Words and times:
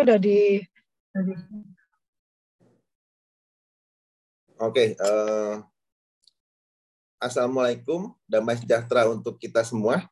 udah 0.00 0.18
di 0.18 0.58
Oke, 4.58 4.98
uh, 4.98 5.62
Assalamualaikum, 7.22 8.10
damai 8.26 8.58
sejahtera 8.58 9.06
untuk 9.06 9.38
kita 9.38 9.62
semua. 9.62 10.02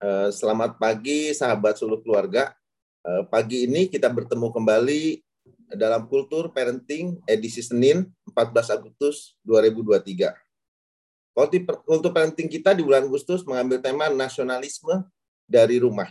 Uh, 0.00 0.32
selamat 0.32 0.80
pagi, 0.80 1.32
sahabat 1.36 1.76
seluruh 1.76 2.00
keluarga. 2.00 2.56
Uh, 3.04 3.28
pagi 3.28 3.68
ini 3.68 3.88
kita 3.92 4.08
bertemu 4.08 4.52
kembali 4.52 5.20
dalam 5.76 6.08
Kultur 6.08 6.48
Parenting 6.52 7.20
edisi 7.28 7.60
Senin 7.60 8.08
14 8.32 8.72
Agustus 8.72 9.36
2023. 9.44 10.32
Kultur 11.84 12.12
Parenting 12.12 12.48
kita 12.48 12.72
di 12.72 12.80
bulan 12.80 13.04
Agustus 13.04 13.44
mengambil 13.44 13.84
tema 13.84 14.08
nasionalisme 14.08 15.04
dari 15.44 15.76
rumah. 15.76 16.08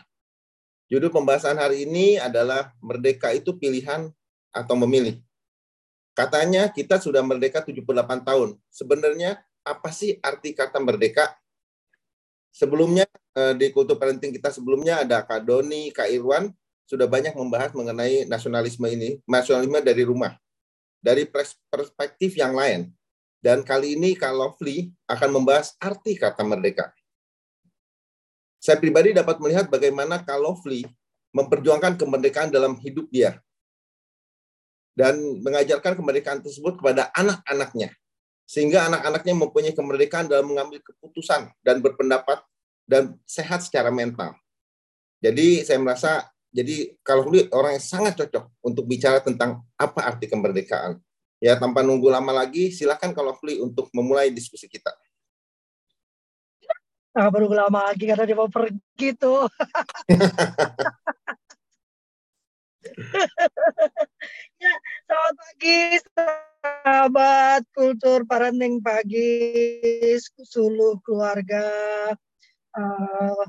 Judul 0.85 1.09
pembahasan 1.09 1.57
hari 1.57 1.89
ini 1.89 2.21
adalah 2.21 2.69
merdeka 2.77 3.33
itu 3.33 3.57
pilihan 3.57 4.13
atau 4.53 4.75
memilih. 4.77 5.17
Katanya 6.13 6.69
kita 6.69 7.01
sudah 7.01 7.25
merdeka 7.25 7.65
78 7.65 7.81
tahun. 8.21 8.55
Sebenarnya 8.69 9.41
apa 9.65 9.89
sih 9.89 10.21
arti 10.21 10.53
kata 10.53 10.77
merdeka? 10.77 11.33
Sebelumnya 12.53 13.03
eh, 13.35 13.57
di 13.57 13.67
kultur 13.73 13.99
parenting 13.99 14.31
kita 14.31 14.53
sebelumnya 14.53 15.03
ada 15.03 15.25
Kak 15.25 15.43
Doni, 15.43 15.91
Kak 15.91 16.07
Irwan 16.07 16.53
sudah 16.85 17.09
banyak 17.09 17.33
membahas 17.33 17.73
mengenai 17.73 18.29
nasionalisme 18.29 18.85
ini, 18.85 19.19
nasionalisme 19.25 19.81
dari 19.81 20.05
rumah. 20.05 20.37
Dari 21.01 21.27
perspektif 21.69 22.37
yang 22.37 22.53
lain. 22.55 22.93
Dan 23.41 23.61
kali 23.61 23.97
ini 23.97 24.13
Kak 24.13 24.33
Lovely 24.33 24.89
akan 25.09 25.29
membahas 25.41 25.73
arti 25.81 26.15
kata 26.15 26.45
merdeka. 26.45 26.93
Saya 28.65 28.81
pribadi 28.81 29.13
dapat 29.13 29.37
melihat 29.37 29.69
bagaimana 29.69 30.25
Kalofli 30.25 30.89
memperjuangkan 31.37 32.01
kemerdekaan 32.01 32.49
dalam 32.49 32.73
hidup 32.81 33.05
dia 33.13 33.37
dan 34.97 35.21
mengajarkan 35.45 35.93
kemerdekaan 35.93 36.41
tersebut 36.41 36.81
kepada 36.81 37.13
anak-anaknya 37.13 37.93
sehingga 38.49 38.89
anak-anaknya 38.89 39.37
mempunyai 39.37 39.77
kemerdekaan 39.77 40.25
dalam 40.25 40.49
mengambil 40.49 40.81
keputusan 40.81 41.53
dan 41.61 41.77
berpendapat 41.77 42.41
dan 42.89 43.13
sehat 43.29 43.61
secara 43.61 43.93
mental. 43.93 44.33
Jadi 45.21 45.61
saya 45.61 45.77
merasa 45.77 46.25
jadi 46.49 46.89
kalau 47.05 47.29
orang 47.53 47.77
yang 47.77 47.85
sangat 47.85 48.17
cocok 48.17 48.49
untuk 48.65 48.89
bicara 48.89 49.21
tentang 49.21 49.61
apa 49.77 50.09
arti 50.09 50.25
kemerdekaan. 50.25 50.97
Ya 51.37 51.53
tanpa 51.61 51.85
nunggu 51.85 52.09
lama 52.09 52.33
lagi, 52.33 52.73
silakan 52.73 53.13
kalau 53.13 53.37
untuk 53.61 53.93
memulai 53.93 54.33
diskusi 54.33 54.65
kita. 54.65 54.89
Nah, 57.15 57.31
baru 57.31 57.47
lama 57.47 57.87
lagi 57.87 58.11
karena 58.11 58.27
dia 58.27 58.35
mau 58.35 58.51
pergi 58.51 59.15
tuh. 59.15 59.47
ya, 64.59 64.73
selamat 65.07 65.35
pagi 65.39 65.79
sahabat 66.11 67.63
kultur 67.71 68.27
parenting 68.27 68.83
pagi 68.83 69.31
seluruh 70.43 70.99
keluarga. 71.07 71.63
Uh, 72.75 73.47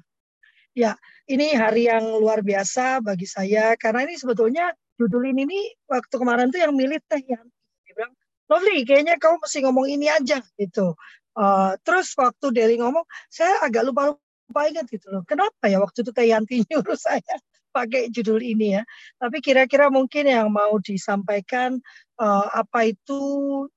ya, 0.70 0.94
ini 1.26 1.58
hari 1.58 1.90
yang 1.90 2.06
luar 2.22 2.46
biasa 2.46 3.02
bagi 3.02 3.26
saya 3.26 3.74
karena 3.74 4.06
ini 4.06 4.14
sebetulnya 4.14 4.70
judul 4.94 5.26
ini 5.26 5.42
nih 5.42 5.90
waktu 5.90 6.14
kemarin 6.14 6.54
tuh 6.54 6.62
yang 6.62 6.70
milih 6.70 7.02
teh 7.10 7.18
yang 7.18 7.42
dia 7.82 7.98
bilang, 7.98 8.14
Lovely, 8.46 8.86
kayaknya 8.86 9.18
kamu 9.18 9.42
mesti 9.42 9.58
ngomong 9.66 9.90
ini 9.90 10.06
aja 10.06 10.38
gitu. 10.54 10.94
Uh, 11.36 11.76
terus 11.84 12.16
waktu 12.16 12.48
Deli 12.48 12.80
ngomong, 12.80 13.04
saya 13.28 13.60
agak 13.60 13.84
lupa 13.84 14.16
lupa 14.16 14.60
ingat 14.70 14.88
gitu 14.88 15.12
loh. 15.12 15.22
Kenapa 15.28 15.68
ya 15.68 15.82
waktu 15.82 16.00
itu 16.00 16.10
Teh 16.14 16.26
Yanti 16.32 16.62
nyuruh 16.72 16.96
saya 16.96 17.36
pakai 17.76 18.08
judul 18.08 18.40
ini 18.40 18.80
ya. 18.80 18.82
Tapi 19.20 19.44
kira-kira 19.44 19.92
mungkin 19.92 20.24
yang 20.24 20.48
mau 20.48 20.80
disampaikan 20.80 21.76
uh, 22.16 22.48
apa 22.56 22.88
itu, 22.88 23.20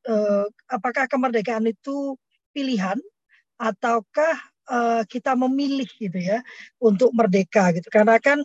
uh, 0.07 0.47
apakah 0.71 1.11
kemerdekaan 1.11 1.67
itu 1.67 2.15
pilihan 2.55 2.95
ataukah 3.59 4.39
uh, 4.71 5.03
kita 5.03 5.35
memilih 5.35 5.89
gitu 5.99 6.15
ya 6.15 6.39
untuk 6.79 7.11
merdeka 7.11 7.75
gitu. 7.75 7.91
Karena 7.91 8.15
kan 8.23 8.39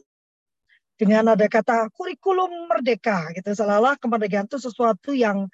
dengan 0.94 1.34
ada 1.34 1.46
kata 1.46 1.90
kurikulum 1.94 2.70
merdeka 2.70 3.30
gitu, 3.34 3.50
seolah 3.54 3.98
kemerdekaan 3.98 4.46
itu 4.46 4.58
sesuatu 4.62 5.10
yang 5.14 5.46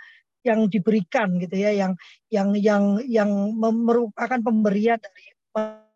yang 0.47 0.69
diberikan 0.73 1.37
gitu 1.37 1.56
ya 1.56 1.71
yang 1.73 1.93
yang 2.33 2.56
yang 2.56 2.84
yang 3.05 3.31
merupakan 3.61 4.41
pemberian 4.41 4.97
dari 4.97 5.25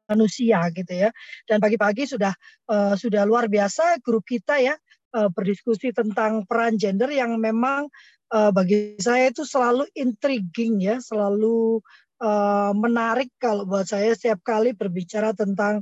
manusia 0.04 0.68
gitu 0.72 0.92
ya. 0.92 1.10
Dan 1.48 1.60
pagi-pagi 1.60 2.04
sudah 2.04 2.32
uh, 2.68 2.94
sudah 2.94 3.24
luar 3.24 3.48
biasa 3.48 4.00
grup 4.04 4.28
kita 4.28 4.60
ya 4.60 4.76
uh, 5.16 5.28
berdiskusi 5.32 5.94
tentang 5.94 6.44
peran 6.44 6.76
gender 6.76 7.08
yang 7.08 7.40
memang 7.40 7.88
uh, 8.34 8.50
bagi 8.50 8.98
saya 9.00 9.30
itu 9.30 9.46
selalu 9.46 9.86
intriguing 9.94 10.82
ya 10.82 10.98
selalu 10.98 11.80
uh, 12.20 12.72
menarik 12.74 13.30
kalau 13.38 13.64
buat 13.64 13.86
saya 13.86 14.12
setiap 14.12 14.42
kali 14.42 14.74
berbicara 14.74 15.32
tentang 15.32 15.80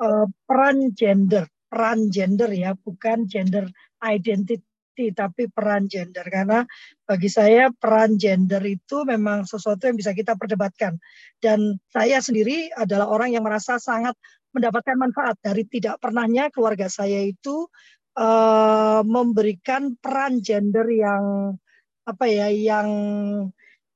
uh, 0.00 0.26
peran 0.48 0.96
gender 0.96 1.46
peran 1.70 2.10
gender 2.10 2.50
ya 2.50 2.74
bukan 2.74 3.30
gender 3.30 3.68
identity 4.02 4.64
tapi 5.14 5.48
peran 5.48 5.86
gender. 5.86 6.26
Karena 6.26 6.66
bagi 7.06 7.30
saya 7.30 7.72
peran 7.72 8.20
gender 8.20 8.60
itu 8.66 9.06
memang 9.08 9.48
sesuatu 9.48 9.88
yang 9.88 9.96
bisa 9.96 10.12
kita 10.12 10.36
perdebatkan. 10.36 11.00
Dan 11.40 11.78
saya 11.88 12.20
sendiri 12.20 12.68
adalah 12.76 13.08
orang 13.08 13.32
yang 13.32 13.46
merasa 13.46 13.80
sangat 13.80 14.14
mendapatkan 14.50 14.98
manfaat 14.98 15.38
dari 15.40 15.62
tidak 15.66 16.02
pernahnya 16.02 16.50
keluarga 16.50 16.90
saya 16.90 17.22
itu 17.22 17.70
uh, 18.18 19.00
memberikan 19.06 19.94
peran 19.96 20.42
gender 20.42 20.86
yang 20.90 21.54
apa 22.02 22.24
ya 22.26 22.50
yang 22.50 22.88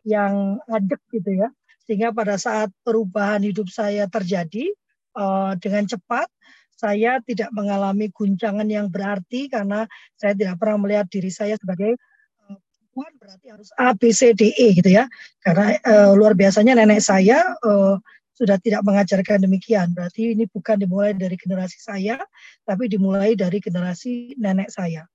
yang 0.06 0.62
adek 0.70 1.02
gitu 1.10 1.44
ya. 1.44 1.48
Sehingga 1.84 2.16
pada 2.16 2.40
saat 2.40 2.72
perubahan 2.80 3.44
hidup 3.44 3.68
saya 3.68 4.08
terjadi 4.08 4.72
uh, 5.18 5.52
dengan 5.60 5.84
cepat 5.84 6.30
saya 6.74 7.22
tidak 7.22 7.50
mengalami 7.54 8.10
guncangan 8.10 8.66
yang 8.66 8.90
berarti 8.90 9.46
karena 9.46 9.86
saya 10.18 10.34
tidak 10.34 10.58
pernah 10.58 10.78
melihat 10.82 11.06
diri 11.06 11.30
saya 11.30 11.54
sebagai 11.54 11.94
eh, 11.94 12.58
perempuan 12.58 13.12
berarti 13.18 13.46
harus 13.50 13.68
A 13.78 13.94
B 13.94 14.10
C 14.10 14.34
D 14.34 14.50
E 14.54 14.74
gitu 14.74 14.90
ya. 14.90 15.06
Karena 15.38 15.78
uh, 15.86 16.12
luar 16.18 16.34
biasanya 16.34 16.74
nenek 16.78 17.00
saya 17.02 17.54
uh, 17.62 17.96
sudah 18.34 18.58
tidak 18.58 18.82
mengajarkan 18.82 19.46
demikian. 19.46 19.94
Berarti 19.94 20.34
ini 20.34 20.50
bukan 20.50 20.82
dimulai 20.82 21.14
dari 21.14 21.38
generasi 21.38 21.78
saya 21.78 22.18
tapi 22.66 22.90
dimulai 22.90 23.38
dari 23.38 23.62
generasi 23.62 24.34
nenek 24.34 24.70
saya. 24.74 25.06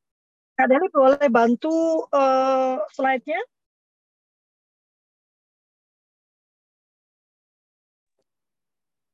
Kak 0.56 0.68
Deli 0.68 0.88
boleh 0.92 1.28
bantu 1.32 2.04
uh, 2.12 2.84
slide-nya? 2.92 3.40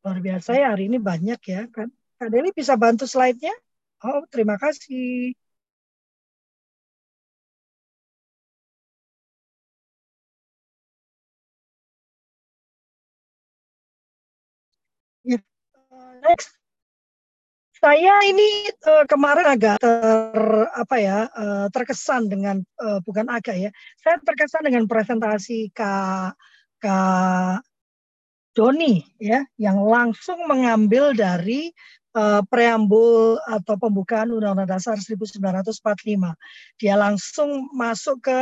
Luar 0.05 0.21
biasa 0.21 0.53
ya 0.53 0.69
hari 0.69 0.85
ini 0.85 1.01
banyak 1.01 1.41
ya 1.49 1.65
kan 1.73 1.89
Kak 2.19 2.29
Deli 2.31 2.49
bisa 2.55 2.73
bantu 2.79 3.03
slide-nya? 3.07 3.51
Oh, 4.07 4.23
terima 4.31 4.55
kasih. 4.63 5.35
Ya, 15.25 15.37
next. 16.23 16.55
Saya 17.75 18.23
ini 18.25 18.71
uh, 18.87 19.05
kemarin 19.05 19.45
agak 19.45 19.77
ter 19.83 20.41
apa 20.73 20.95
ya 20.97 21.27
uh, 21.29 21.67
terkesan 21.69 22.31
dengan 22.31 22.63
uh, 22.81 22.99
bukan 23.03 23.27
agak 23.29 23.55
ya. 23.59 23.69
Saya 23.99 24.17
terkesan 24.23 24.65
dengan 24.65 24.87
presentasi 24.87 25.69
Kak 25.75 26.33
Kak 26.81 27.61
Doni 28.55 29.03
ya 29.19 29.43
yang 29.59 29.83
langsung 29.83 30.47
mengambil 30.47 31.11
dari 31.11 31.75
uh, 32.15 32.41
preambul 32.47 33.37
atau 33.45 33.75
pembukaan 33.75 34.31
Undang-Undang 34.31 34.79
Dasar 34.79 34.97
1945. 34.97 35.75
Dia 36.79 36.95
langsung 36.95 37.69
masuk 37.75 38.23
ke 38.25 38.39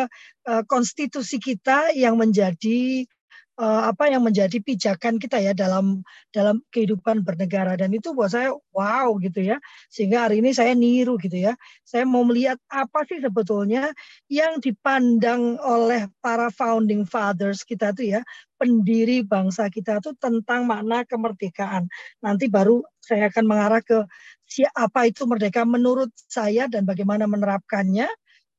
uh, 0.48 0.64
konstitusi 0.70 1.42
kita 1.42 1.92
yang 1.98 2.16
menjadi 2.16 3.10
uh, 3.58 3.90
apa 3.90 4.10
yang 4.10 4.26
menjadi 4.26 4.58
pijakan 4.62 5.22
kita 5.22 5.38
ya 5.38 5.54
dalam 5.54 6.02
dalam 6.34 6.62
kehidupan 6.74 7.22
bernegara. 7.22 7.78
Dan 7.78 7.94
itu 7.94 8.14
buat 8.16 8.34
saya 8.34 8.54
wow 8.74 9.14
gitu 9.22 9.44
ya. 9.44 9.58
Sehingga 9.90 10.30
hari 10.30 10.42
ini 10.42 10.56
saya 10.56 10.74
niru 10.74 11.18
gitu 11.22 11.38
ya. 11.38 11.54
Saya 11.86 12.08
mau 12.08 12.26
melihat 12.26 12.58
apa 12.70 13.06
sih 13.06 13.22
sebetulnya 13.22 13.94
yang 14.30 14.58
dipandang 14.58 15.62
oleh 15.62 16.10
para 16.24 16.50
founding 16.50 17.06
fathers 17.06 17.62
kita 17.66 17.94
tuh 17.94 18.20
ya. 18.20 18.22
Pendiri 18.58 19.28
bangsa 19.28 19.68
kita 19.68 20.00
tuh 20.00 20.16
tentang 20.18 20.64
makna 20.64 21.04
kemerdekaan. 21.04 21.92
Nanti 22.24 22.48
baru 22.48 22.82
saya 23.04 23.28
akan 23.28 23.46
mengarah 23.46 23.84
ke 23.84 24.08
siapa 24.48 25.10
itu 25.10 25.28
merdeka 25.28 25.68
menurut 25.68 26.10
saya 26.16 26.72
dan 26.72 26.88
bagaimana 26.88 27.28
menerapkannya. 27.28 28.08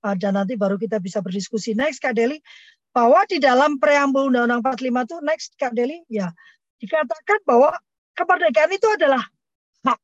Dan 0.05 0.37
nanti 0.37 0.61
baru 0.61 0.76
kita 0.76 1.00
bisa 1.00 1.25
berdiskusi. 1.25 1.73
Next 1.73 2.05
Kak 2.05 2.12
Deli 2.12 2.37
bahwa 2.94 3.26
di 3.26 3.43
dalam 3.43 3.76
preambul 3.82 4.31
Undang-Undang 4.31 4.62
45 4.62 5.06
itu 5.11 5.17
next 5.26 5.50
Kak 5.58 5.75
Deli 5.75 6.06
ya 6.06 6.31
dikatakan 6.79 7.43
bahwa 7.43 7.75
kemerdekaan 8.14 8.70
itu 8.70 8.87
adalah 8.87 9.23
hak. 9.82 9.99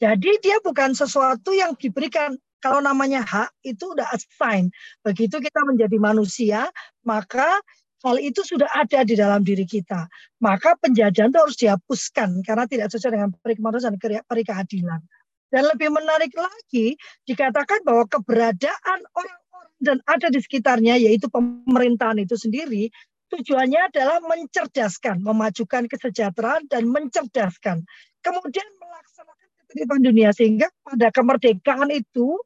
Jadi 0.00 0.30
dia 0.44 0.60
bukan 0.60 0.92
sesuatu 0.92 1.56
yang 1.56 1.72
diberikan 1.74 2.36
Kalau 2.60 2.84
namanya 2.84 3.24
hak 3.24 3.56
itu 3.64 3.96
udah 3.96 4.04
assign. 4.12 4.68
Begitu 5.00 5.40
kita 5.40 5.64
menjadi 5.64 5.96
manusia, 5.96 6.68
maka 7.08 7.56
hal 8.04 8.20
itu 8.20 8.44
sudah 8.44 8.68
ada 8.76 9.00
di 9.00 9.16
dalam 9.16 9.40
diri 9.40 9.64
kita. 9.64 10.12
Maka 10.44 10.76
penjajahan 10.76 11.32
itu 11.32 11.40
harus 11.40 11.56
dihapuskan 11.56 12.44
karena 12.44 12.68
tidak 12.68 12.92
sesuai 12.92 13.16
dengan 13.16 13.32
perikemanusiaan 13.40 13.96
dan 13.96 14.24
perikeadilan. 14.28 15.00
Dan 15.48 15.62
lebih 15.72 15.88
menarik 15.88 16.36
lagi, 16.36 17.00
dikatakan 17.24 17.80
bahwa 17.80 18.04
keberadaan 18.12 18.98
orang-orang 19.16 19.39
dan 19.80 19.98
ada 20.04 20.28
di 20.28 20.38
sekitarnya, 20.38 21.00
yaitu 21.00 21.26
pemerintahan 21.32 22.20
itu 22.20 22.36
sendiri, 22.36 22.92
tujuannya 23.32 23.88
adalah 23.88 24.20
mencerdaskan, 24.20 25.24
memajukan 25.24 25.88
kesejahteraan 25.88 26.68
dan 26.68 26.84
mencerdaskan. 26.86 27.82
Kemudian 28.20 28.68
melaksanakan 28.76 29.48
ketertiban 29.64 30.00
dunia 30.04 30.30
sehingga 30.36 30.68
pada 30.84 31.08
kemerdekaan 31.08 31.88
itu 31.88 32.36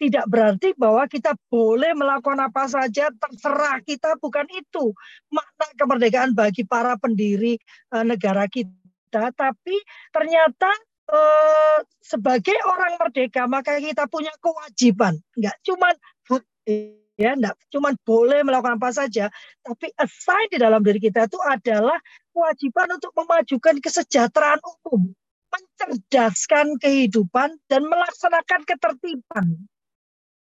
tidak 0.00 0.24
berarti 0.32 0.72
bahwa 0.80 1.04
kita 1.04 1.36
boleh 1.52 1.92
melakukan 1.92 2.40
apa 2.40 2.64
saja 2.72 3.12
terserah 3.12 3.84
kita 3.84 4.16
bukan 4.16 4.48
itu 4.48 4.96
makna 5.28 5.68
kemerdekaan 5.76 6.32
bagi 6.32 6.64
para 6.64 6.96
pendiri 6.96 7.60
uh, 7.92 8.00
negara 8.00 8.48
kita 8.48 9.28
tapi 9.36 9.76
ternyata 10.08 10.72
uh, 11.12 11.84
sebagai 12.00 12.56
orang 12.64 12.96
merdeka 12.96 13.44
maka 13.44 13.76
kita 13.76 14.08
punya 14.08 14.32
kewajiban 14.40 15.20
nggak 15.36 15.56
cuma 15.68 15.92
ya 17.20 17.36
enggak 17.36 17.56
cuma 17.68 17.92
boleh 18.02 18.40
melakukan 18.40 18.80
apa 18.80 18.90
saja 18.96 19.28
tapi 19.60 19.92
assign 20.00 20.48
di 20.48 20.58
dalam 20.58 20.80
diri 20.80 21.00
kita 21.02 21.28
itu 21.28 21.36
adalah 21.44 22.00
kewajiban 22.32 22.96
untuk 22.96 23.12
memajukan 23.12 23.76
kesejahteraan 23.78 24.60
umum 24.64 25.12
mencerdaskan 25.50 26.78
kehidupan 26.80 27.60
dan 27.68 27.82
melaksanakan 27.84 28.64
ketertiban 28.64 29.68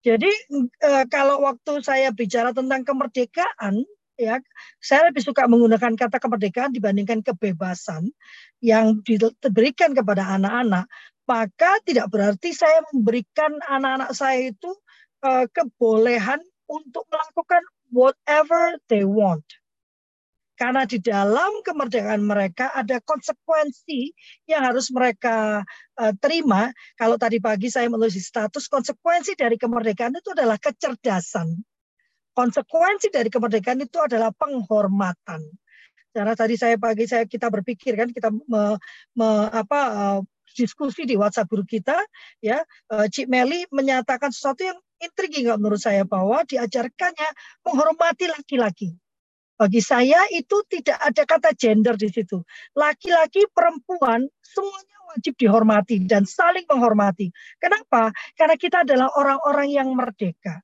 jadi 0.06 0.30
e, 0.54 0.90
kalau 1.10 1.42
waktu 1.42 1.82
saya 1.82 2.14
bicara 2.14 2.54
tentang 2.54 2.86
kemerdekaan, 2.86 3.82
ya 4.14 4.38
saya 4.78 5.10
lebih 5.10 5.26
suka 5.26 5.50
menggunakan 5.50 5.98
kata 5.98 6.22
kemerdekaan 6.22 6.70
dibandingkan 6.70 7.26
kebebasan 7.26 8.14
yang 8.62 9.02
diberikan 9.02 9.98
kepada 9.98 10.38
anak-anak. 10.38 10.86
Maka 11.26 11.82
tidak 11.82 12.06
berarti 12.14 12.54
saya 12.54 12.86
memberikan 12.94 13.58
anak-anak 13.66 14.14
saya 14.14 14.54
itu 14.54 14.70
e, 15.22 15.30
kebolehan 15.52 16.40
untuk 16.66 17.06
melakukan 17.08 17.62
whatever 17.90 18.76
they 18.90 19.06
want. 19.06 19.46
Karena 20.56 20.88
di 20.88 20.96
dalam 20.96 21.60
kemerdekaan 21.60 22.24
mereka 22.24 22.72
ada 22.72 22.96
konsekuensi 23.04 24.08
yang 24.48 24.64
harus 24.64 24.88
mereka 24.88 25.60
uh, 26.00 26.12
terima. 26.16 26.72
Kalau 26.96 27.20
tadi 27.20 27.36
pagi 27.44 27.68
saya 27.68 27.92
menulis 27.92 28.16
status 28.16 28.64
konsekuensi 28.72 29.36
dari 29.36 29.60
kemerdekaan 29.60 30.16
itu 30.16 30.32
adalah 30.32 30.56
kecerdasan. 30.56 31.60
Konsekuensi 32.32 33.12
dari 33.12 33.28
kemerdekaan 33.28 33.84
itu 33.84 34.00
adalah 34.00 34.32
penghormatan. 34.32 35.44
Karena 36.16 36.32
tadi 36.32 36.56
saya 36.56 36.80
pagi 36.80 37.04
saya 37.04 37.28
kita 37.28 37.52
berpikir 37.52 37.92
kan 37.92 38.08
kita 38.08 38.32
me, 38.32 38.80
me, 39.12 39.28
apa 39.52 39.80
uh, 39.92 40.20
diskusi 40.56 41.04
di 41.04 41.20
WhatsApp 41.20 41.52
guru 41.52 41.68
kita 41.68 42.00
ya 42.40 42.64
uh, 42.96 43.04
Cik 43.04 43.28
Meli 43.28 43.68
menyatakan 43.68 44.32
sesuatu 44.32 44.64
yang 44.64 44.80
intriguing 45.02 45.50
menurut 45.56 45.80
saya 45.80 46.02
bahwa 46.04 46.44
diajarkannya 46.44 47.30
menghormati 47.64 48.26
laki-laki 48.30 48.96
bagi 49.56 49.80
saya 49.80 50.28
itu 50.28 50.60
tidak 50.68 51.00
ada 51.00 51.24
kata 51.24 51.50
gender 51.56 51.96
di 51.96 52.12
situ. 52.12 52.44
Laki-laki, 52.76 53.48
perempuan, 53.48 54.28
semuanya 54.44 54.96
wajib 55.16 55.32
dihormati 55.40 56.04
dan 56.04 56.28
saling 56.28 56.68
menghormati. 56.68 57.32
Kenapa? 57.56 58.12
Karena 58.36 58.56
kita 58.60 58.84
adalah 58.84 59.08
orang-orang 59.16 59.72
yang 59.72 59.88
merdeka. 59.96 60.60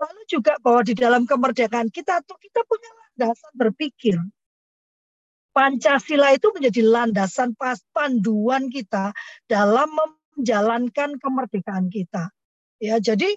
Lalu 0.00 0.22
juga 0.24 0.56
bahwa 0.64 0.80
di 0.80 0.96
dalam 0.96 1.28
kemerdekaan 1.28 1.92
kita 1.92 2.24
tuh 2.24 2.40
kita 2.40 2.64
punya 2.64 2.88
landasan 2.96 3.52
berpikir. 3.52 4.16
Pancasila 5.52 6.32
itu 6.32 6.48
menjadi 6.56 6.80
landasan 6.80 7.52
pas 7.60 7.76
panduan 7.92 8.72
kita 8.72 9.12
dalam 9.44 9.92
menjalankan 10.32 11.20
kemerdekaan 11.20 11.92
kita. 11.92 12.32
Ya, 12.80 12.96
jadi 12.96 13.36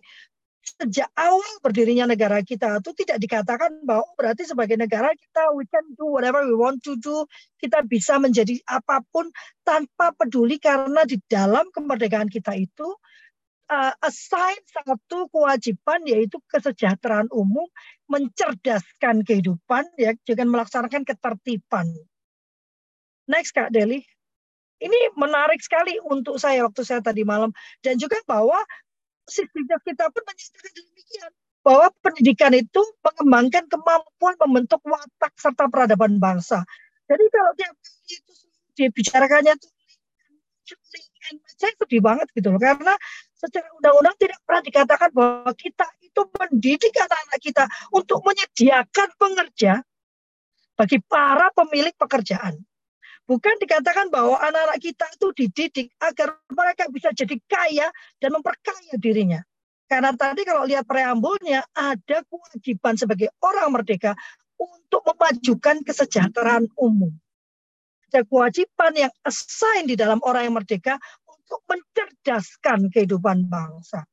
sejak 0.63 1.11
awal 1.19 1.43
berdirinya 1.59 2.07
negara 2.07 2.39
kita 2.39 2.79
itu 2.79 2.95
tidak 3.03 3.19
dikatakan 3.19 3.83
bahwa 3.83 4.07
berarti 4.15 4.47
sebagai 4.47 4.79
negara 4.79 5.11
kita 5.11 5.51
we 5.51 5.67
can 5.67 5.83
do 5.99 6.07
whatever 6.07 6.39
we 6.47 6.55
want 6.55 6.79
to 6.79 6.95
do. 7.03 7.27
Kita 7.59 7.83
bisa 7.83 8.15
menjadi 8.15 8.55
apa 8.71 9.03
pun 9.11 9.27
tanpa 9.67 10.15
peduli 10.15 10.57
karena 10.57 11.03
di 11.03 11.19
dalam 11.27 11.67
kemerdekaan 11.75 12.31
kita 12.31 12.55
itu 12.55 12.87
uh, 13.67 13.93
assign 14.03 14.59
satu 14.71 15.27
kewajiban 15.27 16.07
yaitu 16.07 16.39
kesejahteraan 16.47 17.27
umum 17.35 17.67
mencerdaskan 18.07 19.27
kehidupan 19.27 19.83
ya 19.99 20.15
dengan 20.23 20.47
melaksanakan 20.55 21.03
ketertiban. 21.03 21.91
Next 23.27 23.51
kak 23.51 23.71
Deli. 23.71 24.03
Ini 24.83 25.15
menarik 25.15 25.63
sekali 25.63 25.95
untuk 26.03 26.35
saya 26.35 26.67
waktu 26.67 26.83
saya 26.83 26.99
tadi 26.99 27.23
malam. 27.23 27.55
Dan 27.79 27.95
juga 27.95 28.19
bahwa 28.27 28.59
sistem 29.27 29.63
kita 29.67 30.09
pun 30.11 30.23
menyatakan 30.25 30.71
demikian 30.75 31.31
bahwa 31.63 31.87
pendidikan 32.03 32.51
itu 32.51 32.81
mengembangkan 32.99 33.63
kemampuan 33.71 34.35
membentuk 34.43 34.83
watak 34.83 35.31
serta 35.39 35.71
peradaban 35.71 36.19
bangsa. 36.19 36.67
Jadi 37.07 37.23
kalau 37.31 37.51
tiap 37.55 37.75
itu 38.11 38.33
dibicarakannya 38.75 39.55
itu 39.55 39.67
saya 41.55 41.71
sedih 41.75 42.01
banget 42.03 42.27
gitu 42.35 42.51
loh 42.51 42.59
karena 42.59 42.95
secara 43.35 43.67
undang-undang 43.79 44.15
tidak 44.19 44.39
pernah 44.43 44.63
dikatakan 44.63 45.09
bahwa 45.11 45.51
kita 45.55 45.87
itu 46.03 46.21
mendidik 46.39 46.93
anak-anak 46.95 47.39
kita 47.39 47.65
untuk 47.91 48.19
menyediakan 48.23 49.09
pengerja 49.19 49.73
bagi 50.73 50.97
para 51.05 51.47
pemilik 51.53 51.93
pekerjaan. 51.95 52.59
Bukan 53.23 53.55
dikatakan 53.55 54.11
bahwa 54.11 54.35
anak-anak 54.35 54.79
kita 54.83 55.05
itu 55.15 55.27
dididik 55.31 55.87
agar 56.03 56.35
mereka 56.51 56.91
bisa 56.91 57.15
jadi 57.15 57.39
kaya 57.47 57.87
dan 58.19 58.29
memperkaya 58.35 58.99
dirinya. 58.99 59.39
Karena 59.87 60.11
tadi 60.11 60.43
kalau 60.43 60.67
lihat 60.67 60.83
preambulnya 60.83 61.63
ada 61.71 62.25
kewajiban 62.27 62.99
sebagai 62.99 63.31
orang 63.39 63.71
merdeka 63.71 64.11
untuk 64.59 65.07
memajukan 65.07 65.87
kesejahteraan 65.87 66.67
umum. 66.75 67.15
Ada 68.11 68.27
kewajiban 68.27 68.93
yang 68.93 69.13
assign 69.23 69.87
di 69.87 69.95
dalam 69.95 70.19
orang 70.27 70.51
yang 70.51 70.55
merdeka 70.59 70.99
untuk 71.25 71.63
mencerdaskan 71.65 72.91
kehidupan 72.91 73.47
bangsa. 73.47 74.03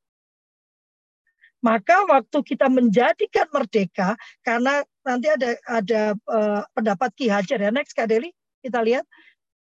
Maka 1.61 2.09
waktu 2.09 2.41
kita 2.41 2.73
menjadikan 2.73 3.45
merdeka, 3.53 4.17
karena 4.41 4.81
nanti 5.05 5.29
ada 5.29 5.49
ada 5.69 6.01
uh, 6.25 6.65
pendapat 6.73 7.09
Ki 7.13 7.29
Hajar 7.29 7.61
ya, 7.61 7.69
next 7.69 7.93
Kak 7.93 8.09
Deli, 8.09 8.33
kita 8.61 8.79
lihat 8.85 9.05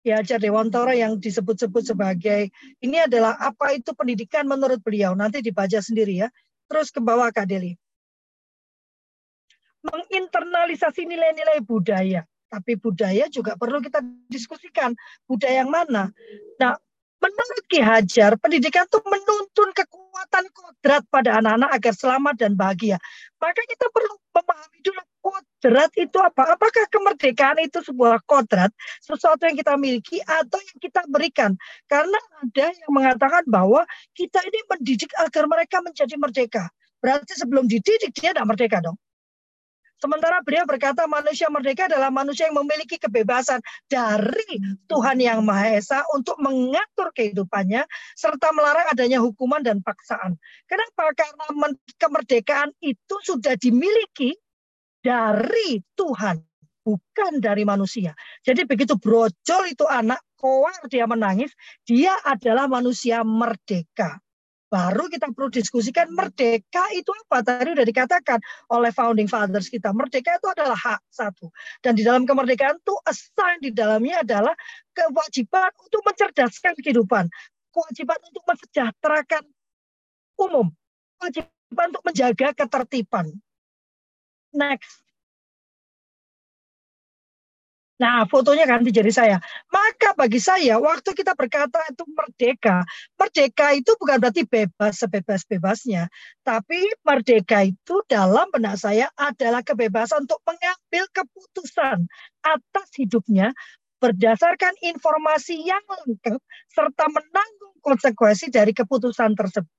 ya 0.07 0.23
Hajar 0.23 0.39
Dewantoro 0.39 0.95
yang 0.95 1.19
disebut-sebut 1.21 1.83
sebagai 1.83 2.49
ini 2.79 3.03
adalah 3.03 3.35
apa 3.43 3.75
itu 3.75 3.91
pendidikan 3.93 4.47
menurut 4.47 4.79
beliau. 4.79 5.13
Nanti 5.19 5.43
dibaca 5.43 5.83
sendiri 5.83 6.27
ya. 6.27 6.29
Terus 6.67 6.91
ke 6.91 7.03
bawah 7.03 7.31
Kak 7.31 7.47
Deli. 7.51 7.75
Menginternalisasi 9.83 11.07
nilai-nilai 11.07 11.63
budaya. 11.63 12.27
Tapi 12.47 12.79
budaya 12.79 13.27
juga 13.27 13.59
perlu 13.59 13.83
kita 13.83 14.03
diskusikan. 14.31 14.95
Budaya 15.27 15.67
yang 15.67 15.71
mana? 15.71 16.11
Nah, 16.63 16.75
menurut 17.19 17.65
Ki 17.67 17.83
Hajar, 17.83 18.39
pendidikan 18.39 18.87
itu 18.87 18.99
menuntun 19.03 19.75
kekuatan 19.75 20.45
kodrat 20.55 21.03
pada 21.11 21.43
anak-anak 21.43 21.71
agar 21.75 21.95
selamat 21.95 22.35
dan 22.39 22.53
bahagia. 22.55 22.99
Maka 23.43 23.63
kita 23.67 23.91
perlu 23.91 24.15
memahami 24.35 24.79
dulu 24.83 25.03
kodrat 25.27 25.91
itu 25.99 26.19
apa? 26.23 26.55
Apakah 26.55 26.87
kemerdekaan 26.87 27.59
itu 27.59 27.83
sebuah 27.83 28.23
kodrat, 28.23 28.71
sesuatu 29.03 29.43
yang 29.43 29.59
kita 29.59 29.75
miliki 29.75 30.23
atau 30.23 30.59
yang 30.63 30.79
kita 30.79 31.03
berikan? 31.11 31.59
Karena 31.91 32.19
ada 32.43 32.67
yang 32.71 32.93
mengatakan 32.95 33.43
bahwa 33.51 33.83
kita 34.15 34.39
ini 34.47 34.61
mendidik 34.71 35.11
agar 35.19 35.45
mereka 35.51 35.83
menjadi 35.83 36.15
merdeka. 36.15 36.65
Berarti 37.03 37.35
sebelum 37.35 37.67
dididik 37.67 38.15
dia 38.15 38.31
tidak 38.31 38.47
merdeka 38.47 38.79
dong. 38.79 38.99
Sementara 39.97 40.45
beliau 40.45 40.69
berkata 40.69 41.09
manusia 41.09 41.49
merdeka 41.49 41.89
adalah 41.89 42.13
manusia 42.13 42.53
yang 42.53 42.61
memiliki 42.61 43.01
kebebasan 43.01 43.65
dari 43.89 44.61
Tuhan 44.93 45.17
Yang 45.17 45.41
Maha 45.41 45.73
Esa 45.73 46.05
untuk 46.13 46.37
mengatur 46.37 47.09
kehidupannya 47.17 47.81
serta 48.13 48.53
melarang 48.53 48.93
adanya 48.93 49.25
hukuman 49.25 49.65
dan 49.65 49.81
paksaan. 49.81 50.37
Kenapa? 50.69 51.17
Karena 51.17 51.73
kemerdekaan 51.97 52.77
itu 52.85 53.17
sudah 53.25 53.57
dimiliki 53.57 54.37
dari 55.07 55.79
Tuhan, 55.95 56.43
bukan 56.83 57.39
dari 57.39 57.63
manusia. 57.63 58.11
Jadi 58.43 58.67
begitu 58.67 58.99
brojol 58.99 59.63
itu 59.71 59.87
anak, 59.87 60.19
koar 60.35 60.83
dia 60.91 61.07
menangis, 61.07 61.55
dia 61.87 62.19
adalah 62.27 62.67
manusia 62.67 63.23
merdeka. 63.23 64.19
Baru 64.67 65.07
kita 65.07 65.31
perlu 65.31 65.47
diskusikan 65.47 66.11
merdeka 66.11 66.91
itu 66.91 67.07
apa? 67.15 67.39
Tadi 67.39 67.71
sudah 67.71 67.87
dikatakan 67.87 68.43
oleh 68.75 68.91
founding 68.91 69.31
fathers 69.31 69.71
kita. 69.71 69.95
Merdeka 69.95 70.43
itu 70.43 70.51
adalah 70.51 70.75
hak 70.75 71.07
satu. 71.07 71.55
Dan 71.79 71.95
di 71.95 72.03
dalam 72.03 72.27
kemerdekaan 72.27 72.83
itu 72.83 72.95
assign 73.07 73.63
di 73.63 73.71
dalamnya 73.71 74.27
adalah 74.27 74.59
kewajiban 74.91 75.71
untuk 75.87 76.03
mencerdaskan 76.03 76.75
kehidupan. 76.83 77.31
Kewajiban 77.71 78.19
untuk 78.27 78.43
mensejahterakan 78.43 79.47
umum, 80.35 80.75
kewajiban 81.23 81.87
untuk 81.95 82.03
menjaga 82.03 82.49
ketertiban. 82.59 83.31
Next. 84.57 85.07
Nah, 87.97 88.29
fotonya 88.29 88.69
ganti 88.69 88.93
jadi 88.93 89.09
saya. 89.09 89.37
Maka 89.73 90.13
bagi 90.13 90.37
saya, 90.37 90.77
waktu 90.77 91.17
kita 91.17 91.33
berkata 91.33 91.81
itu 91.89 92.05
merdeka, 92.13 92.85
merdeka 93.17 93.73
itu 93.73 93.89
bukan 93.97 94.21
berarti 94.21 94.45
bebas 94.45 95.01
sebebas-bebasnya. 95.01 96.13
Tapi 96.45 96.93
merdeka 97.01 97.65
itu 97.65 98.05
dalam 98.05 98.53
benak 98.53 98.77
saya 98.77 99.09
adalah 99.17 99.65
kebebasan 99.65 100.29
untuk 100.29 100.45
mengambil 100.45 101.09
keputusan 101.09 102.05
atas 102.45 102.89
hidupnya 103.01 103.57
berdasarkan 103.97 104.77
informasi 104.85 105.65
yang 105.65 105.81
lengkap 105.89 106.37
serta 106.69 107.05
menanggung 107.09 107.81
konsekuensi 107.81 108.53
dari 108.53 108.77
keputusan 108.77 109.33
tersebut. 109.33 109.73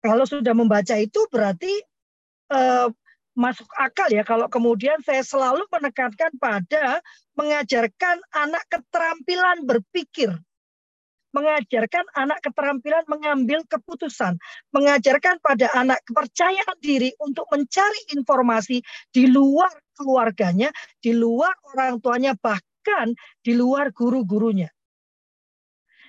Kalau 0.00 0.24
sudah 0.24 0.56
membaca 0.56 0.96
itu 0.96 1.20
berarti 1.28 1.84
eh, 2.48 2.88
masuk 3.36 3.68
akal 3.76 4.08
ya 4.08 4.24
kalau 4.24 4.48
kemudian 4.48 4.96
saya 5.04 5.20
selalu 5.20 5.68
menekankan 5.68 6.32
pada 6.40 7.04
mengajarkan 7.36 8.16
anak 8.32 8.64
keterampilan 8.72 9.62
berpikir. 9.68 10.32
Mengajarkan 11.36 12.08
anak 12.16 12.40
keterampilan 12.40 13.04
mengambil 13.12 13.60
keputusan, 13.68 14.40
mengajarkan 14.72 15.36
pada 15.44 15.68
anak 15.76 16.00
kepercayaan 16.08 16.80
diri 16.80 17.12
untuk 17.20 17.44
mencari 17.52 18.16
informasi 18.16 18.80
di 19.12 19.28
luar 19.28 19.68
keluarganya, 19.92 20.72
di 20.96 21.12
luar 21.12 21.52
orang 21.76 22.00
tuanya, 22.00 22.32
bahkan 22.40 23.12
di 23.44 23.52
luar 23.52 23.92
guru-gurunya. 23.92 24.72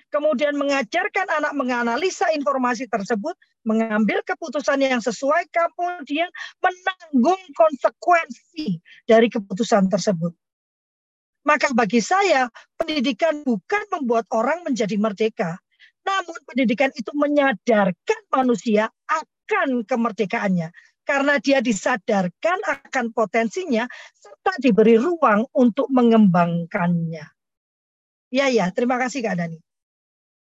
Kemudian 0.08 0.56
mengajarkan 0.56 1.28
anak 1.28 1.52
menganalisa 1.52 2.32
informasi 2.32 2.88
tersebut, 2.88 3.36
mengambil 3.68 4.24
keputusan 4.24 4.80
yang 4.80 5.04
sesuai, 5.04 5.44
kemudian 5.52 6.32
menanggung 6.64 7.42
konsekuensi 7.52 8.80
dari 9.04 9.28
keputusan 9.28 9.92
tersebut. 9.92 10.32
Maka 11.44 11.72
bagi 11.76 12.00
saya, 12.00 12.48
pendidikan 12.80 13.44
bukan 13.44 13.84
membuat 13.92 14.24
orang 14.32 14.64
menjadi 14.64 14.96
merdeka, 14.96 15.60
namun 16.04 16.36
pendidikan 16.48 16.88
itu 16.96 17.12
menyadarkan 17.12 18.20
manusia 18.32 18.88
akan 19.08 19.84
kemerdekaannya 19.84 20.72
karena 21.08 21.40
dia 21.40 21.64
disadarkan 21.64 22.60
akan 22.68 23.16
potensinya 23.16 23.88
serta 24.12 24.60
diberi 24.60 25.00
ruang 25.00 25.48
untuk 25.56 25.88
mengembangkannya. 25.88 27.24
Ya 28.28 28.46
ya, 28.52 28.68
terima 28.76 29.00
kasih 29.00 29.24
Kak 29.24 29.40
Dani. 29.40 29.56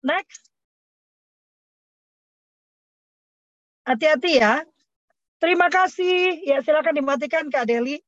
Next. 0.03 0.50
Hati-hati 3.91 4.39
ya. 4.39 4.63
Terima 5.43 5.67
kasih. 5.67 6.39
Ya, 6.47 6.63
silakan 6.63 6.95
dimatikan 6.95 7.51
Kak 7.51 7.67
Deli. 7.67 7.99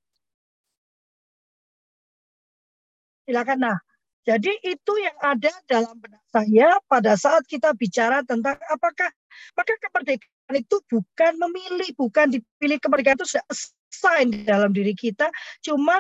Silakan. 3.28 3.60
Nah, 3.60 3.78
jadi 4.24 4.56
itu 4.64 4.94
yang 5.04 5.18
ada 5.20 5.52
dalam 5.68 6.00
benak 6.00 6.24
saya 6.32 6.80
pada 6.88 7.20
saat 7.20 7.44
kita 7.44 7.76
bicara 7.76 8.24
tentang 8.24 8.56
apakah 8.72 9.12
maka 9.60 9.76
kemerdekaan 9.84 10.56
itu 10.56 10.78
bukan 10.88 11.34
memilih, 11.36 11.92
bukan 12.00 12.32
dipilih 12.32 12.80
kemerdekaan 12.80 13.20
itu 13.20 13.28
sudah 13.36 13.46
assign 13.52 14.32
di 14.32 14.48
dalam 14.48 14.72
diri 14.72 14.96
kita, 14.96 15.28
cuman 15.60 16.00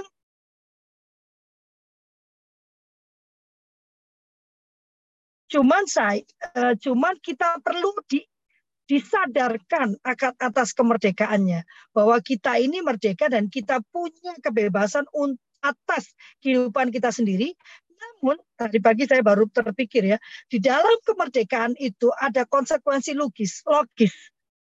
Cuman 5.53 5.85
saya, 5.85 6.17
uh, 6.57 6.73
cuman 6.81 7.13
kita 7.21 7.61
perlu 7.61 7.93
di, 8.09 8.25
disadarkan 8.87 9.95
atas 10.39 10.75
kemerdekaannya 10.75 11.63
bahwa 11.95 12.19
kita 12.19 12.59
ini 12.59 12.83
merdeka 12.83 13.31
dan 13.31 13.47
kita 13.47 13.79
punya 13.89 14.35
kebebasan 14.43 15.07
atas 15.63 16.11
kehidupan 16.43 16.91
kita 16.91 17.09
sendiri. 17.15 17.55
Namun 17.95 18.35
tadi 18.59 18.83
pagi 18.83 19.07
saya 19.07 19.23
baru 19.23 19.47
terpikir 19.47 20.15
ya, 20.15 20.17
di 20.51 20.59
dalam 20.59 20.99
kemerdekaan 21.07 21.79
itu 21.79 22.11
ada 22.11 22.43
konsekuensi 22.43 23.15
logis, 23.15 23.63
logis. 23.63 24.11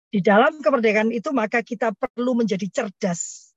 Di 0.09 0.19
dalam 0.25 0.59
kemerdekaan 0.59 1.15
itu 1.15 1.31
maka 1.31 1.63
kita 1.63 1.95
perlu 1.95 2.35
menjadi 2.35 2.67
cerdas. 2.67 3.53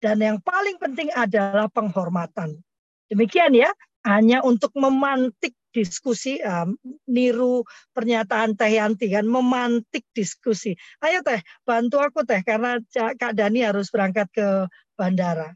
Dan 0.00 0.22
yang 0.22 0.38
paling 0.40 0.78
penting 0.78 1.10
adalah 1.12 1.66
penghormatan. 1.68 2.62
Demikian 3.10 3.52
ya, 3.52 3.68
hanya 4.06 4.40
untuk 4.46 4.72
memantik 4.78 5.52
diskusi 5.70 6.42
um, 6.42 6.74
niru 7.06 7.62
pernyataan 7.94 8.58
Teh 8.58 8.78
Yanti 8.78 9.10
kan 9.10 9.26
memantik 9.26 10.06
diskusi. 10.14 10.74
Ayo 11.02 11.22
Teh, 11.22 11.40
bantu 11.62 12.02
aku 12.02 12.26
Teh 12.26 12.42
karena 12.42 12.78
Kak 12.90 13.34
Dani 13.34 13.62
harus 13.62 13.88
berangkat 13.88 14.28
ke 14.34 14.66
bandara. 14.98 15.54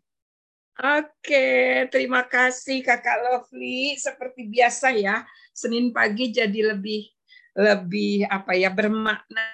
Oke, 0.75 1.87
terima 1.95 2.27
kasih 2.27 2.83
Kakak 2.83 3.23
Lovely. 3.23 3.95
Seperti 3.95 4.51
biasa 4.51 4.91
ya, 4.91 5.23
Senin 5.55 5.95
pagi 5.95 6.35
jadi 6.35 6.75
lebih 6.75 7.07
lebih 7.55 8.27
apa 8.27 8.59
ya 8.59 8.75
bermakna, 8.75 9.47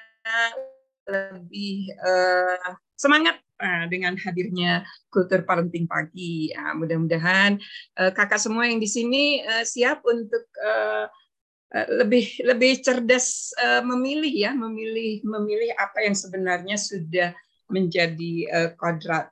lebih 1.04 1.92
uh, 2.00 2.72
semangat 2.96 3.36
uh, 3.60 3.84
dengan 3.92 4.16
hadirnya 4.16 4.82
kultur 5.12 5.44
parenting 5.44 5.84
pagi. 5.84 6.50
Uh, 6.56 6.74
mudah-mudahan 6.80 7.60
uh, 8.00 8.10
kakak 8.16 8.40
semua 8.40 8.66
yang 8.66 8.80
di 8.80 8.88
sini 8.88 9.44
uh, 9.44 9.62
siap 9.62 10.00
untuk 10.08 10.48
uh, 10.64 11.06
lebih 11.70 12.42
lebih 12.42 12.82
cerdas 12.82 13.54
uh, 13.62 13.78
memilih 13.86 14.34
ya, 14.34 14.50
memilih 14.50 15.22
memilih 15.22 15.70
apa 15.78 16.02
yang 16.02 16.18
sebenarnya 16.18 16.74
sudah 16.74 17.30
menjadi 17.70 18.34
uh, 18.50 18.70
kodrat 18.74 19.30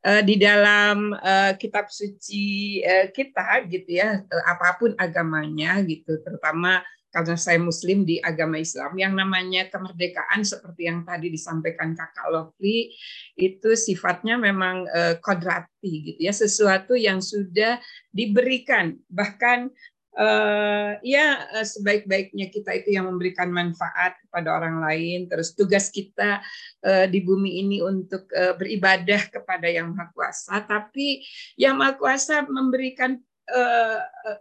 uh, 0.00 0.24
di 0.24 0.40
dalam 0.40 1.12
uh, 1.12 1.52
kitab 1.60 1.92
suci 1.92 2.80
uh, 2.80 3.12
kita 3.12 3.68
gitu 3.68 4.00
ya, 4.00 4.24
apa 4.48 4.80
pun 4.80 4.96
agamanya 4.96 5.76
gitu, 5.84 6.16
terutama 6.24 6.80
karena 7.08 7.36
saya 7.40 7.56
muslim 7.56 8.04
di 8.04 8.20
agama 8.20 8.60
Islam 8.60 8.92
yang 9.00 9.16
namanya 9.16 9.64
kemerdekaan 9.72 10.44
seperti 10.44 10.92
yang 10.92 11.08
tadi 11.08 11.32
disampaikan 11.32 11.96
Kakak 11.96 12.28
Lovely 12.28 12.92
itu 13.40 13.70
sifatnya 13.72 14.36
memang 14.36 14.84
uh, 14.88 15.16
kodrati 15.24 16.12
gitu 16.12 16.20
ya 16.20 16.34
sesuatu 16.36 16.92
yang 16.92 17.24
sudah 17.24 17.80
diberikan. 18.12 19.00
Bahkan 19.08 19.72
uh, 20.20 21.00
ya 21.00 21.48
uh, 21.56 21.64
sebaik-baiknya 21.64 22.52
kita 22.52 22.76
itu 22.76 22.92
yang 22.92 23.08
memberikan 23.08 23.48
manfaat 23.48 24.20
kepada 24.28 24.60
orang 24.60 24.84
lain 24.84 25.32
terus 25.32 25.56
tugas 25.56 25.88
kita 25.88 26.44
uh, 26.84 27.06
di 27.08 27.24
bumi 27.24 27.64
ini 27.64 27.80
untuk 27.80 28.28
beribadah 28.28 29.32
kepada 29.32 29.64
yang 29.64 29.96
maha 29.96 30.12
kuasa 30.12 30.60
tapi 30.60 31.24
yang 31.56 31.80
maha 31.80 31.96
kuasa 31.96 32.44
memberikan 32.44 33.16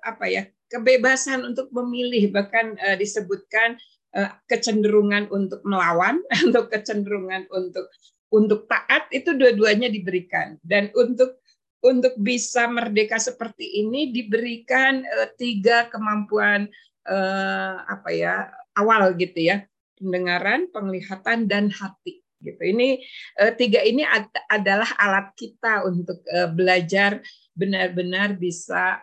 apa 0.03 0.27
ya 0.27 0.43
kebebasan 0.67 1.43
untuk 1.43 1.71
memilih 1.71 2.31
bahkan 2.31 2.75
uh, 2.79 2.95
disebutkan 3.00 3.79
uh, 4.15 4.31
kecenderungan 4.47 5.27
untuk 5.31 5.63
melawan 5.63 6.21
atau 6.47 6.67
kecenderungan 6.67 7.47
untuk 7.51 7.88
untuk 8.27 8.67
taat 8.67 9.07
itu 9.15 9.31
dua-duanya 9.36 9.88
diberikan. 9.88 10.59
Dan 10.59 10.91
untuk 10.95 11.39
untuk 11.79 12.17
bisa 12.19 12.67
merdeka 12.67 13.21
seperti 13.21 13.86
ini 13.86 14.12
diberikan 14.12 15.03
uh, 15.03 15.29
tiga 15.39 15.88
kemampuan 15.88 16.67
uh, 17.07 17.75
apa 17.88 18.09
ya 18.12 18.36
awal 18.75 19.15
gitu 19.15 19.39
ya 19.47 19.63
pendengaran 19.97 20.69
penglihatan 20.69 21.50
dan 21.50 21.71
hati 21.71 22.21
gitu. 22.43 22.62
Ini 22.62 23.01
uh, 23.41 23.53
tiga 23.55 23.81
ini 23.81 24.05
ad 24.05 24.29
adalah 24.50 24.89
alat 25.00 25.33
kita 25.33 25.88
untuk 25.88 26.21
uh, 26.29 26.50
belajar 26.53 27.21
benar-benar 27.57 28.38
bisa 28.38 29.01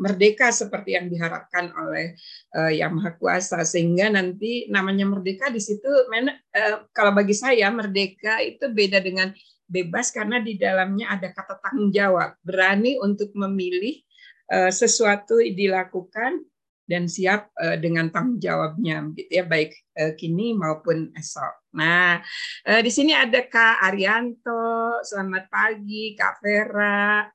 merdeka 0.00 0.48
seperti 0.50 0.96
yang 0.96 1.06
diharapkan 1.06 1.70
oleh 1.76 2.16
uh, 2.56 2.72
Yang 2.72 2.92
Maha 2.98 3.12
Kuasa. 3.20 3.62
Sehingga 3.62 4.10
nanti 4.10 4.66
namanya 4.72 5.06
merdeka 5.06 5.52
di 5.52 5.60
situ 5.60 5.86
uh, 5.86 6.88
kalau 6.90 7.12
bagi 7.14 7.36
saya 7.36 7.68
merdeka 7.70 8.40
itu 8.42 8.72
beda 8.72 8.98
dengan 8.98 9.30
bebas 9.70 10.10
karena 10.10 10.42
di 10.42 10.58
dalamnya 10.58 11.14
ada 11.14 11.30
kata 11.30 11.62
tanggung 11.62 11.94
jawab. 11.94 12.34
Berani 12.42 12.98
untuk 12.98 13.30
memilih 13.36 14.02
sesuatu 14.50 15.38
dilakukan 15.38 16.42
dan 16.90 17.06
siap 17.06 17.54
dengan 17.78 18.10
tanggung 18.10 18.42
jawabnya 18.42 19.06
gitu 19.14 19.30
ya 19.30 19.46
baik 19.46 19.70
kini 20.18 20.58
maupun 20.58 21.14
esok. 21.14 21.70
Nah, 21.78 22.18
di 22.66 22.90
sini 22.90 23.14
ada 23.14 23.46
Kak 23.46 23.78
Arianto, 23.78 24.98
selamat 25.06 25.46
pagi, 25.46 26.18
Kak 26.18 26.42
Vera, 26.42 27.30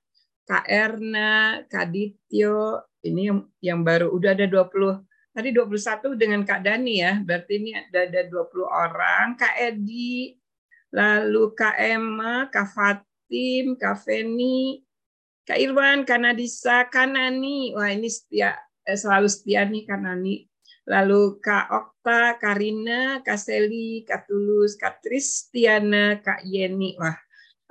Kak 0.46 0.70
Erna, 0.70 1.66
Kak 1.66 1.90
Dityo, 1.90 2.86
ini 3.02 3.34
yang, 3.34 3.40
yang 3.62 3.80
baru 3.82 4.14
udah 4.14 4.38
ada 4.38 4.46
20 4.46 5.02
tadi 5.36 5.52
21 5.52 6.16
dengan 6.16 6.42
Kak 6.48 6.62
Dani 6.64 7.04
ya. 7.04 7.20
Berarti 7.20 7.54
ini 7.60 7.72
ada 7.76 8.08
ada 8.08 8.22
20 8.30 8.64
orang. 8.64 9.36
Kak 9.36 9.58
Edi, 9.60 10.38
lalu 10.96 11.52
Kak 11.52 11.76
Emma, 11.76 12.48
Kak 12.48 12.72
Fatim, 12.72 13.76
Kak 13.76 14.00
Feni, 14.06 14.80
Kak 15.44 15.60
Irwan, 15.60 16.08
Kak 16.08 16.24
Nadisa, 16.24 16.88
Kak 16.88 17.12
Nani. 17.12 17.76
Wah, 17.76 17.92
ini 17.92 18.08
setia 18.08 18.56
eh, 18.88 18.98
selalu 18.98 19.28
setia 19.28 19.68
nih 19.68 19.84
Kak 19.84 20.02
Nani. 20.02 20.48
lalu 20.86 21.42
Kak 21.42 21.66
Okta, 21.74 22.38
Karina, 22.38 23.18
Kak 23.26 23.42
Seli, 23.42 24.06
Kak 24.06 24.30
Tulus, 24.30 24.78
Kak 24.78 25.02
Tristiana, 25.02 26.22
Kak 26.22 26.46
Yeni. 26.46 26.94
Wah, 27.02 27.18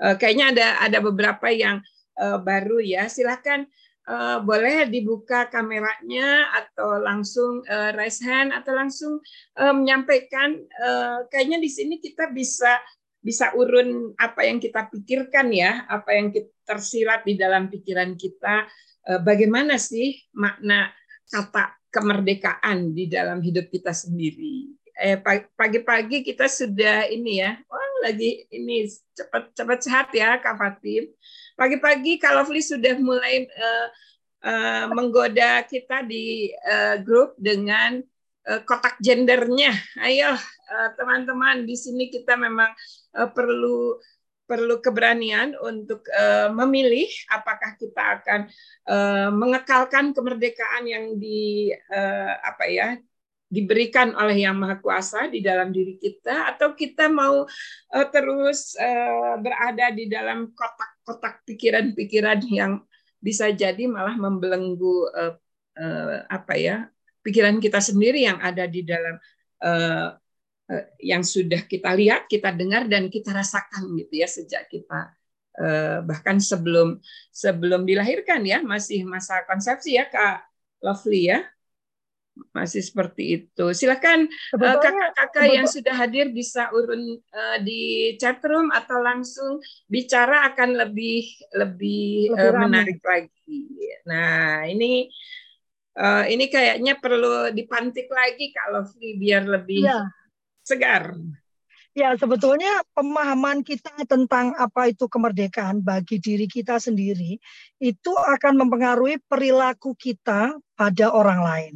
uh, 0.03 0.19
kayaknya 0.19 0.51
ada 0.51 0.67
ada 0.83 0.99
beberapa 0.99 1.47
yang 1.47 1.79
uh, 2.19 2.39
baru 2.43 2.81
ya. 2.81 3.07
Silahkan 3.11 3.67
uh, 4.09 4.41
boleh 4.45 4.89
dibuka 4.89 5.49
kameranya 5.49 6.53
atau 6.53 7.01
langsung 7.01 7.65
uh, 7.67 7.91
raise 7.97 8.23
hand 8.23 8.53
atau 8.53 8.73
langsung 8.77 9.21
uh, 9.59 9.75
menyampaikan. 9.75 10.61
Uh, 10.81 11.27
kayaknya 11.29 11.59
di 11.61 11.71
sini 11.71 11.99
kita 11.99 12.31
bisa 12.31 12.81
bisa 13.25 13.57
urun 13.57 14.13
apa 14.21 14.45
yang 14.45 14.61
kita 14.61 14.93
pikirkan 14.93 15.49
ya, 15.49 15.89
apa 15.89 16.13
yang 16.13 16.29
kita, 16.29 16.53
tersirat 16.69 17.25
di 17.25 17.41
dalam 17.41 17.73
pikiran 17.73 18.13
kita. 18.17 18.69
Uh, 19.05 19.21
bagaimana 19.21 19.77
sih 19.77 20.17
makna 20.33 20.93
kata 21.29 21.77
kemerdekaan 21.95 22.91
di 22.91 23.07
dalam 23.07 23.39
hidup 23.39 23.71
kita 23.71 23.95
sendiri. 23.95 24.75
Eh, 24.95 25.19
pagi-pagi 25.59 26.23
kita 26.23 26.47
sudah 26.47 27.11
ini 27.11 27.43
ya, 27.43 27.59
wah 27.67 27.91
lagi 28.07 28.47
ini 28.51 28.87
cepat 28.87 29.51
cepat 29.51 29.79
sehat 29.83 30.09
ya 30.15 30.39
Kak 30.39 30.55
Fatim. 30.55 31.11
Pagi-pagi 31.55 32.19
Kak 32.19 32.35
Lovely 32.35 32.59
sudah 32.59 32.99
mulai 32.99 33.47
uh, 33.47 33.89
uh, 34.43 34.85
menggoda 34.91 35.63
kita 35.63 36.03
di 36.03 36.51
uh, 36.51 36.99
grup 36.99 37.39
dengan 37.39 38.03
kotak 38.45 39.01
gendernya. 39.01 39.73
Ayo 40.05 40.37
teman-teman 41.01 41.65
di 41.65 41.73
sini 41.81 42.13
kita 42.13 42.37
memang 42.37 42.77
perlu 43.33 43.97
perlu 44.45 44.85
keberanian 44.85 45.57
untuk 45.65 46.05
memilih 46.53 47.09
apakah 47.33 47.73
kita 47.81 48.21
akan 48.21 48.41
mengekalkan 49.33 50.13
kemerdekaan 50.13 50.85
yang 50.85 51.17
di 51.17 51.73
apa 52.45 52.69
ya 52.69 53.01
diberikan 53.55 54.11
oleh 54.19 54.43
yang 54.43 54.59
maha 54.59 54.83
kuasa 54.83 55.31
di 55.31 55.39
dalam 55.39 55.71
diri 55.71 55.95
kita 55.95 56.51
atau 56.51 56.75
kita 56.75 57.07
mau 57.07 57.47
uh, 57.95 58.07
terus 58.11 58.75
uh, 58.75 59.39
berada 59.39 59.95
di 59.95 60.11
dalam 60.11 60.51
kotak-kotak 60.51 61.47
pikiran-pikiran 61.47 62.43
yang 62.51 62.83
bisa 63.23 63.55
jadi 63.55 63.87
malah 63.87 64.19
membelenggu 64.19 65.07
uh, 65.15 65.39
uh, 65.79 66.17
apa 66.27 66.55
ya 66.59 66.77
pikiran 67.23 67.63
kita 67.63 67.79
sendiri 67.79 68.27
yang 68.27 68.43
ada 68.43 68.67
di 68.67 68.83
dalam 68.83 69.17
uh, 69.63 70.19
Eh, 70.65 71.13
yang 71.13 71.21
sudah 71.21 71.69
kita 71.69 71.93
lihat, 71.93 72.25
kita 72.25 72.49
dengar 72.57 72.89
dan 72.89 73.13
kita 73.13 73.37
rasakan 73.37 73.85
gitu 74.01 74.17
ya 74.17 74.25
sejak 74.25 74.65
kita 74.73 75.13
eh, 75.61 76.01
bahkan 76.01 76.41
sebelum 76.41 77.05
sebelum 77.29 77.85
dilahirkan 77.85 78.41
ya 78.49 78.65
masih 78.65 79.05
masa 79.05 79.45
konsepsi 79.45 80.01
ya 80.01 80.09
Kak 80.09 80.41
Lovely 80.81 81.29
ya 81.29 81.45
masih 82.51 82.83
seperti 82.83 83.23
itu. 83.43 83.71
Silakan 83.71 84.27
eh, 84.31 84.77
kakak-kakak 84.83 85.47
yang 85.51 85.67
sudah 85.71 85.95
hadir 85.95 86.35
bisa 86.35 86.71
urun 86.75 87.19
di 87.63 88.15
chat 88.19 88.43
room 88.43 88.75
atau 88.75 88.99
langsung 88.99 89.63
bicara 89.87 90.51
akan 90.51 90.75
lebih 90.87 91.25
lebih 91.55 92.35
menarik 92.35 92.99
lagi. 93.03 93.63
Nah 94.07 94.67
ini 94.67 95.07
ini 96.27 96.45
kayaknya 96.51 96.99
perlu 96.99 97.55
dipantik 97.55 98.11
lagi 98.11 98.51
kalau 98.51 98.83
biar 98.99 99.47
lebih 99.47 99.87
ya 99.87 100.03
segar. 100.65 101.15
Ya, 101.95 102.11
sebetulnya 102.19 102.83
pemahaman 102.91 103.63
kita 103.63 103.95
tentang 104.11 104.51
apa 104.59 104.91
itu 104.91 105.07
kemerdekaan 105.07 105.79
bagi 105.79 106.19
diri 106.19 106.51
kita 106.51 106.83
sendiri 106.83 107.39
itu 107.79 108.13
akan 108.19 108.67
mempengaruhi 108.67 109.23
perilaku 109.31 109.95
kita 109.95 110.59
pada 110.75 111.07
orang 111.15 111.41
lain. 111.47 111.75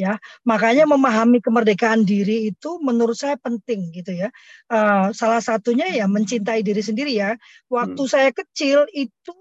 Ya, 0.00 0.16
makanya 0.48 0.88
memahami 0.88 1.44
kemerdekaan 1.44 2.08
diri 2.08 2.48
itu 2.48 2.80
menurut 2.80 3.20
saya 3.20 3.36
penting 3.36 3.92
gitu 3.92 4.16
ya. 4.16 4.32
Uh, 4.72 5.12
salah 5.12 5.44
satunya 5.44 5.84
ya 5.92 6.08
mencintai 6.08 6.64
diri 6.64 6.80
sendiri 6.80 7.12
ya. 7.12 7.36
Waktu 7.68 8.00
hmm. 8.00 8.10
saya 8.10 8.30
kecil 8.32 8.88
itu 8.96 9.36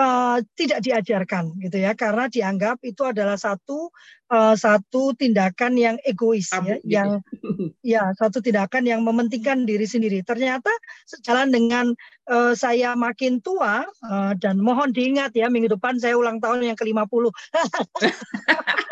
uh, 0.00 0.38
tidak 0.56 0.80
diajarkan 0.84 1.56
gitu 1.60 1.76
ya 1.80 1.92
karena 1.92 2.26
dianggap 2.30 2.80
itu 2.84 3.02
adalah 3.04 3.36
satu 3.36 3.90
uh, 4.32 4.54
satu 4.56 5.12
tindakan 5.16 5.76
yang 5.76 5.96
egois 6.06 6.48
ya 6.50 6.78
gitu. 6.78 6.86
yang 6.86 7.08
ya 7.96 8.02
satu 8.16 8.40
tindakan 8.40 8.86
yang 8.88 9.00
mementingkan 9.04 9.68
diri 9.68 9.84
sendiri 9.84 10.24
ternyata 10.24 10.70
sejalan 11.08 11.52
dengan 11.52 11.86
uh, 12.30 12.52
saya 12.56 12.96
makin 12.96 13.42
tua 13.42 13.84
uh, 14.06 14.32
dan 14.38 14.60
mohon 14.60 14.94
diingat 14.94 15.34
ya 15.36 15.52
minggu 15.52 15.70
depan 15.74 16.00
saya 16.00 16.16
ulang 16.16 16.38
tahun 16.38 16.72
yang 16.72 16.78
ke-50 16.78 17.24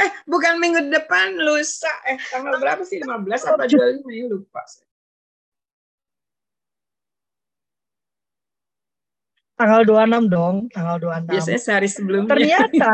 eh 0.00 0.10
bukan 0.26 0.58
minggu 0.58 0.90
depan 0.90 1.38
lusa. 1.38 1.90
Eh 2.08 2.18
tanggal 2.30 2.58
berapa 2.58 2.82
sih? 2.82 2.98
15 3.00 3.50
apa 3.50 3.64
25 3.70 4.04
ya 4.10 4.24
lupa 4.30 4.62
Tanggal 9.54 9.86
26 9.86 10.34
dong, 10.34 10.56
tanggal 10.74 10.98
26. 10.98 11.30
Biasanya 11.30 11.60
sehari 11.62 11.86
sebelumnya. 11.86 12.30
Ternyata 12.34 12.92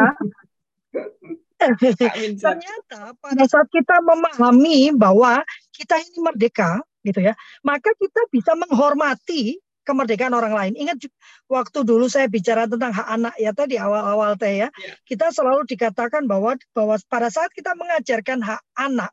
ternyata 2.44 3.00
pada 3.16 3.44
saat 3.48 3.68
kita 3.72 3.96
memahami 4.04 4.92
bahwa 4.92 5.40
kita 5.72 5.96
ini 6.00 6.20
merdeka 6.20 6.84
gitu 7.00 7.24
ya, 7.24 7.32
maka 7.64 7.88
kita 7.96 8.28
bisa 8.28 8.52
menghormati 8.52 9.56
kemerdekaan 9.90 10.30
orang 10.30 10.54
lain. 10.54 10.72
Ingat 10.78 11.10
waktu 11.50 11.82
dulu 11.82 12.06
saya 12.06 12.30
bicara 12.30 12.70
tentang 12.70 12.94
hak 12.94 13.08
anak 13.10 13.34
ya 13.42 13.50
tadi 13.50 13.74
awal-awal 13.74 14.38
teh 14.38 14.62
ya, 14.62 14.68
ya, 14.70 14.94
kita 15.02 15.34
selalu 15.34 15.66
dikatakan 15.66 16.30
bahwa 16.30 16.54
bahwa 16.70 16.94
pada 17.10 17.26
saat 17.26 17.50
kita 17.50 17.74
mengajarkan 17.74 18.38
hak 18.38 18.62
anak 18.78 19.10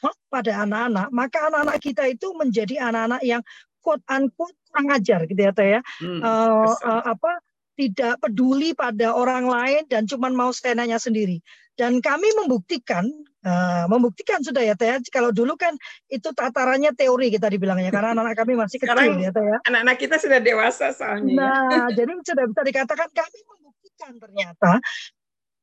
hak 0.00 0.16
pada 0.32 0.64
anak-anak, 0.64 1.08
maka 1.12 1.38
anak-anak 1.52 1.78
kita 1.80 2.04
itu 2.08 2.32
menjadi 2.36 2.88
anak-anak 2.92 3.20
yang 3.24 3.42
quote 3.84 4.04
unquote 4.08 4.56
kurang 4.74 4.90
ajar 4.90 5.20
gitu 5.30 5.38
ya 5.38 5.52
teh 5.54 5.68
ya. 5.78 5.80
Hmm, 6.02 6.18
uh, 6.18 6.74
uh, 6.74 7.02
apa 7.06 7.38
tidak 7.78 8.18
peduli 8.18 8.74
pada 8.74 9.14
orang 9.14 9.46
lain 9.46 9.82
dan 9.86 10.06
cuma 10.10 10.26
mau 10.34 10.50
senanya 10.50 10.98
sendiri. 10.98 11.38
Dan 11.78 12.02
kami 12.02 12.26
membuktikan 12.42 13.06
uh, 13.44 13.84
membuktikan 13.86 14.40
sudah 14.40 14.64
ya 14.64 14.74
teh 14.74 14.88
ya. 14.88 14.96
kalau 15.12 15.30
dulu 15.30 15.54
kan 15.54 15.76
itu 16.08 16.32
tatarannya 16.32 16.96
teori 16.96 17.30
kita 17.30 17.46
dibilangnya 17.52 17.92
karena 17.92 18.10
anak-anak 18.16 18.36
kami 18.36 18.52
masih 18.58 18.80
kecil 18.80 18.96
Sekarang, 18.96 19.20
ya 19.20 19.30
teh 19.30 19.44
ya 19.44 19.58
anak-anak 19.68 19.96
kita 20.00 20.16
sudah 20.18 20.38
dewasa 20.40 20.90
soalnya 20.96 21.32
ya. 21.32 21.38
nah 21.38 21.86
jadi 21.98 22.12
sudah 22.24 22.44
bisa 22.48 22.62
dikatakan 22.64 23.08
kami 23.12 23.38
membuktikan 23.46 24.12
ternyata 24.18 24.70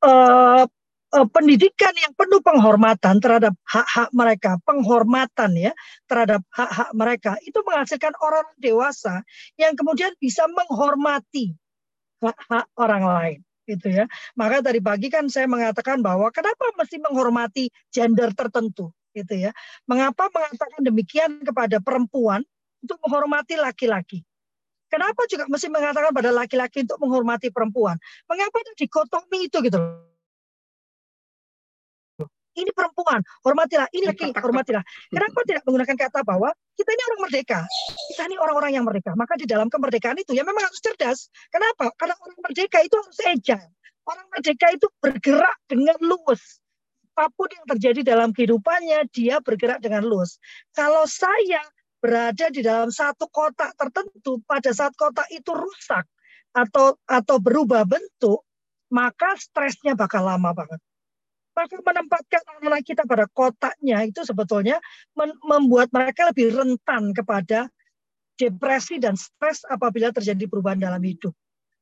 uh, 0.06 0.64
uh, 1.12 1.28
pendidikan 1.30 1.94
yang 2.00 2.14
penuh 2.16 2.40
penghormatan 2.40 3.20
terhadap 3.20 3.54
hak-hak 3.68 4.10
mereka, 4.16 4.58
penghormatan 4.64 5.52
ya 5.60 5.72
terhadap 6.08 6.42
hak-hak 6.54 6.90
mereka 6.96 7.32
itu 7.44 7.60
menghasilkan 7.66 8.14
orang 8.24 8.48
dewasa 8.58 9.26
yang 9.60 9.76
kemudian 9.76 10.16
bisa 10.18 10.48
menghormati 10.48 11.54
hak-hak 12.22 12.66
orang 12.78 13.04
lain 13.04 13.40
gitu 13.68 13.88
ya. 13.90 14.06
Maka 14.38 14.62
tadi 14.66 14.80
pagi 14.82 15.08
kan 15.12 15.28
saya 15.28 15.46
mengatakan 15.46 16.02
bahwa 16.02 16.30
kenapa 16.34 16.74
mesti 16.78 16.98
menghormati 17.02 17.70
gender 17.94 18.34
tertentu 18.34 18.92
gitu 19.16 19.34
ya. 19.36 19.52
Mengapa 19.88 20.32
mengatakan 20.32 20.82
demikian 20.82 21.44
kepada 21.44 21.78
perempuan 21.84 22.42
untuk 22.82 22.98
menghormati 23.06 23.60
laki-laki? 23.60 24.24
Kenapa 24.92 25.24
juga 25.32 25.48
mesti 25.48 25.72
mengatakan 25.72 26.12
pada 26.12 26.36
laki-laki 26.36 26.84
untuk 26.84 27.00
menghormati 27.00 27.48
perempuan? 27.48 27.96
Mengapa 28.28 28.60
ada 28.60 28.74
dikotomi 28.76 29.48
itu 29.48 29.58
gitu 29.64 29.80
ini 32.56 32.72
perempuan, 32.76 33.24
hormatilah, 33.48 33.88
ini 33.96 34.12
laki, 34.12 34.36
hormatilah. 34.36 34.84
Kenapa 35.08 35.40
tidak 35.48 35.64
menggunakan 35.64 35.98
kata 35.98 36.20
bahwa 36.28 36.52
kita 36.76 36.90
ini 36.92 37.04
orang 37.08 37.22
merdeka, 37.28 37.60
kita 38.12 38.22
ini 38.28 38.36
orang-orang 38.40 38.72
yang 38.76 38.86
merdeka. 38.88 39.12
Maka 39.16 39.34
di 39.40 39.46
dalam 39.48 39.68
kemerdekaan 39.72 40.18
itu 40.20 40.36
ya 40.36 40.44
memang 40.44 40.64
harus 40.68 40.80
cerdas. 40.84 41.32
Kenapa? 41.48 41.92
Karena 41.96 42.16
orang 42.20 42.40
merdeka 42.44 42.78
itu 42.84 42.96
harus 43.00 43.20
agile. 43.24 43.68
Orang 44.04 44.26
merdeka 44.34 44.68
itu 44.76 44.88
bergerak 45.00 45.58
dengan 45.70 45.98
luas. 46.04 46.60
Apa 47.16 47.28
pun 47.36 47.48
yang 47.52 47.66
terjadi 47.78 48.02
dalam 48.16 48.30
kehidupannya, 48.34 49.08
dia 49.14 49.40
bergerak 49.44 49.84
dengan 49.84 50.08
luas. 50.08 50.42
Kalau 50.74 51.06
saya 51.06 51.62
berada 52.02 52.50
di 52.50 52.66
dalam 52.66 52.90
satu 52.90 53.30
kotak 53.30 53.78
tertentu, 53.78 54.42
pada 54.44 54.74
saat 54.74 54.96
kotak 54.98 55.30
itu 55.30 55.54
rusak 55.54 56.08
atau 56.52 56.98
atau 57.06 57.38
berubah 57.38 57.86
bentuk, 57.86 58.42
maka 58.90 59.38
stresnya 59.38 59.94
bakal 59.94 60.26
lama 60.26 60.52
banget 60.52 60.82
maka 61.52 61.76
menempatkan 61.84 62.42
anak-anak 62.48 62.84
kita 62.88 63.04
pada 63.04 63.26
kotaknya 63.32 64.08
itu 64.08 64.24
sebetulnya 64.24 64.80
membuat 65.44 65.92
mereka 65.92 66.32
lebih 66.32 66.56
rentan 66.56 67.12
kepada 67.12 67.68
depresi 68.40 68.98
dan 68.98 69.20
stres 69.20 69.62
apabila 69.68 70.10
terjadi 70.10 70.48
perubahan 70.48 70.80
dalam 70.80 71.02
hidup. 71.04 71.36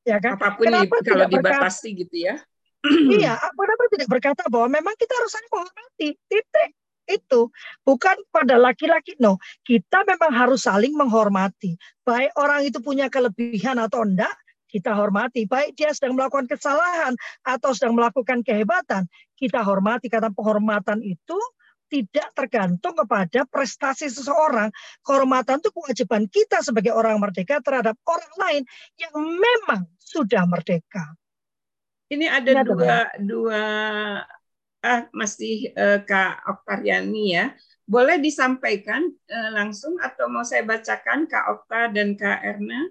Ya 0.04 0.18
kan? 0.18 0.36
Apa 0.36 0.58
pun 0.58 0.68
kenapa 0.68 0.96
kalau 1.06 1.26
dibatasi 1.30 1.94
berkata, 1.94 2.02
gitu 2.02 2.16
ya. 2.18 2.36
iya, 3.20 3.34
kenapa 3.38 3.84
tidak 3.92 4.08
berkata 4.10 4.44
bahwa 4.48 4.68
memang 4.72 4.96
kita 4.98 5.14
harus 5.16 5.32
saling 5.32 5.52
menghormati. 5.52 6.08
Titik 6.28 6.72
itu 7.10 7.50
bukan 7.82 8.16
pada 8.30 8.62
laki-laki 8.62 9.18
no 9.18 9.42
kita 9.66 10.06
memang 10.06 10.30
harus 10.30 10.70
saling 10.70 10.94
menghormati 10.94 11.74
baik 12.06 12.30
orang 12.38 12.70
itu 12.70 12.78
punya 12.86 13.10
kelebihan 13.10 13.82
atau 13.82 14.06
enggak 14.06 14.30
kita 14.70 14.94
hormati. 14.94 15.50
Baik 15.50 15.74
dia 15.74 15.90
sedang 15.92 16.14
melakukan 16.14 16.46
kesalahan 16.46 17.18
atau 17.42 17.74
sedang 17.74 17.98
melakukan 17.98 18.46
kehebatan, 18.46 19.10
kita 19.34 19.66
hormati. 19.66 20.08
Karena 20.08 20.30
penghormatan 20.30 21.02
itu 21.02 21.38
tidak 21.90 22.30
tergantung 22.38 22.94
kepada 22.94 23.44
prestasi 23.50 24.08
seseorang. 24.08 24.70
Kehormatan 25.02 25.60
itu 25.60 25.74
kewajiban 25.74 26.30
kita 26.30 26.62
sebagai 26.62 26.94
orang 26.94 27.18
merdeka 27.18 27.60
terhadap 27.66 27.98
orang 28.06 28.34
lain 28.38 28.64
yang 28.96 29.14
memang 29.18 29.90
sudah 29.98 30.46
merdeka. 30.46 31.18
Ini 32.10 32.30
ada 32.30 32.52
Ini 32.54 32.62
dua 32.66 32.82
ada 32.86 32.98
dua 33.18 33.64
ah 34.80 35.02
masih 35.12 35.74
uh, 35.76 36.00
Kak 36.06 36.46
Oktariani 36.48 37.26
ya. 37.36 37.46
Boleh 37.90 38.22
disampaikan 38.22 39.02
uh, 39.10 39.50
langsung 39.54 39.98
atau 39.98 40.30
mau 40.30 40.46
saya 40.46 40.62
bacakan 40.62 41.26
Kak 41.26 41.46
Okta 41.58 41.90
dan 41.90 42.14
Kak 42.14 42.40
Erna? 42.46 42.86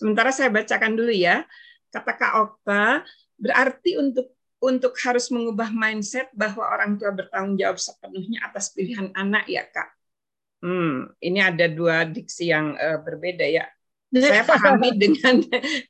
Sementara 0.00 0.32
saya 0.32 0.48
bacakan 0.48 0.96
dulu 0.96 1.12
ya. 1.12 1.44
Kata 1.92 2.16
Kak 2.16 2.32
Okta, 2.40 3.04
berarti 3.36 4.00
untuk 4.00 4.32
untuk 4.60 4.96
harus 5.04 5.28
mengubah 5.28 5.68
mindset 5.72 6.32
bahwa 6.32 6.64
orang 6.64 6.96
tua 6.96 7.12
bertanggung 7.12 7.60
jawab 7.60 7.76
sepenuhnya 7.76 8.48
atas 8.48 8.72
pilihan 8.72 9.12
anak 9.12 9.44
ya 9.44 9.68
Kak. 9.68 9.92
Hmm, 10.64 11.12
ini 11.20 11.40
ada 11.44 11.68
dua 11.68 12.08
diksi 12.08 12.48
yang 12.52 12.76
uh, 12.80 13.00
berbeda 13.00 13.44
ya 13.44 13.68
saya 14.18 14.42
pahami 14.42 14.90
dengan 15.02 15.38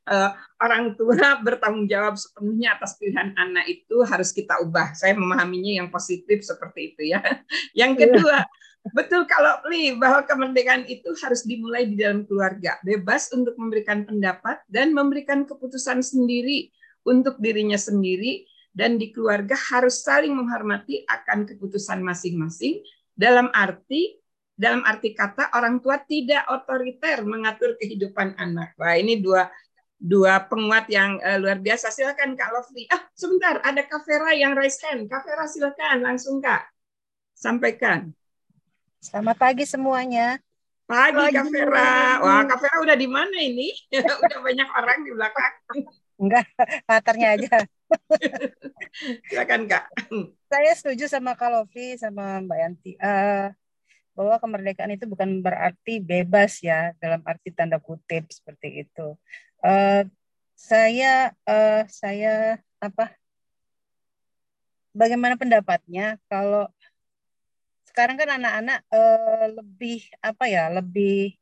uh, 0.05 0.31
orang 0.61 0.93
tua 0.93 1.41
bertanggung 1.41 1.89
jawab 1.89 2.21
sepenuhnya 2.21 2.77
atas 2.77 3.01
pilihan 3.01 3.33
anak 3.33 3.65
itu 3.65 4.05
harus 4.05 4.29
kita 4.37 4.61
ubah. 4.61 4.93
Saya 4.93 5.17
memahaminya 5.17 5.81
yang 5.81 5.89
positif 5.89 6.45
seperti 6.45 6.93
itu 6.93 7.17
ya. 7.17 7.25
Yang 7.73 7.91
iya. 7.97 8.01
kedua, 8.05 8.37
betul 8.97 9.29
kalau 9.29 9.61
Li 9.69 9.93
bahwa 9.97 10.25
kemerdekaan 10.25 10.89
itu 10.89 11.13
harus 11.21 11.45
dimulai 11.45 11.85
di 11.85 12.01
dalam 12.01 12.25
keluarga, 12.25 12.81
bebas 12.81 13.29
untuk 13.37 13.55
memberikan 13.61 14.09
pendapat 14.09 14.65
dan 14.67 14.97
memberikan 14.97 15.45
keputusan 15.45 16.01
sendiri 16.01 16.73
untuk 17.05 17.37
dirinya 17.41 17.77
sendiri 17.77 18.49
dan 18.73 18.97
di 18.97 19.11
keluarga 19.11 19.59
harus 19.73 20.01
saling 20.01 20.33
menghormati 20.33 21.03
akan 21.05 21.45
keputusan 21.45 22.01
masing-masing 22.01 22.81
dalam 23.13 23.51
arti 23.53 24.21
dalam 24.61 24.85
arti 24.85 25.17
kata 25.17 25.57
orang 25.57 25.81
tua 25.81 25.97
tidak 26.05 26.45
otoriter 26.53 27.25
mengatur 27.25 27.81
kehidupan 27.81 28.37
anak. 28.37 28.77
Wah, 28.77 28.93
ini 28.93 29.17
dua 29.17 29.49
dua 29.97 30.45
penguat 30.49 30.89
yang 30.93 31.17
uh, 31.21 31.41
luar 31.41 31.61
biasa. 31.61 31.89
Silakan 31.89 32.37
Kak 32.37 32.53
Lovely. 32.53 32.85
Ah, 32.93 33.05
sebentar, 33.17 33.61
ada 33.65 33.81
Kak 33.85 34.05
Vera 34.05 34.37
yang 34.37 34.53
raise 34.53 34.81
hand. 34.85 35.09
Kak 35.09 35.25
Vera 35.25 35.49
silakan 35.49 36.05
langsung 36.05 36.45
Kak. 36.45 36.69
Sampaikan. 37.33 38.13
Selamat 39.01 39.41
pagi 39.41 39.65
semuanya. 39.65 40.37
Pagi, 40.85 41.17
pagi. 41.17 41.41
Kak 41.41 41.49
Vera. 41.49 42.21
Wah, 42.21 42.45
Kak 42.45 42.61
Vera 42.61 42.77
udah 42.85 42.97
di 43.01 43.09
mana 43.09 43.33
ini? 43.41 43.73
udah 43.97 44.41
banyak 44.45 44.69
orang 44.77 44.99
di 45.09 45.11
belakang. 45.17 45.55
Enggak, 46.21 46.45
paternya 46.85 47.29
aja. 47.33 47.65
Silakan 49.33 49.73
Kak. 49.73 49.89
Saya 50.53 50.73
setuju 50.77 51.09
sama 51.09 51.33
Kak 51.33 51.49
Lovely 51.49 51.97
sama 51.97 52.45
Mbak 52.45 52.59
Yanti. 52.61 52.93
Uh, 53.01 53.49
bahwa 54.13 54.37
kemerdekaan 54.37 54.93
itu 54.93 55.09
bukan 55.09 55.41
berarti 55.41 55.97
bebas 56.05 56.61
ya 56.61 56.93
dalam 57.01 57.25
arti 57.25 57.57
tanda 57.57 57.81
kutip 57.81 58.29
seperti 58.29 58.85
itu. 58.85 59.17
Uh, 59.65 60.05
saya 60.61 61.33
uh, 61.49 61.89
saya 61.89 62.61
apa? 62.85 63.17
Bagaimana 64.93 65.41
pendapatnya 65.41 66.21
kalau 66.29 66.69
sekarang 67.91 68.17
kan 68.17 68.31
anak-anak 68.39 68.79
uh, 68.95 69.47
lebih 69.59 70.07
apa 70.23 70.45
ya 70.47 70.71
lebih 70.71 71.35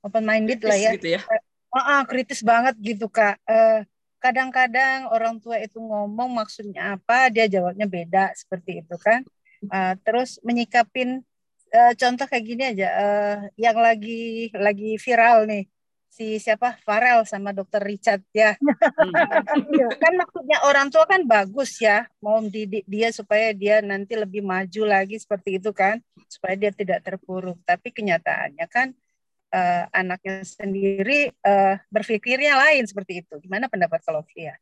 open 0.00 0.24
minded 0.24 0.64
lah 0.64 0.78
ya. 0.80 0.96
Gitu 0.96 1.20
ya. 1.20 1.20
Uh, 1.68 1.78
uh, 1.78 2.00
kritis 2.08 2.40
banget 2.40 2.74
gitu 2.80 3.06
kak. 3.12 3.36
Uh, 3.44 3.84
kadang-kadang 4.18 5.06
orang 5.12 5.38
tua 5.38 5.60
itu 5.60 5.78
ngomong 5.78 6.32
maksudnya 6.32 6.98
apa 6.98 7.30
dia 7.30 7.46
jawabnya 7.46 7.84
beda 7.86 8.32
seperti 8.34 8.82
itu 8.82 8.96
kan. 8.96 9.22
Uh, 9.68 9.94
terus 10.06 10.40
menyikapin 10.46 11.22
uh, 11.74 11.92
contoh 11.98 12.26
kayak 12.30 12.44
gini 12.46 12.62
aja 12.72 12.88
uh, 12.94 13.36
yang 13.58 13.76
lagi 13.76 14.54
lagi 14.54 14.96
viral 14.96 15.50
nih 15.50 15.66
si 16.18 16.42
siapa 16.42 16.74
Farel 16.82 17.22
sama 17.22 17.54
dokter 17.54 17.78
Richard 17.78 18.26
ya 18.34 18.58
hmm. 18.58 20.02
kan 20.02 20.12
maksudnya 20.18 20.66
orang 20.66 20.90
tua 20.90 21.06
kan 21.06 21.22
bagus 21.22 21.78
ya 21.78 22.10
mau 22.18 22.42
mendidik 22.42 22.82
dia 22.90 23.14
supaya 23.14 23.54
dia 23.54 23.78
nanti 23.78 24.18
lebih 24.18 24.42
maju 24.42 24.82
lagi 24.82 25.14
seperti 25.14 25.62
itu 25.62 25.70
kan 25.70 26.02
supaya 26.26 26.58
dia 26.58 26.74
tidak 26.74 27.06
terpuruk 27.06 27.62
tapi 27.62 27.94
kenyataannya 27.94 28.66
kan 28.66 28.90
uh, 29.54 29.86
anaknya 29.94 30.42
sendiri 30.42 31.30
uh, 31.46 31.78
berpikirnya 31.86 32.58
lain 32.66 32.82
seperti 32.90 33.22
itu 33.22 33.38
gimana 33.38 33.70
pendapat 33.70 34.02
kalau 34.02 34.26
ya 34.34 34.58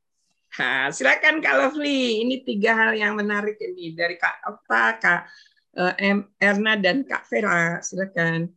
Ha, 0.56 0.88
silakan 0.88 1.44
Kak 1.44 1.52
Lovely. 1.52 2.24
Ini 2.24 2.40
tiga 2.40 2.72
hal 2.72 2.96
yang 2.96 3.12
menarik 3.12 3.60
ini 3.60 3.92
dari 3.92 4.16
Kak 4.16 4.40
Okta, 4.40 4.84
Kak 4.96 5.22
uh, 5.76 5.92
Erna 6.40 6.80
dan 6.80 7.04
Kak 7.04 7.28
Vera. 7.28 7.84
Silakan. 7.84 8.48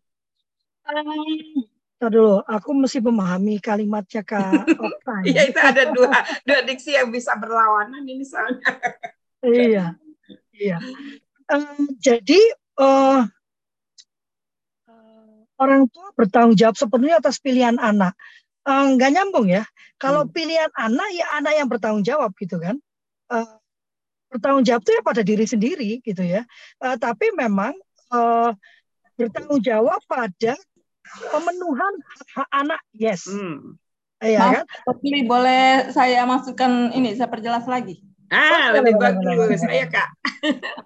Um, 0.88 1.68
dulu, 2.08 2.40
aku 2.48 2.72
mesti 2.72 3.04
memahami 3.04 3.60
kalimatnya 3.60 4.24
Kak 4.24 4.64
Okta. 4.88 5.16
Iya, 5.28 5.52
itu 5.52 5.60
ada 5.60 5.84
dua 5.92 6.16
dua 6.48 6.60
diksi 6.64 6.96
yang 6.96 7.12
bisa 7.12 7.36
berlawanan 7.36 8.08
ini 8.08 8.24
soalnya. 8.24 8.72
iya, 9.44 9.86
iya. 10.56 10.80
Um, 11.52 11.92
jadi 12.00 12.40
uh, 12.80 13.28
orang 15.60 15.92
tua 15.92 16.16
bertanggung 16.16 16.56
jawab 16.56 16.80
sepenuhnya 16.80 17.20
atas 17.20 17.44
pilihan 17.44 17.76
anak. 17.76 18.16
Enggak 18.64 19.12
uh, 19.12 19.14
nyambung 19.20 19.52
ya. 19.52 19.68
Kalau 20.00 20.24
hmm. 20.24 20.32
pilihan 20.32 20.72
anak 20.80 21.10
ya 21.12 21.28
anak 21.36 21.54
yang 21.60 21.68
bertanggung 21.68 22.08
jawab 22.08 22.32
gitu 22.40 22.56
kan. 22.64 22.80
Uh, 23.28 23.60
bertanggung 24.32 24.64
jawab 24.64 24.82
itu 24.88 24.92
ya 24.96 25.02
pada 25.04 25.22
diri 25.22 25.46
sendiri 25.46 25.92
gitu 26.00 26.24
ya. 26.24 26.48
Uh, 26.80 26.96
tapi 26.96 27.36
memang 27.36 27.76
uh, 28.16 28.56
bertanggung 29.20 29.60
jawab 29.60 30.00
pada 30.08 30.56
pemenuhan 31.32 31.93
hak, 32.36 32.48
anak, 32.54 32.82
yes. 32.95 33.26
Hmm. 33.26 33.78
Iya 34.19 34.39
kan? 34.39 34.65
Tapi 34.67 35.24
boleh 35.24 35.95
saya 35.95 36.28
masukkan 36.28 36.91
ini, 36.91 37.15
saya 37.15 37.32
perjelas 37.32 37.63
lagi. 37.65 38.04
Ah, 38.30 38.69
oh, 38.69 38.78
lebih 38.78 38.93
bagus. 39.02 39.58
Saya 39.65 39.89
Kak. 39.89 40.10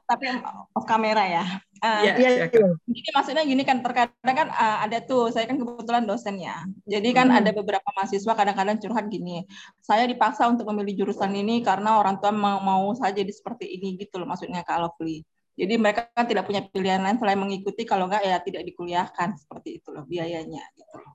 Tapi 0.07 0.25
off 0.71 0.87
kamera 0.87 1.27
ya. 1.27 1.45
Uh, 1.83 1.99
ya, 2.07 2.15
ya, 2.15 2.47
Jadi 2.87 3.09
maksudnya 3.11 3.43
gini 3.43 3.67
kan 3.67 3.83
terkadang 3.83 4.35
kan 4.39 4.47
uh, 4.47 4.87
ada 4.87 5.03
tuh 5.03 5.27
saya 5.35 5.43
kan 5.43 5.59
kebetulan 5.59 6.07
dosen 6.07 6.39
ya. 6.39 6.63
Jadi 6.87 7.11
kan 7.11 7.27
hmm. 7.27 7.39
ada 7.43 7.51
beberapa 7.51 7.83
mahasiswa 7.91 8.31
kadang-kadang 8.31 8.79
curhat 8.79 9.11
gini. 9.11 9.43
Saya 9.83 10.07
dipaksa 10.07 10.47
untuk 10.47 10.63
memilih 10.71 11.03
jurusan 11.03 11.35
ini 11.35 11.59
karena 11.59 11.99
orang 11.99 12.23
tua 12.23 12.31
mau, 12.31 12.63
mau 12.63 12.95
saja 12.95 13.19
di 13.19 13.33
seperti 13.35 13.67
ini 13.75 13.99
gitu 13.99 14.23
loh 14.23 14.31
maksudnya 14.31 14.63
kalau 14.63 14.95
beli. 14.95 15.27
Jadi 15.53 15.73
mereka 15.77 16.09
kan 16.09 16.25
tidak 16.25 16.49
punya 16.49 16.65
pilihan 16.65 17.01
lain 17.01 17.21
selain 17.21 17.37
mengikuti 17.37 17.85
kalau 17.85 18.09
enggak 18.09 18.25
ya 18.25 18.41
tidak 18.41 18.65
dikuliahkan 18.65 19.37
seperti 19.37 19.81
itu 19.81 19.89
loh 19.93 20.05
biayanya 20.09 20.63
gitu 20.73 20.95
loh. 20.97 21.13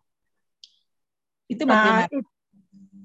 Itu 1.51 1.63
bagaimana? 1.67 2.07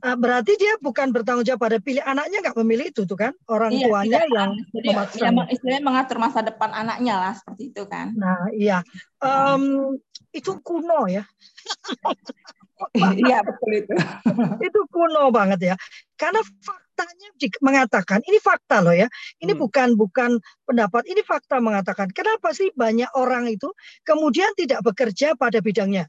Nah, 0.03 0.19
berarti 0.19 0.59
dia 0.59 0.75
bukan 0.83 1.15
bertanggung 1.15 1.47
jawab 1.47 1.63
pada 1.63 1.79
pilih 1.79 2.03
anaknya 2.03 2.43
nggak 2.43 2.59
memilih 2.59 2.91
itu 2.91 3.07
tuh 3.07 3.15
kan 3.15 3.31
orang 3.47 3.71
iya, 3.71 3.87
tuanya 3.87 4.19
tidak. 4.19 4.35
yang 4.35 4.51
Jadi, 4.75 4.87
memaksa. 4.91 5.23
Ya, 5.23 5.31
istilahnya 5.47 5.83
mengatur 5.87 6.17
masa 6.19 6.39
depan 6.43 6.69
anaknya 6.75 7.15
lah 7.15 7.33
seperti 7.39 7.71
itu 7.71 7.83
kan. 7.87 8.11
Nah 8.11 8.51
iya 8.51 8.83
um, 9.23 9.95
itu 10.35 10.59
kuno 10.59 11.07
ya. 11.07 11.23
Iya 12.93 13.39
betul 13.45 13.71
itu. 13.73 13.93
itu 14.67 14.79
kuno 14.91 15.31
banget 15.31 15.73
ya. 15.73 15.75
Karena 16.19 16.43
faktanya 16.43 17.27
mengatakan 17.63 18.19
ini 18.27 18.37
fakta 18.39 18.83
loh 18.83 18.95
ya. 18.95 19.07
Ini 19.39 19.53
hmm. 19.55 19.61
bukan 19.61 19.87
bukan 19.95 20.37
pendapat, 20.67 21.07
ini 21.07 21.21
fakta 21.23 21.63
mengatakan. 21.63 22.11
Kenapa 22.11 22.51
sih 22.51 22.69
banyak 22.75 23.09
orang 23.15 23.47
itu 23.47 23.71
kemudian 24.03 24.51
tidak 24.59 24.83
bekerja 24.83 25.35
pada 25.39 25.59
bidangnya? 25.59 26.07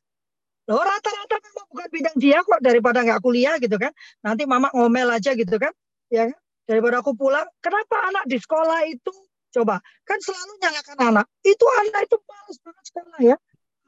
Loh 0.65 0.81
rata-rata 0.81 1.37
memang 1.45 1.67
bukan 1.69 1.89
bidang 1.93 2.17
dia 2.17 2.39
kok 2.41 2.61
daripada 2.65 3.05
nggak 3.05 3.21
kuliah 3.21 3.61
gitu 3.61 3.77
kan. 3.77 3.93
Nanti 4.25 4.49
mama 4.49 4.73
ngomel 4.73 5.13
aja 5.13 5.37
gitu 5.37 5.57
kan. 5.61 5.73
Ya 6.09 6.33
kan? 6.33 6.39
Daripada 6.65 7.05
aku 7.05 7.13
pulang, 7.13 7.45
kenapa 7.61 8.09
anak 8.09 8.25
di 8.25 8.41
sekolah 8.41 8.89
itu 8.89 9.13
coba 9.53 9.79
kan 10.09 10.19
selalu 10.19 10.53
nyalakan 10.65 10.99
anak. 11.13 11.27
Itu 11.45 11.65
anak 11.85 12.09
itu 12.09 12.17
males 12.25 12.59
banget 12.65 12.85
sekolah 12.89 13.19
ya. 13.21 13.37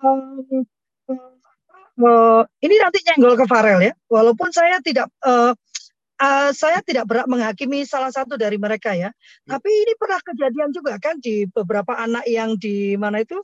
Um, 0.05 0.69
uh, 2.01 2.43
ini 2.63 2.75
nanti 2.81 2.99
nyenggol 3.05 3.37
ke 3.37 3.45
Farel 3.49 3.81
ya. 3.81 3.93
Walaupun 4.09 4.53
saya 4.53 4.81
tidak 4.81 5.09
uh, 5.25 5.53
uh, 6.21 6.51
saya 6.53 6.81
tidak 6.85 7.09
berat 7.09 7.27
menghakimi 7.29 7.85
salah 7.85 8.13
satu 8.13 8.37
dari 8.41 8.57
mereka 8.57 8.97
ya. 8.97 9.13
Hmm. 9.13 9.57
Tapi 9.57 9.69
ini 9.69 9.93
pernah 9.97 10.21
kejadian 10.21 10.71
juga 10.73 10.97
kan 11.01 11.21
di 11.21 11.45
beberapa 11.49 11.97
anak 11.97 12.25
yang 12.29 12.57
di 12.57 12.97
mana 12.97 13.21
itu 13.23 13.37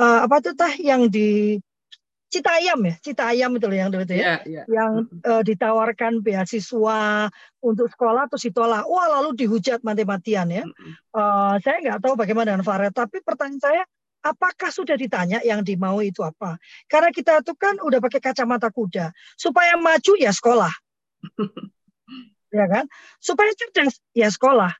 uh, 0.00 0.24
apa 0.24 0.40
tuh 0.40 0.54
tah 0.56 0.72
yang 0.76 1.08
di 1.08 1.60
Cita 2.28 2.60
Ayam 2.60 2.84
ya, 2.84 2.94
Cita 3.00 3.32
Ayam 3.32 3.56
itu 3.56 3.64
loh 3.64 3.78
yang 3.80 3.88
dulu 3.88 4.04
itu 4.04 4.20
ya, 4.20 4.44
yeah, 4.44 4.60
yeah. 4.60 4.64
yang 4.68 5.08
uh, 5.24 5.40
ditawarkan 5.40 6.20
beasiswa 6.20 7.32
untuk 7.64 7.88
sekolah 7.88 8.28
atau 8.28 8.36
ditolak, 8.36 8.84
wah 8.84 9.08
lalu 9.16 9.32
dihujat 9.32 9.80
mati-matian 9.80 10.52
ya. 10.52 10.68
Uh, 11.16 11.56
saya 11.64 11.80
nggak 11.80 12.04
tahu 12.04 12.20
bagaimana 12.20 12.52
dengan 12.52 12.68
Faret, 12.68 12.92
tapi 12.92 13.24
pertanyaan 13.24 13.64
saya, 13.64 13.82
Apakah 14.18 14.74
sudah 14.74 14.98
ditanya 14.98 15.38
yang 15.46 15.62
dimau 15.62 16.02
itu 16.02 16.26
apa? 16.26 16.58
Karena 16.90 17.14
kita 17.14 17.40
tuh 17.46 17.54
kan 17.54 17.78
udah 17.78 18.02
pakai 18.02 18.18
kacamata 18.18 18.68
kuda. 18.68 19.14
Supaya 19.38 19.78
maju 19.78 20.12
ya 20.18 20.34
sekolah. 20.34 20.72
ya 22.58 22.66
kan? 22.66 22.84
Supaya 23.22 23.50
cerdas 23.54 24.02
ya 24.12 24.28
sekolah. 24.28 24.74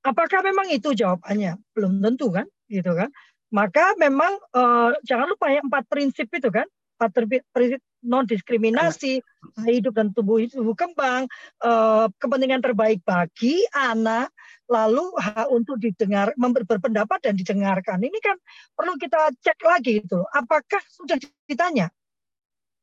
Apakah 0.00 0.40
memang 0.40 0.72
itu 0.72 0.96
jawabannya? 0.96 1.60
Belum 1.76 2.00
tentu 2.00 2.32
kan, 2.32 2.48
gitu 2.72 2.96
kan? 2.96 3.12
Maka 3.52 3.98
memang 4.00 4.38
uh, 4.56 4.96
jangan 5.04 5.36
lupa 5.36 5.52
ya 5.52 5.60
empat 5.60 5.84
prinsip 5.90 6.30
itu 6.32 6.48
kan, 6.48 6.64
empat 6.96 7.10
prinsip 7.52 7.82
non 8.00 8.24
diskriminasi, 8.24 9.20
hidup 9.68 9.92
dan 9.92 10.08
tubuh 10.16 10.40
tubuh 10.48 10.72
kembang, 10.72 11.28
uh, 11.60 12.08
kepentingan 12.16 12.64
terbaik 12.64 13.04
bagi 13.04 13.60
anak, 13.76 14.32
lalu 14.70 15.02
hak 15.18 15.50
untuk 15.50 15.82
didengar, 15.82 16.30
berpendapat 16.38 17.18
dan 17.26 17.34
didengarkan. 17.34 17.98
Ini 17.98 18.18
kan 18.22 18.38
perlu 18.78 18.94
kita 18.94 19.34
cek 19.42 19.58
lagi 19.66 19.98
itu. 19.98 20.22
Apakah 20.30 20.78
sudah 20.86 21.18
ditanya? 21.50 21.90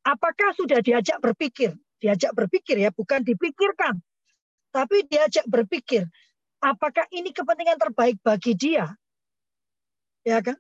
Apakah 0.04 0.52
sudah 0.52 0.84
diajak 0.84 1.24
berpikir? 1.24 1.72
Diajak 2.04 2.36
berpikir 2.36 2.76
ya, 2.76 2.92
bukan 2.92 3.24
dipikirkan. 3.24 4.04
Tapi 4.76 5.08
diajak 5.08 5.48
berpikir. 5.48 6.04
Apakah 6.60 7.08
ini 7.16 7.32
kepentingan 7.32 7.80
terbaik 7.80 8.20
bagi 8.20 8.54
dia? 8.54 8.92
Ya 10.28 10.44
kan? 10.44 10.60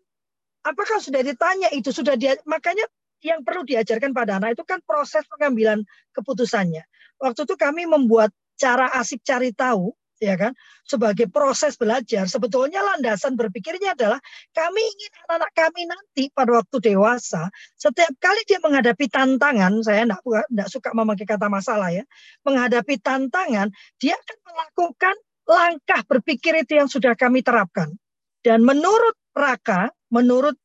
Apakah 0.64 1.04
sudah 1.04 1.20
ditanya 1.20 1.68
itu? 1.76 1.92
Sudah 1.92 2.16
dia 2.16 2.40
makanya 2.48 2.88
yang 3.20 3.44
perlu 3.44 3.68
diajarkan 3.68 4.16
pada 4.16 4.40
anak 4.40 4.56
itu 4.56 4.64
kan 4.64 4.80
proses 4.88 5.28
pengambilan 5.28 5.84
keputusannya. 6.16 6.88
Waktu 7.20 7.44
itu 7.44 7.56
kami 7.60 7.84
membuat 7.84 8.32
cara 8.56 8.94
asik 8.96 9.26
cari 9.28 9.52
tahu 9.52 9.92
ya 10.22 10.36
kan? 10.38 10.52
Sebagai 10.84 11.28
proses 11.30 11.76
belajar 11.76 12.30
sebetulnya 12.30 12.84
landasan 12.84 13.34
berpikirnya 13.34 13.98
adalah 13.98 14.20
kami 14.54 14.82
ingin 14.82 15.12
anak-anak 15.28 15.52
kami 15.58 15.82
nanti 15.88 16.24
pada 16.34 16.52
waktu 16.60 16.78
dewasa 16.80 17.50
setiap 17.76 18.14
kali 18.20 18.42
dia 18.48 18.60
menghadapi 18.60 19.06
tantangan 19.08 19.84
saya 19.84 20.04
tidak 20.06 20.70
suka 20.70 20.90
memakai 20.94 21.26
kata 21.26 21.48
masalah 21.48 21.90
ya 21.92 22.04
menghadapi 22.44 23.00
tantangan 23.00 23.72
dia 23.98 24.16
akan 24.16 24.38
melakukan 24.44 25.16
langkah 25.48 26.02
berpikir 26.04 26.54
itu 26.60 26.76
yang 26.76 26.92
sudah 26.92 27.16
kami 27.16 27.40
terapkan. 27.40 27.96
Dan 28.44 28.64
menurut 28.68 29.16
Raka 29.32 29.92
menurut 30.12 30.56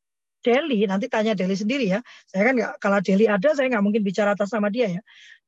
Deli 0.42 0.82
nanti 0.90 1.06
tanya 1.06 1.38
Deli 1.38 1.54
sendiri 1.54 1.86
ya 1.86 2.02
saya 2.26 2.50
kan 2.50 2.54
nggak 2.58 2.72
kalau 2.82 2.98
Deli 2.98 3.30
ada 3.30 3.54
saya 3.54 3.70
nggak 3.70 3.84
mungkin 3.84 4.02
bicara 4.02 4.34
atas 4.34 4.50
nama 4.50 4.66
dia 4.66 4.90
ya 4.98 5.02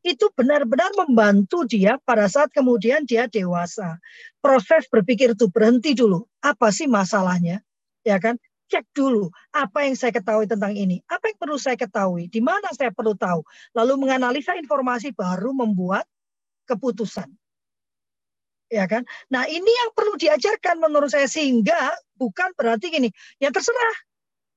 itu 0.04 0.28
benar-benar 0.36 0.92
membantu 1.00 1.64
dia 1.64 1.96
pada 2.04 2.28
saat 2.28 2.52
kemudian 2.52 3.08
dia 3.08 3.24
dewasa. 3.24 3.96
Proses 4.44 4.84
berpikir 4.92 5.32
itu 5.32 5.48
berhenti 5.48 5.96
dulu. 5.96 6.28
Apa 6.44 6.68
sih 6.68 6.84
masalahnya? 6.84 7.64
Ya 8.04 8.20
kan? 8.20 8.36
Cek 8.68 8.84
dulu 8.92 9.32
apa 9.52 9.88
yang 9.88 9.96
saya 9.96 10.12
ketahui 10.12 10.44
tentang 10.44 10.76
ini. 10.76 11.00
Apa 11.08 11.32
yang 11.32 11.38
perlu 11.40 11.56
saya 11.56 11.76
ketahui? 11.80 12.28
Di 12.28 12.44
mana 12.44 12.68
saya 12.76 12.92
perlu 12.92 13.16
tahu? 13.16 13.40
Lalu 13.72 14.04
menganalisa 14.04 14.56
informasi 14.60 15.16
baru 15.16 15.56
membuat 15.56 16.04
keputusan. 16.68 17.32
Ya 18.68 18.84
kan? 18.88 19.04
Nah, 19.32 19.48
ini 19.48 19.68
yang 19.68 19.90
perlu 19.92 20.16
diajarkan 20.20 20.80
menurut 20.80 21.12
saya 21.12 21.28
sehingga 21.28 21.92
bukan 22.16 22.52
berarti 22.56 22.92
gini, 22.92 23.08
ya 23.40 23.52
terserah. 23.52 23.96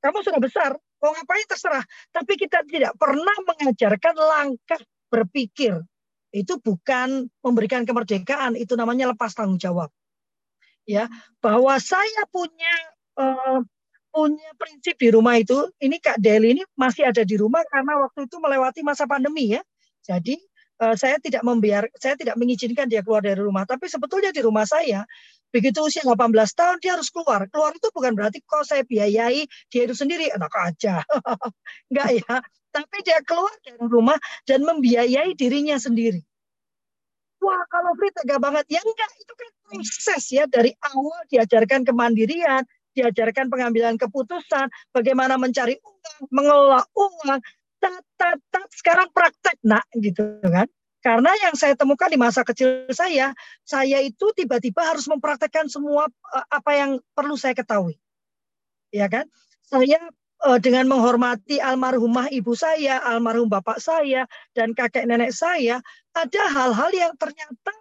Kamu 0.04 0.24
sudah 0.24 0.40
besar, 0.40 0.72
mau 1.04 1.12
ngapain 1.12 1.48
terserah. 1.48 1.84
Tapi 2.16 2.34
kita 2.40 2.64
tidak 2.68 2.96
pernah 2.96 3.36
mengajarkan 3.44 4.16
langkah 4.16 4.82
berpikir 5.08 5.82
itu 6.36 6.54
bukan 6.60 7.32
memberikan 7.42 7.88
kemerdekaan, 7.88 8.60
itu 8.60 8.76
namanya 8.76 9.12
lepas 9.16 9.32
tanggung 9.34 9.58
jawab. 9.60 9.90
Ya, 10.88 11.12
bahwa 11.44 11.76
saya 11.84 12.24
punya 12.32 12.74
uh, 13.20 13.60
punya 14.12 14.50
prinsip 14.56 14.96
di 14.96 15.12
rumah 15.12 15.36
itu, 15.36 15.68
ini 15.84 16.00
Kak 16.00 16.20
Deli 16.24 16.58
ini 16.58 16.64
masih 16.80 17.12
ada 17.12 17.28
di 17.28 17.36
rumah 17.36 17.62
karena 17.68 18.00
waktu 18.08 18.26
itu 18.26 18.38
melewati 18.40 18.82
masa 18.82 19.04
pandemi 19.04 19.56
ya. 19.56 19.62
Jadi 20.08 20.40
uh, 20.80 20.96
saya 20.96 21.20
tidak 21.20 21.44
membiar, 21.44 21.92
saya 22.00 22.16
tidak 22.16 22.40
mengizinkan 22.40 22.88
dia 22.88 23.04
keluar 23.04 23.20
dari 23.20 23.40
rumah. 23.40 23.68
Tapi 23.68 23.92
sebetulnya 23.92 24.32
di 24.32 24.42
rumah 24.42 24.64
saya 24.64 25.04
begitu 25.52 25.80
usia 25.84 26.04
18 26.04 26.18
tahun 26.34 26.78
dia 26.84 26.96
harus 26.96 27.10
keluar. 27.12 27.48
Keluar 27.50 27.72
itu 27.74 27.88
bukan 27.92 28.14
berarti 28.14 28.44
kok 28.44 28.68
saya 28.68 28.84
biayai 28.84 29.48
dia 29.72 29.82
itu 29.84 29.96
sendiri 29.96 30.32
enak 30.32 30.54
aja. 30.54 31.02
Enggak 31.92 32.10
ya 32.20 32.36
tapi 32.78 32.98
dia 33.02 33.18
keluar 33.26 33.54
dari 33.66 33.82
rumah 33.90 34.20
dan 34.46 34.62
membiayai 34.62 35.34
dirinya 35.34 35.82
sendiri. 35.82 36.22
Wah, 37.42 37.64
kalau 37.70 37.94
Free 37.98 38.14
tega 38.14 38.38
banget. 38.38 38.66
Ya 38.70 38.82
enggak, 38.82 39.12
itu 39.18 39.34
kan 39.34 39.50
proses 39.66 40.24
ya. 40.30 40.44
Dari 40.50 40.74
awal 40.94 41.26
diajarkan 41.30 41.86
kemandirian, 41.86 42.66
diajarkan 42.98 43.50
pengambilan 43.50 43.96
keputusan, 43.98 44.70
bagaimana 44.94 45.38
mencari 45.38 45.78
uang, 45.78 46.30
mengelola 46.34 46.82
uang, 46.98 47.40
tat, 47.78 48.04
tat, 48.18 48.40
tat, 48.50 48.70
sekarang 48.74 49.10
praktek, 49.14 49.58
nak, 49.66 49.86
gitu 49.98 50.22
kan. 50.42 50.66
Karena 51.02 51.30
yang 51.40 51.54
saya 51.54 51.78
temukan 51.78 52.10
di 52.10 52.18
masa 52.18 52.42
kecil 52.42 52.90
saya, 52.90 53.32
saya 53.64 54.02
itu 54.02 54.34
tiba-tiba 54.34 54.82
harus 54.82 55.06
mempraktekkan 55.06 55.70
semua 55.70 56.10
eh, 56.10 56.46
apa 56.52 56.72
yang 56.74 56.92
perlu 57.14 57.38
saya 57.38 57.54
ketahui. 57.54 57.96
Ya 58.90 59.06
kan? 59.08 59.30
Saya 59.68 60.00
uh, 60.46 60.60
dengan 60.62 60.86
menghormati 60.86 61.58
almarhumah 61.58 62.30
ibu 62.30 62.54
saya, 62.54 63.02
almarhum 63.02 63.50
bapak 63.50 63.82
saya, 63.82 64.30
dan 64.54 64.72
kakek 64.78 65.08
nenek 65.10 65.34
saya, 65.34 65.82
ada 66.14 66.44
hal-hal 66.54 66.90
yang 66.94 67.14
ternyata 67.18 67.72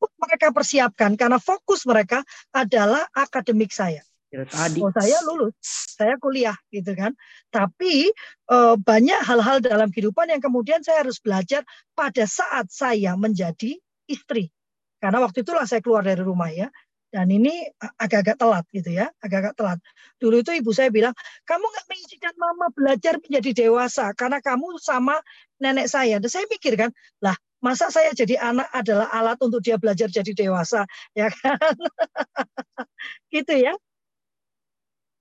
mereka 0.00 0.48
persiapkan 0.52 1.12
karena 1.16 1.36
fokus 1.36 1.84
mereka 1.84 2.24
adalah 2.56 3.04
akademik 3.12 3.72
saya. 3.72 4.00
Ya, 4.30 4.46
tadi. 4.46 4.78
Oh, 4.78 4.94
saya 4.94 5.18
lulus, 5.26 5.58
saya 5.98 6.14
kuliah 6.22 6.54
gitu 6.70 6.94
kan. 6.94 7.18
Tapi 7.50 8.14
uh, 8.46 8.78
banyak 8.78 9.26
hal-hal 9.26 9.58
dalam 9.58 9.90
kehidupan 9.90 10.30
yang 10.30 10.38
kemudian 10.38 10.86
saya 10.86 11.02
harus 11.02 11.18
belajar 11.18 11.66
pada 11.98 12.30
saat 12.30 12.70
saya 12.70 13.18
menjadi 13.18 13.74
istri. 14.06 14.54
Karena 15.02 15.18
waktu 15.18 15.42
itulah 15.42 15.66
saya 15.66 15.82
keluar 15.82 16.06
dari 16.06 16.22
rumah 16.22 16.46
ya. 16.54 16.70
Dan 17.10 17.26
ini 17.26 17.66
agak-agak 17.98 18.38
telat 18.38 18.62
gitu 18.70 18.94
ya, 18.94 19.10
agak-agak 19.18 19.58
telat. 19.58 19.78
Dulu 20.22 20.46
itu 20.46 20.54
ibu 20.54 20.70
saya 20.70 20.94
bilang, 20.94 21.10
kamu 21.42 21.66
nggak 21.66 21.86
mengizinkan 21.90 22.34
mama 22.38 22.70
belajar 22.70 23.18
menjadi 23.18 23.66
dewasa 23.66 24.14
karena 24.14 24.38
kamu 24.38 24.78
sama 24.78 25.18
nenek 25.58 25.90
saya. 25.90 26.22
Dan 26.22 26.30
saya 26.30 26.46
mikir 26.46 26.78
kan, 26.78 26.94
lah 27.18 27.34
masa 27.58 27.90
saya 27.90 28.14
jadi 28.14 28.38
anak 28.38 28.70
adalah 28.70 29.10
alat 29.10 29.42
untuk 29.42 29.58
dia 29.58 29.74
belajar 29.74 30.06
jadi 30.06 30.30
dewasa, 30.38 30.86
ya 31.18 31.34
kan? 31.34 31.58
gitu 33.34 33.58
ya. 33.58 33.74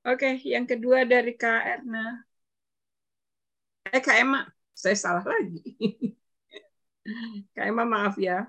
Oke, 0.08 0.40
yang 0.48 0.64
kedua 0.64 1.04
dari 1.04 1.36
Kak 1.36 1.62
Erna. 1.68 2.24
Eh 3.92 4.00
Kak 4.00 4.16
Emma, 4.16 4.48
saya 4.72 4.96
salah 4.96 5.26
lagi. 5.28 5.60
Kak 7.56 7.66
Emma 7.68 7.84
maaf 7.84 8.16
ya. 8.16 8.48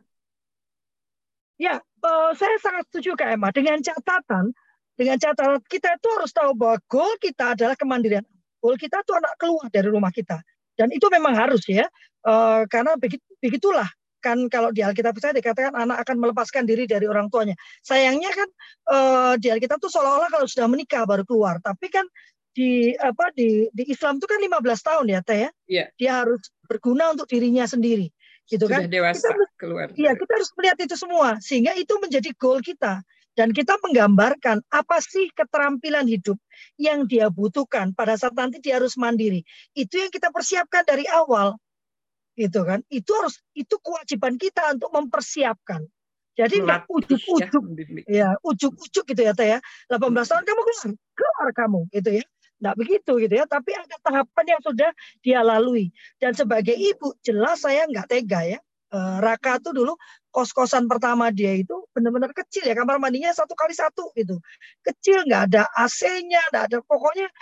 Ya, 1.61 1.83
uh, 1.83 2.33
saya 2.39 2.57
sangat 2.63 2.89
setuju 2.89 3.19
Kak 3.19 3.37
Emma 3.37 3.51
dengan 3.53 3.83
catatan 3.83 4.55
dengan 5.01 5.17
catatan 5.17 5.61
kita 5.65 5.97
itu 5.97 6.09
harus 6.13 6.31
tahu 6.33 6.53
bahwa 6.53 6.77
goal 6.87 7.13
kita 7.19 7.57
adalah 7.57 7.73
kemandirian. 7.73 8.25
Goal 8.61 8.77
kita 8.77 9.01
itu 9.01 9.13
anak 9.17 9.33
keluar 9.41 9.67
dari 9.73 9.89
rumah 9.89 10.13
kita. 10.13 10.39
Dan 10.77 10.93
itu 10.93 11.09
memang 11.09 11.33
harus 11.33 11.65
ya. 11.65 11.89
Uh, 12.21 12.69
karena 12.69 13.01
begitu, 13.01 13.25
begitulah 13.41 13.89
kan 14.21 14.47
kalau 14.53 14.71
di 14.71 14.85
Alkitab 14.85 15.17
saya 15.19 15.35
dikatakan 15.35 15.73
anak 15.75 16.05
akan 16.07 16.17
melepaskan 16.21 16.69
diri 16.69 16.85
dari 16.85 17.09
orang 17.09 17.33
tuanya. 17.33 17.57
Sayangnya 17.81 18.31
kan 18.31 18.49
uh, 18.93 19.35
di 19.41 19.49
Alkitab 19.49 19.81
tuh 19.81 19.91
seolah-olah 19.91 20.29
kalau 20.29 20.47
sudah 20.47 20.69
menikah 20.69 21.09
baru 21.09 21.25
keluar. 21.25 21.59
Tapi 21.65 21.89
kan 21.89 22.05
di 22.53 22.93
apa 22.99 23.33
di 23.33 23.67
di 23.73 23.89
Islam 23.89 24.19
itu 24.19 24.27
kan 24.27 24.43
15 24.43 24.61
tahun 24.61 25.07
ya 25.09 25.21
Teh 25.25 25.39
ya. 25.49 25.51
Yeah. 25.67 25.89
Dia 25.97 26.11
harus 26.25 26.53
berguna 26.69 27.17
untuk 27.17 27.27
dirinya 27.27 27.67
sendiri 27.67 28.13
gitu 28.51 28.67
Sudah 28.67 28.83
kan 28.83 28.91
dewasa 28.91 29.23
kita 29.23 29.31
harus, 29.31 29.51
keluar 29.55 29.87
iya 29.95 30.13
kita 30.19 30.33
harus 30.35 30.51
melihat 30.59 30.79
itu 30.83 30.97
semua 30.99 31.39
sehingga 31.39 31.73
itu 31.79 31.95
menjadi 32.03 32.31
goal 32.35 32.59
kita 32.59 33.07
dan 33.39 33.55
kita 33.55 33.79
menggambarkan 33.79 34.59
apa 34.75 34.97
sih 34.99 35.31
keterampilan 35.31 36.05
hidup 36.11 36.35
yang 36.75 37.07
dia 37.07 37.31
butuhkan 37.31 37.95
pada 37.95 38.19
saat 38.19 38.35
nanti 38.35 38.59
dia 38.59 38.83
harus 38.83 38.99
mandiri 38.99 39.47
itu 39.79 39.95
yang 39.95 40.11
kita 40.11 40.35
persiapkan 40.35 40.83
dari 40.83 41.07
awal 41.07 41.55
gitu 42.41 42.65
kan 42.65 42.81
itu 42.89 43.11
harus 43.13 43.37
itu 43.53 43.77
kewajiban 43.85 44.41
kita 44.41 44.73
untuk 44.73 44.89
mempersiapkan 44.97 45.85
jadi 46.39 46.65
nggak 46.65 46.89
ujuk-ujuk 46.89 47.65
ya, 48.09 48.09
ya 48.09 48.29
ujuk-ujuk 48.41 49.05
gitu 49.13 49.21
ya 49.21 49.33
teh 49.37 49.49
ya 49.55 49.59
18 49.93 50.09
tahun 50.25 50.45
kamu 50.49 50.61
keluar 50.65 50.89
keluar 51.13 51.49
kamu 51.53 51.81
gitu 51.93 52.11
ya 52.23 52.25
Tidak 52.61 52.77
begitu 52.77 53.17
gitu 53.25 53.35
ya, 53.41 53.49
tapi 53.49 53.73
ada 53.73 53.97
tahapan 54.05 54.45
yang 54.53 54.61
sudah 54.61 54.93
dia 55.25 55.41
lalui. 55.41 55.89
Dan 56.21 56.37
sebagai 56.37 56.77
ibu, 56.77 57.17
jelas 57.25 57.65
saya 57.65 57.89
nggak 57.89 58.05
tega 58.13 58.45
ya. 58.45 58.61
Eh, 58.93 59.17
Raka 59.25 59.57
tuh 59.65 59.73
dulu 59.73 59.97
kos-kosan 60.29 60.85
pertama 60.85 61.33
dia 61.33 61.57
itu 61.57 61.73
benar-benar 61.97 62.37
kecil 62.37 62.69
ya, 62.69 62.77
kamar 62.77 63.01
mandinya 63.01 63.33
satu 63.33 63.57
kali 63.57 63.73
satu 63.73 64.13
gitu. 64.13 64.37
Kecil, 64.85 65.25
nggak 65.25 65.43
ada 65.49 65.73
AC-nya, 65.73 66.53
nggak 66.53 66.65
ada 66.69 66.79
pokoknya 66.85 67.33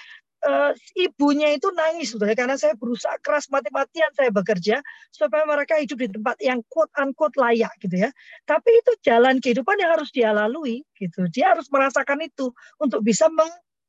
uh, 0.44 0.72
ibunya 0.94 1.55
itu 1.55 1.70
nangis 1.74 2.14
sudah 2.14 2.31
karena 2.37 2.55
saya 2.55 2.79
berusaha 2.79 3.16
keras 3.22 3.51
mati-matian 3.51 4.11
saya 4.14 4.31
bekerja 4.31 4.77
supaya 5.11 5.42
mereka 5.48 5.81
hidup 5.81 5.98
di 5.98 6.09
tempat 6.14 6.37
yang 6.38 6.61
quote 6.70 6.92
unquote 6.98 7.35
layak 7.40 7.72
gitu 7.83 8.07
ya. 8.07 8.11
Tapi 8.46 8.70
itu 8.70 8.92
jalan 9.03 9.42
kehidupan 9.42 9.79
yang 9.81 9.98
harus 9.98 10.11
dia 10.14 10.31
lalui 10.31 10.85
gitu. 10.98 11.27
Dia 11.33 11.57
harus 11.57 11.66
merasakan 11.72 12.22
itu 12.22 12.53
untuk 12.79 13.03
bisa 13.03 13.27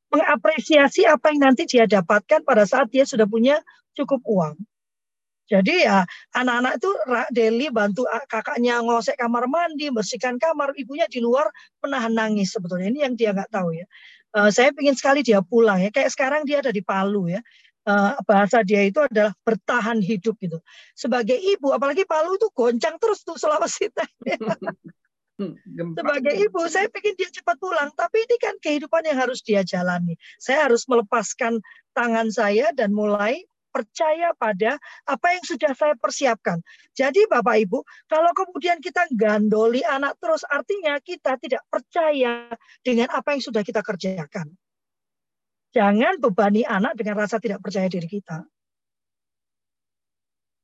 mengapresiasi 0.10 1.06
apa 1.06 1.30
yang 1.30 1.52
nanti 1.52 1.70
dia 1.70 1.86
dapatkan 1.86 2.42
pada 2.42 2.66
saat 2.66 2.90
dia 2.90 3.06
sudah 3.06 3.30
punya 3.30 3.62
cukup 3.94 4.22
uang. 4.26 4.58
Jadi 5.50 5.82
ya 5.82 6.06
anak-anak 6.38 6.78
itu 6.78 6.90
daily 7.34 7.74
bantu 7.74 8.06
kakaknya 8.30 8.86
ngosek 8.86 9.18
kamar 9.18 9.50
mandi, 9.50 9.90
bersihkan 9.90 10.38
kamar, 10.38 10.78
ibunya 10.78 11.10
di 11.10 11.18
luar 11.26 11.50
menahan 11.82 12.14
nangis 12.14 12.54
sebetulnya. 12.54 12.94
Ini 12.94 13.00
yang 13.10 13.14
dia 13.18 13.34
nggak 13.34 13.50
tahu 13.50 13.74
ya. 13.74 13.90
Uh, 14.30 14.54
saya 14.54 14.70
ingin 14.78 14.94
sekali 14.94 15.26
dia 15.26 15.42
pulang 15.42 15.82
ya. 15.82 15.90
Kayak 15.90 16.14
sekarang 16.14 16.42
dia 16.46 16.62
ada 16.62 16.70
di 16.70 16.86
Palu 16.86 17.34
ya. 17.34 17.42
Uh, 17.88 18.14
bahasa 18.28 18.62
dia 18.62 18.86
itu 18.86 19.02
adalah 19.02 19.34
bertahan 19.42 19.98
hidup 20.04 20.38
gitu. 20.38 20.62
Sebagai 20.94 21.36
ibu, 21.36 21.74
apalagi 21.74 22.06
Palu 22.06 22.38
itu 22.38 22.48
goncang 22.54 23.02
terus 23.02 23.26
tuh 23.26 23.40
Sulawesi 23.40 23.90
Sebagai 25.98 26.36
ibu, 26.36 26.68
saya 26.68 26.92
ingin 26.92 27.16
dia 27.16 27.32
cepat 27.32 27.56
pulang, 27.58 27.90
tapi 27.96 28.28
ini 28.28 28.36
kan 28.38 28.60
kehidupan 28.60 29.08
yang 29.08 29.18
harus 29.24 29.40
dia 29.40 29.64
jalani. 29.64 30.20
Saya 30.36 30.68
harus 30.68 30.84
melepaskan 30.86 31.64
tangan 31.96 32.28
saya 32.28 32.76
dan 32.76 32.92
mulai 32.92 33.49
percaya 33.70 34.34
pada 34.36 34.78
apa 35.06 35.28
yang 35.34 35.44
sudah 35.46 35.72
saya 35.78 35.96
persiapkan. 35.96 36.60
Jadi 36.98 37.26
Bapak 37.30 37.56
Ibu, 37.66 37.80
kalau 38.10 38.32
kemudian 38.36 38.82
kita 38.82 39.08
gandoli 39.14 39.86
anak 39.86 40.18
terus 40.18 40.44
artinya 40.46 40.98
kita 41.00 41.38
tidak 41.38 41.64
percaya 41.70 42.50
dengan 42.82 43.08
apa 43.14 43.38
yang 43.38 43.42
sudah 43.42 43.62
kita 43.64 43.86
kerjakan. 43.86 44.52
Jangan 45.70 46.18
bebani 46.18 46.66
anak 46.66 46.98
dengan 46.98 47.22
rasa 47.22 47.38
tidak 47.38 47.62
percaya 47.62 47.86
diri 47.86 48.10
kita. 48.10 48.42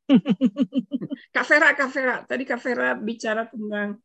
Kak 1.33 1.45
Vera, 1.49 1.73
Kak 1.73 1.89
Vera, 1.93 2.15
tadi 2.25 2.43
Kak 2.45 2.61
Vera 2.61 2.93
bicara 2.93 3.45
tentang 3.49 4.01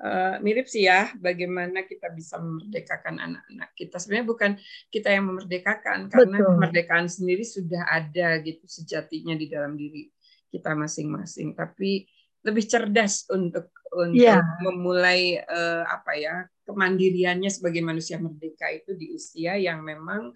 uh, 0.00 0.36
mirip 0.42 0.66
sih 0.66 0.88
ya 0.88 1.12
bagaimana 1.20 1.86
kita 1.86 2.10
bisa 2.10 2.40
memerdekakan 2.40 3.20
anak-anak 3.20 3.70
kita 3.78 3.96
sebenarnya 4.00 4.26
bukan 4.26 4.50
kita 4.90 5.08
yang 5.14 5.24
memerdekakan 5.30 6.10
karena 6.10 6.38
Betul. 6.40 6.48
kemerdekaan 6.58 7.06
sendiri 7.06 7.44
sudah 7.46 7.82
ada 7.86 8.40
gitu 8.42 8.64
sejatinya 8.66 9.38
di 9.38 9.46
dalam 9.46 9.78
diri 9.78 10.10
kita 10.50 10.74
masing-masing 10.74 11.54
tapi 11.54 12.06
lebih 12.44 12.64
cerdas 12.68 13.24
untuk 13.32 13.72
untuk 13.94 14.20
yeah. 14.20 14.42
memulai 14.60 15.38
uh, 15.38 15.86
apa 15.86 16.12
ya 16.18 16.34
kemandiriannya 16.66 17.48
sebagai 17.48 17.80
manusia 17.80 18.18
merdeka 18.18 18.68
itu 18.68 18.92
di 18.98 19.14
usia 19.14 19.54
yang 19.56 19.80
memang 19.80 20.34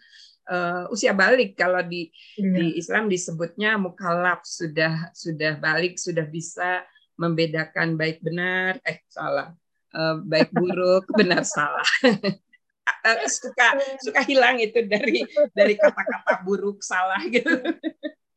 uh, 0.49 0.85
usia 0.95 1.13
balik 1.13 1.59
kalau 1.59 1.83
di 1.85 2.09
yeah. 2.39 2.55
di 2.55 2.67
Islam 2.79 3.11
disebutnya 3.11 3.77
mukalaf 3.77 4.47
sudah 4.47 5.11
sudah 5.13 5.59
balik 5.59 5.99
sudah 5.99 6.25
bisa 6.25 6.87
membedakan 7.19 7.99
baik 7.99 8.23
benar 8.23 8.79
eh 8.87 9.03
salah 9.11 9.53
uh, 9.93 10.17
baik 10.23 10.55
buruk 10.55 11.05
benar 11.19 11.43
salah 11.43 11.85
uh, 12.07 13.19
suka 13.43 13.77
suka 14.01 14.23
hilang 14.25 14.63
itu 14.63 14.87
dari 14.87 15.27
dari 15.53 15.75
kata-kata 15.75 16.47
buruk 16.47 16.81
salah 16.81 17.21
gitu 17.27 17.51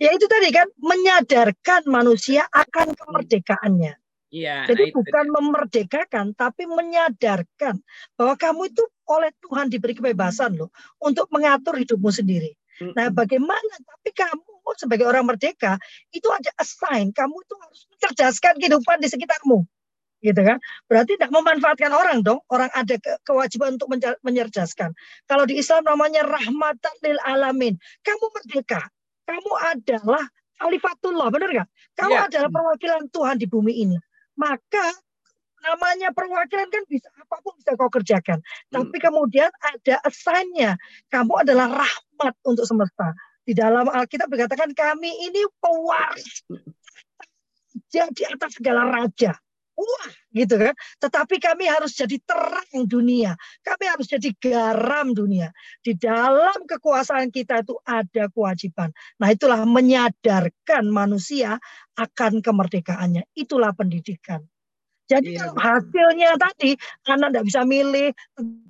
ya 0.02 0.10
itu 0.12 0.26
tadi 0.26 0.50
kan 0.50 0.68
menyadarkan 0.82 1.86
manusia 1.88 2.50
akan 2.50 2.98
kemerdekaannya 2.98 4.02
Ya, 4.32 4.64
Jadi 4.64 4.96
nah 4.96 4.96
bukan 4.96 5.26
itu. 5.28 5.34
memerdekakan, 5.36 6.32
tapi 6.40 6.64
menyadarkan 6.64 7.84
bahwa 8.16 8.40
kamu 8.40 8.72
itu 8.72 8.80
oleh 9.12 9.28
Tuhan 9.44 9.68
diberi 9.68 9.92
kebebasan 9.92 10.56
loh 10.56 10.72
untuk 11.04 11.28
mengatur 11.36 11.76
hidupmu 11.76 12.08
sendiri. 12.08 12.56
Nah, 12.82 13.14
bagaimana? 13.14 13.74
Tapi 13.86 14.10
kamu 14.16 14.74
sebagai 14.78 15.06
orang 15.06 15.30
merdeka 15.30 15.78
itu 16.10 16.26
ada 16.34 16.50
assign. 16.58 17.14
Kamu 17.14 17.36
itu 17.38 17.54
harus 17.62 17.82
mencerdaskan 17.94 18.58
kehidupan 18.58 18.98
di 18.98 19.08
sekitarmu. 19.12 19.62
Gitu 20.22 20.38
kan? 20.38 20.58
Berarti 20.86 21.18
tidak 21.18 21.34
memanfaatkan 21.34 21.94
orang 21.94 22.22
dong. 22.26 22.42
Orang 22.50 22.70
ada 22.74 22.96
ke 22.98 23.22
kewajiban 23.26 23.78
untuk 23.78 23.90
menyerdaskan. 24.22 24.94
Kalau 25.26 25.46
di 25.46 25.58
Islam 25.62 25.86
namanya 25.86 26.26
rahmatan 26.26 26.94
lil 27.06 27.18
alamin. 27.26 27.78
Kamu 28.06 28.26
merdeka. 28.34 28.82
Kamu 29.26 29.52
adalah 29.74 30.26
khalifatullah, 30.62 31.28
benar 31.34 31.50
nggak? 31.50 31.70
Kamu 31.98 32.16
ya. 32.18 32.26
adalah 32.30 32.50
perwakilan 32.50 33.04
Tuhan 33.10 33.36
di 33.42 33.48
bumi 33.50 33.74
ini. 33.86 33.98
Maka 34.38 34.94
namanya 35.62 36.10
perwakilan 36.12 36.68
kan 36.70 36.84
bisa 36.90 37.08
apa 37.14 37.38
pun 37.42 37.54
bisa 37.58 37.78
kau 37.78 37.90
kerjakan. 37.90 38.42
Hmm. 38.42 38.74
Tapi 38.74 38.98
kemudian 38.98 39.50
ada 39.62 39.96
assignnya. 40.06 40.78
Kamu 41.14 41.46
adalah 41.46 41.70
rahmat 41.70 42.11
untuk 42.46 42.66
semesta. 42.66 43.14
Di 43.42 43.58
dalam 43.58 43.90
Alkitab 43.90 44.30
dikatakan 44.30 44.72
kami 44.78 45.10
ini 45.28 45.42
pewaris 45.58 46.46
jadi 47.90 48.36
atas 48.36 48.60
segala 48.60 48.88
raja. 48.88 49.36
Wah, 49.72 50.12
gitu 50.36 50.62
kan. 50.62 50.76
Tetapi 51.02 51.42
kami 51.42 51.66
harus 51.66 51.98
jadi 51.98 52.22
terang 52.22 52.86
dunia. 52.86 53.34
Kami 53.66 53.86
harus 53.90 54.06
jadi 54.06 54.30
garam 54.38 55.16
dunia. 55.16 55.50
Di 55.82 55.98
dalam 55.98 56.68
kekuasaan 56.70 57.34
kita 57.34 57.66
itu 57.66 57.80
ada 57.88 58.30
kewajiban. 58.30 58.94
Nah, 59.18 59.34
itulah 59.34 59.66
menyadarkan 59.66 60.86
manusia 60.86 61.58
akan 61.98 62.46
kemerdekaannya. 62.46 63.26
Itulah 63.34 63.74
pendidikan. 63.74 64.46
Jadi 65.12 65.36
iya, 65.36 65.44
kalau 65.44 65.60
hasilnya 65.60 66.32
tadi 66.40 66.72
Anda 67.04 67.28
tidak 67.28 67.46
bisa 67.52 67.62
milih, 67.68 68.10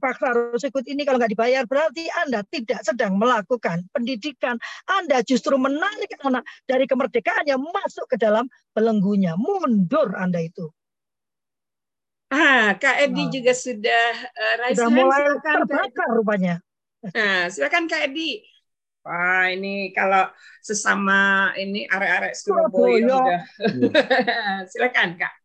paksa 0.02 0.34
harus 0.34 0.66
ikut 0.66 0.86
ini 0.90 1.06
kalau 1.06 1.22
nggak 1.22 1.38
dibayar, 1.38 1.64
berarti 1.70 2.10
Anda 2.26 2.42
tidak 2.50 2.82
sedang 2.82 3.22
melakukan 3.22 3.86
pendidikan. 3.94 4.58
Anda 4.90 5.22
justru 5.22 5.54
menarik 5.62 6.18
anak 6.26 6.42
dari 6.66 6.90
kemerdekaannya 6.90 7.62
masuk 7.62 8.10
ke 8.10 8.18
dalam 8.18 8.50
belenggunya. 8.74 9.38
Mundur 9.38 10.18
Anda 10.18 10.42
itu. 10.42 10.74
Ah, 12.32 12.80
Kak 12.80 12.96
Edi 13.06 13.28
nah. 13.28 13.30
juga 13.30 13.52
sudah 13.52 14.06
uh, 14.34 14.72
sudah 14.72 14.88
mulai 14.88 15.20
silakan, 15.20 15.56
terbakar 15.68 16.10
rupanya. 16.16 16.56
Nah, 17.12 17.52
silakan 17.52 17.86
Kak 17.92 18.08
Edi. 18.08 18.40
Wah, 19.04 19.52
ini 19.52 19.92
kalau 19.92 20.32
sesama 20.64 21.52
ini 21.60 21.84
arek-arek 21.90 22.34
Surabaya 22.38 23.04
sudah. 23.04 23.42
silakan 24.72 25.20
Kak. 25.20 25.41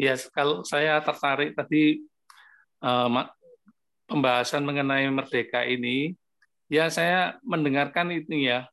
Ya, 0.00 0.16
kalau 0.32 0.64
saya 0.64 0.96
tertarik 1.04 1.52
tadi 1.52 2.00
uh, 2.80 3.28
pembahasan 4.08 4.64
mengenai 4.64 5.04
merdeka 5.12 5.60
ini, 5.68 6.16
ya 6.72 6.88
saya 6.88 7.36
mendengarkan 7.44 8.08
itu 8.08 8.48
ya 8.48 8.64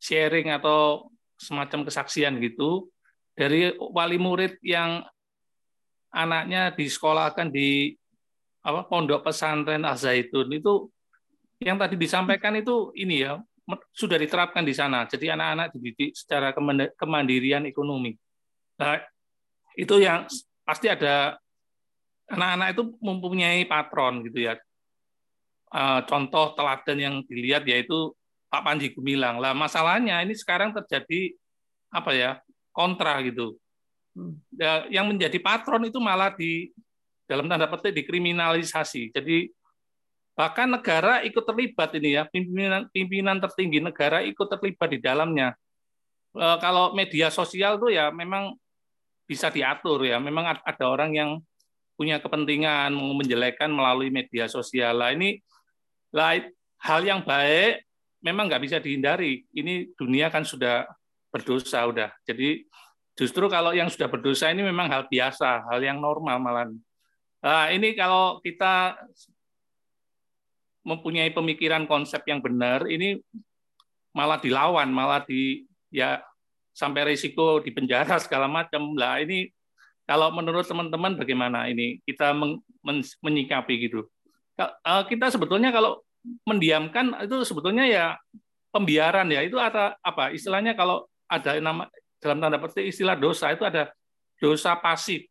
sharing 0.00 0.48
atau 0.56 1.12
semacam 1.36 1.84
kesaksian 1.84 2.40
gitu 2.40 2.88
dari 3.36 3.76
wali 3.76 4.16
murid 4.16 4.56
yang 4.64 5.04
anaknya 6.08 6.72
disekolahkan 6.72 7.52
di 7.52 7.92
apa 8.64 8.88
pondok 8.88 9.28
pesantren 9.28 9.84
Al 9.84 10.00
Zaitun 10.00 10.48
itu 10.56 10.88
yang 11.60 11.76
tadi 11.76 12.00
disampaikan 12.00 12.56
itu 12.56 12.96
ini 12.96 13.28
ya 13.28 13.36
sudah 13.92 14.16
diterapkan 14.16 14.64
di 14.64 14.72
sana. 14.72 15.04
Jadi 15.04 15.28
anak-anak 15.28 15.76
dididik 15.76 16.16
secara 16.16 16.56
kemandirian 16.96 17.68
ekonomi. 17.68 18.16
Nah, 18.80 19.04
itu 19.76 19.94
yang 20.00 20.24
pasti 20.64 20.88
ada 20.88 21.36
anak-anak 22.26 22.68
itu 22.74 22.82
mempunyai 22.98 23.62
patron 23.68 24.24
gitu 24.26 24.50
ya. 24.50 24.58
Eh, 25.70 26.00
contoh 26.08 26.56
teladan 26.56 26.98
yang 26.98 27.14
dilihat 27.28 27.68
yaitu 27.68 28.16
Pak 28.48 28.62
Panji 28.64 28.90
Gumilang. 28.96 29.36
Lah 29.38 29.52
masalahnya 29.52 30.24
ini 30.24 30.32
sekarang 30.32 30.72
terjadi 30.72 31.36
apa 31.92 32.10
ya 32.16 32.30
kontra 32.72 33.20
gitu. 33.22 33.60
Hmm. 34.16 34.40
Ya, 34.56 34.88
yang 34.88 35.12
menjadi 35.12 35.36
patron 35.38 35.84
itu 35.84 36.00
malah 36.00 36.32
di 36.32 36.72
dalam 37.28 37.50
tanda 37.50 37.68
petik 37.68 37.92
dikriminalisasi. 38.04 39.12
Jadi 39.12 39.52
bahkan 40.36 40.68
negara 40.68 41.24
ikut 41.24 41.44
terlibat 41.44 41.96
ini 41.96 42.20
ya 42.20 42.28
pimpinan 42.28 42.88
pimpinan 42.92 43.40
tertinggi 43.40 43.80
negara 43.80 44.20
ikut 44.24 44.46
terlibat 44.46 44.88
di 44.92 44.98
dalamnya. 45.00 45.56
E, 46.36 46.46
kalau 46.60 46.92
media 46.92 47.32
sosial 47.32 47.80
tuh 47.80 47.88
ya 47.88 48.12
memang 48.12 48.52
bisa 49.26 49.50
diatur 49.50 50.06
ya. 50.06 50.16
Memang 50.22 50.46
ada 50.46 50.84
orang 50.86 51.12
yang 51.12 51.30
punya 51.98 52.22
kepentingan 52.22 52.94
mau 52.94 53.12
menjelekkan 53.12 53.68
melalui 53.68 54.08
media 54.08 54.46
sosial. 54.46 54.96
Lah 54.96 55.10
ini 55.12 55.42
lah 56.14 56.38
hal 56.80 57.02
yang 57.02 57.20
baik 57.26 57.82
memang 58.22 58.46
nggak 58.46 58.62
bisa 58.62 58.76
dihindari. 58.78 59.44
Ini 59.50 59.92
dunia 59.98 60.30
kan 60.30 60.46
sudah 60.46 60.86
berdosa 61.28 61.84
udah. 61.84 62.14
Jadi 62.24 62.64
justru 63.18 63.50
kalau 63.50 63.74
yang 63.74 63.90
sudah 63.90 64.06
berdosa 64.08 64.48
ini 64.48 64.62
memang 64.62 64.88
hal 64.88 65.04
biasa, 65.10 65.66
hal 65.68 65.80
yang 65.82 65.98
normal 65.98 66.38
malah. 66.40 66.68
Nah, 67.44 67.68
ini 67.70 67.92
kalau 67.92 68.40
kita 68.40 68.96
mempunyai 70.86 71.34
pemikiran 71.34 71.84
konsep 71.84 72.22
yang 72.30 72.38
benar, 72.38 72.86
ini 72.86 73.18
malah 74.14 74.38
dilawan, 74.40 74.88
malah 74.88 75.22
di 75.26 75.66
ya 75.90 76.22
sampai 76.76 77.16
risiko 77.16 77.64
di 77.64 77.72
penjara 77.72 78.20
segala 78.24 78.44
macam. 78.44 78.92
Lah 78.92 79.24
ini 79.24 79.48
kalau 80.04 80.28
menurut 80.28 80.68
teman-teman 80.68 81.16
bagaimana 81.16 81.72
ini 81.72 82.04
kita 82.04 82.36
men, 82.36 82.60
men, 82.84 83.00
menyikapi 83.24 83.88
gitu? 83.88 84.04
Eh, 84.60 85.02
kita 85.08 85.32
sebetulnya 85.32 85.72
kalau 85.72 86.04
mendiamkan 86.44 87.24
itu 87.24 87.40
sebetulnya 87.48 87.88
ya 87.88 88.04
pembiaran 88.68 89.30
ya 89.32 89.40
itu 89.46 89.56
ada 89.56 89.96
apa 90.04 90.34
istilahnya 90.34 90.76
kalau 90.76 91.08
ada 91.30 91.56
nama 91.62 91.88
dalam 92.18 92.42
tanda 92.42 92.58
petik 92.58 92.90
istilah 92.90 93.14
dosa 93.14 93.54
itu 93.54 93.62
ada 93.62 93.94
dosa 94.42 94.74
pasif 94.74 95.22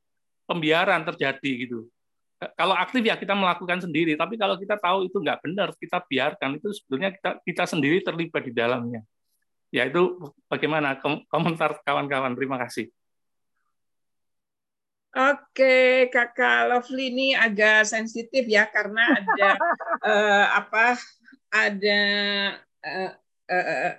pembiaran 0.48 1.04
terjadi 1.04 1.68
gitu 1.68 1.92
kalau 2.36 2.76
aktif 2.76 3.00
ya 3.00 3.16
kita 3.16 3.32
melakukan 3.32 3.80
sendiri, 3.80 4.14
tapi 4.20 4.36
kalau 4.36 4.60
kita 4.60 4.76
tahu 4.76 5.08
itu 5.08 5.18
nggak 5.24 5.40
benar, 5.40 5.72
kita 5.80 6.04
biarkan 6.04 6.60
itu 6.60 6.68
sebetulnya 6.76 7.16
kita 7.16 7.30
kita 7.42 7.64
sendiri 7.64 8.04
terlibat 8.04 8.44
di 8.44 8.54
dalamnya. 8.54 9.02
Ya 9.74 9.88
itu 9.90 10.34
bagaimana 10.48 11.00
komentar 11.30 11.82
kawan-kawan? 11.84 12.38
Terima 12.38 12.58
kasih. 12.62 12.90
Oke, 15.16 16.12
Kakak 16.12 16.68
Lovely 16.68 17.08
ini 17.08 17.28
agak 17.32 17.88
sensitif 17.88 18.44
ya 18.52 18.68
karena 18.68 19.16
ada 19.16 19.50
uh, 20.04 20.46
apa? 20.60 21.00
Ada 21.56 22.04
uh, 22.84 23.12
uh, 23.48 23.96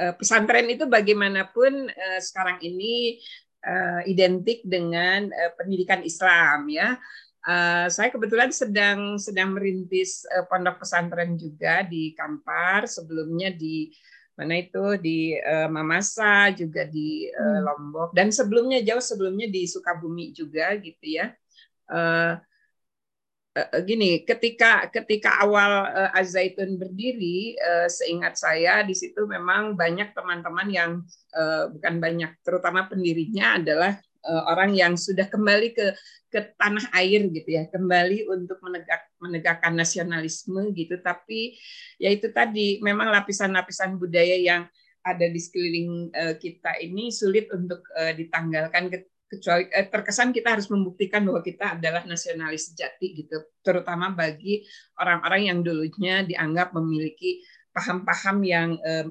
uh, 0.00 0.14
pesantren 0.16 0.72
itu 0.72 0.88
bagaimanapun 0.88 1.92
uh, 1.92 2.20
sekarang 2.24 2.64
ini 2.64 3.20
uh, 3.60 4.08
identik 4.08 4.64
dengan 4.64 5.28
uh, 5.28 5.52
pendidikan 5.52 6.00
Islam 6.00 6.64
ya. 6.72 6.96
Uh, 7.44 7.92
saya 7.92 8.08
kebetulan 8.08 8.48
sedang 8.48 9.20
sedang 9.20 9.52
merintis 9.52 10.24
uh, 10.32 10.48
pondok 10.48 10.80
pesantren 10.80 11.36
juga 11.36 11.84
di 11.84 12.16
Kampar, 12.16 12.88
sebelumnya 12.88 13.52
di 13.52 13.92
mana 14.34 14.54
itu? 14.58 14.84
Di 14.98 15.38
uh, 15.38 15.70
Mamasa 15.70 16.50
juga 16.54 16.82
di 16.86 17.30
uh, 17.30 17.60
Lombok. 17.62 18.10
Dan 18.10 18.34
sebelumnya 18.34 18.82
jauh 18.82 19.02
sebelumnya 19.02 19.46
di 19.46 19.66
Sukabumi 19.70 20.34
juga 20.34 20.74
gitu 20.78 21.06
ya. 21.06 21.30
Uh, 21.86 22.34
uh, 23.54 23.80
gini, 23.86 24.26
ketika 24.26 24.90
ketika 24.90 25.38
awal 25.42 25.86
uh, 25.86 26.10
Azaitun 26.18 26.74
berdiri, 26.74 27.54
uh, 27.62 27.86
seingat 27.86 28.34
saya 28.34 28.82
di 28.82 28.94
situ 28.98 29.22
memang 29.30 29.78
banyak 29.78 30.10
teman-teman 30.10 30.68
yang 30.70 30.90
uh, 31.38 31.70
bukan 31.70 31.94
banyak, 32.02 32.30
terutama 32.42 32.90
pendirinya 32.90 33.62
adalah 33.62 33.92
uh, 34.26 34.42
orang 34.50 34.74
yang 34.74 34.98
sudah 34.98 35.30
kembali 35.30 35.76
ke 35.76 35.86
ke 36.34 36.58
tanah 36.58 36.90
air 36.98 37.30
gitu 37.30 37.46
ya, 37.46 37.70
kembali 37.70 38.26
untuk 38.26 38.58
menegak 38.58 39.06
menegakkan 39.22 39.78
nasionalisme 39.78 40.74
gitu. 40.74 40.98
Tapi 40.98 41.54
ya 42.02 42.10
itu 42.10 42.34
tadi 42.34 42.82
memang 42.82 43.14
lapisan-lapisan 43.14 43.94
budaya 43.94 44.34
yang 44.34 44.66
ada 45.04 45.26
di 45.30 45.38
sekeliling 45.38 46.10
uh, 46.10 46.34
kita 46.34 46.80
ini 46.82 47.14
sulit 47.14 47.46
untuk 47.54 47.86
uh, 47.94 48.10
ditanggalkan 48.16 48.90
kecuali 49.34 49.66
eh, 49.72 49.86
terkesan 49.88 50.30
kita 50.30 50.54
harus 50.56 50.70
membuktikan 50.70 51.26
bahwa 51.26 51.42
kita 51.42 51.76
adalah 51.76 52.06
nasionalis 52.06 52.72
sejati 52.72 53.24
gitu 53.24 53.42
terutama 53.64 54.12
bagi 54.14 54.62
orang-orang 55.00 55.42
yang 55.50 55.58
dulunya 55.64 56.22
dianggap 56.22 56.70
memiliki 56.76 57.42
paham-paham 57.74 58.46
yang 58.46 58.68
eh, 58.84 59.06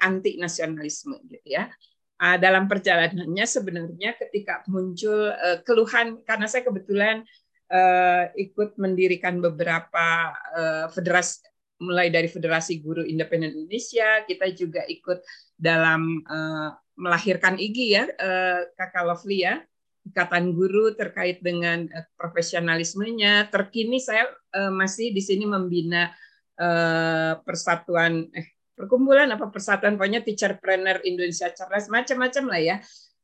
anti 0.00 0.40
nasionalisme 0.40 1.20
gitu 1.28 1.44
ya 1.44 1.68
dalam 2.16 2.64
perjalanannya 2.64 3.44
sebenarnya 3.44 4.16
ketika 4.16 4.64
muncul 4.72 5.32
uh, 5.36 5.60
keluhan 5.68 6.24
karena 6.24 6.48
saya 6.48 6.64
kebetulan 6.64 7.28
uh, 7.68 8.32
ikut 8.40 8.80
mendirikan 8.80 9.40
beberapa 9.44 10.32
uh, 10.56 10.86
federasi 10.88 11.44
mulai 11.76 12.08
dari 12.08 12.24
Federasi 12.24 12.80
Guru 12.80 13.04
Independen 13.04 13.52
Indonesia, 13.52 14.24
kita 14.24 14.48
juga 14.56 14.80
ikut 14.88 15.20
dalam 15.60 16.24
uh, 16.24 16.72
melahirkan 16.96 17.60
IGI 17.60 17.86
ya, 17.92 18.04
uh, 18.08 18.60
Kakak 18.72 19.04
Lovely 19.04 19.44
ya, 19.44 19.60
Ikatan 20.08 20.56
Guru 20.56 20.96
terkait 20.96 21.44
dengan 21.44 21.84
uh, 21.92 22.06
profesionalismenya. 22.16 23.52
Terkini 23.52 24.00
saya 24.00 24.24
uh, 24.56 24.72
masih 24.72 25.12
di 25.12 25.20
sini 25.20 25.44
membina 25.44 26.16
uh, 26.56 27.36
persatuan 27.44 28.32
eh 28.32 28.55
perkumpulan 28.76 29.32
apa 29.32 29.48
persatuan 29.48 29.96
pokoknya 29.96 30.20
teacher 30.20 30.60
trainer 30.60 31.00
Indonesia 31.02 31.48
cerdas 31.50 31.88
macam-macam 31.88 32.44
lah 32.46 32.60
ya. 32.60 32.76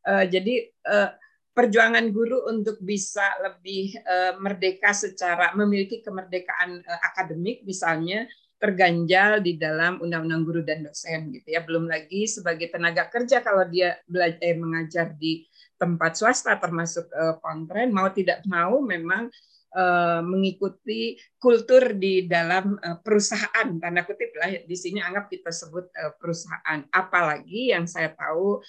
Uh, 0.03 0.25
jadi 0.27 0.67
uh, 0.89 1.15
perjuangan 1.53 2.09
guru 2.11 2.49
untuk 2.49 2.81
bisa 2.81 3.29
lebih 3.45 3.93
uh, 4.03 4.41
merdeka 4.41 4.97
secara 4.97 5.53
memiliki 5.53 6.01
kemerdekaan 6.01 6.81
uh, 6.81 7.01
akademik 7.13 7.61
misalnya 7.69 8.25
terganjal 8.57 9.43
di 9.43 9.59
dalam 9.59 9.99
undang-undang 9.99 10.47
guru 10.47 10.63
dan 10.65 10.87
dosen 10.87 11.35
gitu 11.35 11.53
ya. 11.53 11.61
Belum 11.67 11.91
lagi 11.91 12.25
sebagai 12.25 12.73
tenaga 12.73 13.11
kerja 13.13 13.45
kalau 13.45 13.67
dia 13.69 13.99
belajar 14.09 14.41
eh, 14.41 14.57
mengajar 14.57 15.07
di 15.19 15.45
tempat 15.77 16.15
swasta 16.15 16.57
termasuk 16.63 17.11
uh, 17.11 17.43
pontren 17.43 17.91
mau 17.91 18.07
tidak 18.15 18.47
mau 18.47 18.79
memang 18.79 19.27
Eh, 19.73 20.21
mengikuti 20.21 21.17
kultur 21.41 21.97
di 21.97 22.29
dalam 22.29 22.77
uh, 22.77 23.01
perusahaan. 23.01 23.67
Tanda 23.81 24.05
kutip 24.05 24.37
lah 24.37 24.53
di 24.69 24.77
sini 24.77 25.01
anggap 25.01 25.33
kita 25.33 25.49
sebut 25.49 25.89
uh, 25.97 26.13
perusahaan. 26.21 26.85
Apalagi 26.93 27.73
yang 27.73 27.89
saya 27.89 28.13
tahu 28.13 28.61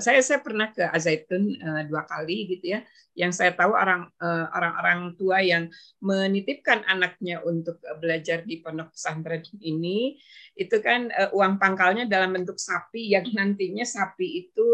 saya 0.00 0.18
saya 0.24 0.40
pernah 0.42 0.72
ke 0.72 0.82
Azaitun 0.82 1.60
dua 1.86 2.08
kali 2.08 2.56
gitu 2.56 2.72
ya. 2.72 2.80
Yang 3.14 3.32
saya 3.36 3.52
tahu 3.52 3.76
orang 3.76 4.08
orang-orang 4.56 5.14
tua 5.14 5.44
yang 5.44 5.68
menitipkan 6.00 6.82
anaknya 6.88 7.44
untuk 7.44 7.78
belajar 8.00 8.42
di 8.42 8.64
pondok 8.64 8.96
pesantren 8.96 9.44
ini 9.60 10.16
itu 10.58 10.76
kan 10.82 11.08
uang 11.30 11.56
pangkalnya 11.62 12.10
dalam 12.10 12.34
bentuk 12.34 12.58
sapi 12.58 13.14
yang 13.14 13.28
nantinya 13.30 13.86
sapi 13.86 14.46
itu 14.46 14.66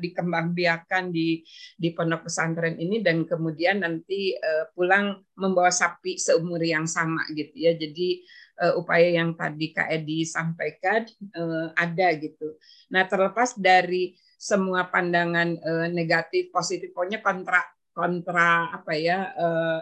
dikembangbiakan 0.00 1.14
di 1.14 1.44
di 1.78 1.88
pondok 1.94 2.26
pesantren 2.26 2.78
ini 2.78 3.00
dan 3.04 3.22
kemudian 3.26 3.86
nanti 3.86 4.34
pulang 4.74 4.93
pulang 4.94 5.18
membawa 5.34 5.74
sapi 5.74 6.14
seumur 6.22 6.62
yang 6.62 6.86
sama 6.86 7.26
gitu 7.34 7.50
ya. 7.58 7.74
Jadi 7.74 8.22
uh, 8.62 8.78
upaya 8.78 9.18
yang 9.18 9.34
tadi 9.34 9.74
Kak 9.74 9.90
Edi 9.90 10.22
sampaikan 10.22 11.02
uh, 11.34 11.74
ada 11.74 12.14
gitu. 12.14 12.54
Nah 12.94 13.02
terlepas 13.10 13.58
dari 13.58 14.14
semua 14.38 14.86
pandangan 14.86 15.58
uh, 15.58 15.86
negatif 15.90 16.54
positif, 16.54 16.94
pokoknya 16.94 17.18
kontra 17.18 17.66
kontra 17.90 18.70
apa 18.70 18.92
ya 18.94 19.34
uh, 19.34 19.80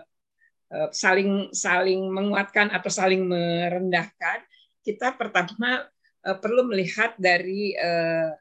uh, 0.73 0.89
saling 0.97 1.53
saling 1.53 2.09
menguatkan 2.09 2.73
atau 2.73 2.89
saling 2.89 3.29
merendahkan. 3.29 4.41
Kita 4.81 5.13
pertama 5.21 5.85
uh, 6.25 6.37
perlu 6.41 6.73
melihat 6.73 7.13
dari 7.21 7.77
uh, 7.77 8.33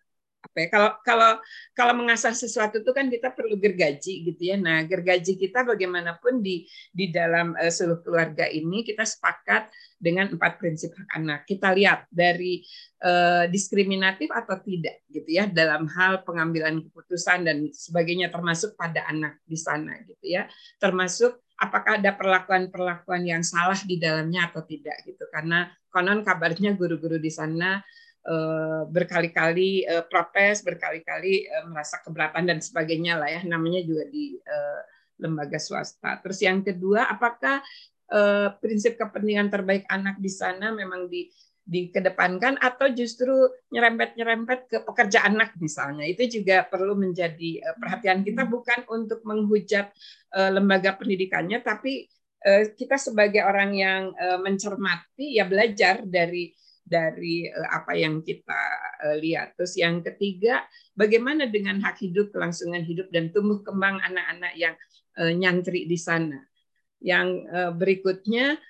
apa 0.42 0.58
ya 0.58 0.68
kalau 0.74 0.90
kalau 1.06 1.32
kalau 1.78 1.94
mengasah 2.02 2.34
sesuatu 2.34 2.82
itu 2.82 2.92
kan 2.92 3.08
kita 3.14 3.30
perlu 3.30 3.56
gergaji 3.62 4.26
gitu 4.26 4.42
ya. 4.42 4.58
Nah 4.58 4.82
gergaji 4.84 5.38
kita 5.38 5.62
bagaimanapun 5.62 6.42
di 6.42 6.66
di 6.90 7.14
dalam 7.14 7.54
uh, 7.54 7.70
seluruh 7.70 8.02
keluarga 8.02 8.50
ini 8.50 8.82
kita 8.82 9.06
sepakat 9.06 9.70
dengan 10.02 10.34
empat 10.34 10.58
prinsip 10.58 10.98
hak 10.98 11.10
anak. 11.14 11.40
Kita 11.46 11.72
lihat 11.78 12.10
dari 12.10 12.66
uh, 13.06 13.46
diskriminatif 13.48 14.34
atau 14.34 14.58
tidak 14.66 15.06
gitu 15.14 15.30
ya 15.30 15.46
dalam 15.46 15.86
hal 15.86 16.26
pengambilan 16.26 16.82
keputusan 16.90 17.46
dan 17.46 17.70
sebagainya 17.70 18.34
termasuk 18.34 18.74
pada 18.74 19.06
anak 19.08 19.38
di 19.46 19.56
sana 19.56 20.02
gitu 20.10 20.26
ya. 20.26 20.50
Termasuk 20.82 21.38
apakah 21.62 22.02
ada 22.02 22.18
perlakuan-perlakuan 22.18 23.22
yang 23.30 23.46
salah 23.46 23.78
di 23.78 24.02
dalamnya 24.02 24.50
atau 24.50 24.66
tidak 24.66 25.06
gitu. 25.06 25.22
Karena 25.30 25.70
konon 25.94 26.26
kabarnya 26.26 26.74
guru-guru 26.74 27.22
di 27.22 27.30
sana 27.30 27.78
berkali-kali 28.86 29.86
uh, 29.90 30.06
protes, 30.06 30.62
berkali-kali 30.62 31.50
uh, 31.50 31.66
merasa 31.74 31.98
keberatan 32.06 32.46
dan 32.54 32.60
sebagainya 32.62 33.18
lah 33.18 33.30
ya, 33.30 33.42
namanya 33.50 33.82
juga 33.82 34.06
di 34.14 34.38
uh, 34.38 34.82
lembaga 35.22 35.58
swasta. 35.58 36.22
Terus 36.22 36.40
yang 36.46 36.62
kedua, 36.62 37.10
apakah 37.10 37.66
uh, 38.14 38.54
prinsip 38.62 38.98
kepentingan 38.98 39.50
terbaik 39.50 39.90
anak 39.90 40.22
di 40.22 40.30
sana 40.30 40.70
memang 40.70 41.10
di 41.10 41.30
dikedepankan 41.62 42.58
atau 42.58 42.90
justru 42.90 43.32
nyerempet-nyerempet 43.70 44.60
ke 44.70 44.78
pekerja 44.86 45.26
anak 45.30 45.58
misalnya? 45.62 46.04
Itu 46.10 46.26
juga 46.28 46.66
perlu 46.66 46.98
menjadi 46.98 47.62
perhatian 47.78 48.26
kita 48.26 48.50
bukan 48.50 48.90
untuk 48.90 49.22
menghujat 49.24 49.94
lembaga 50.52 50.98
pendidikannya 50.98 51.62
tapi 51.62 52.10
kita 52.76 52.98
sebagai 52.98 53.46
orang 53.46 53.78
yang 53.78 54.02
mencermati 54.42 55.38
ya 55.38 55.46
belajar 55.46 56.02
dari 56.02 56.50
dari 56.82 57.48
uh, 57.48 57.70
apa 57.72 57.96
yang 57.96 58.20
kita 58.20 58.62
uh, 59.06 59.18
lihat. 59.18 59.56
Terus 59.56 59.80
yang 59.80 60.04
ketiga, 60.04 60.66
bagaimana 60.98 61.48
dengan 61.48 61.80
hak 61.80 62.02
hidup, 62.04 62.36
kelangsungan 62.36 62.84
hidup 62.84 63.08
dan 63.10 63.32
tumbuh 63.32 63.64
kembang 63.64 64.02
anak-anak 64.04 64.54
yang 64.60 64.76
uh, 65.22 65.32
nyantri 65.32 65.88
di 65.88 65.98
sana. 65.98 66.38
Yang 67.02 67.50
berikutnya, 67.82 68.62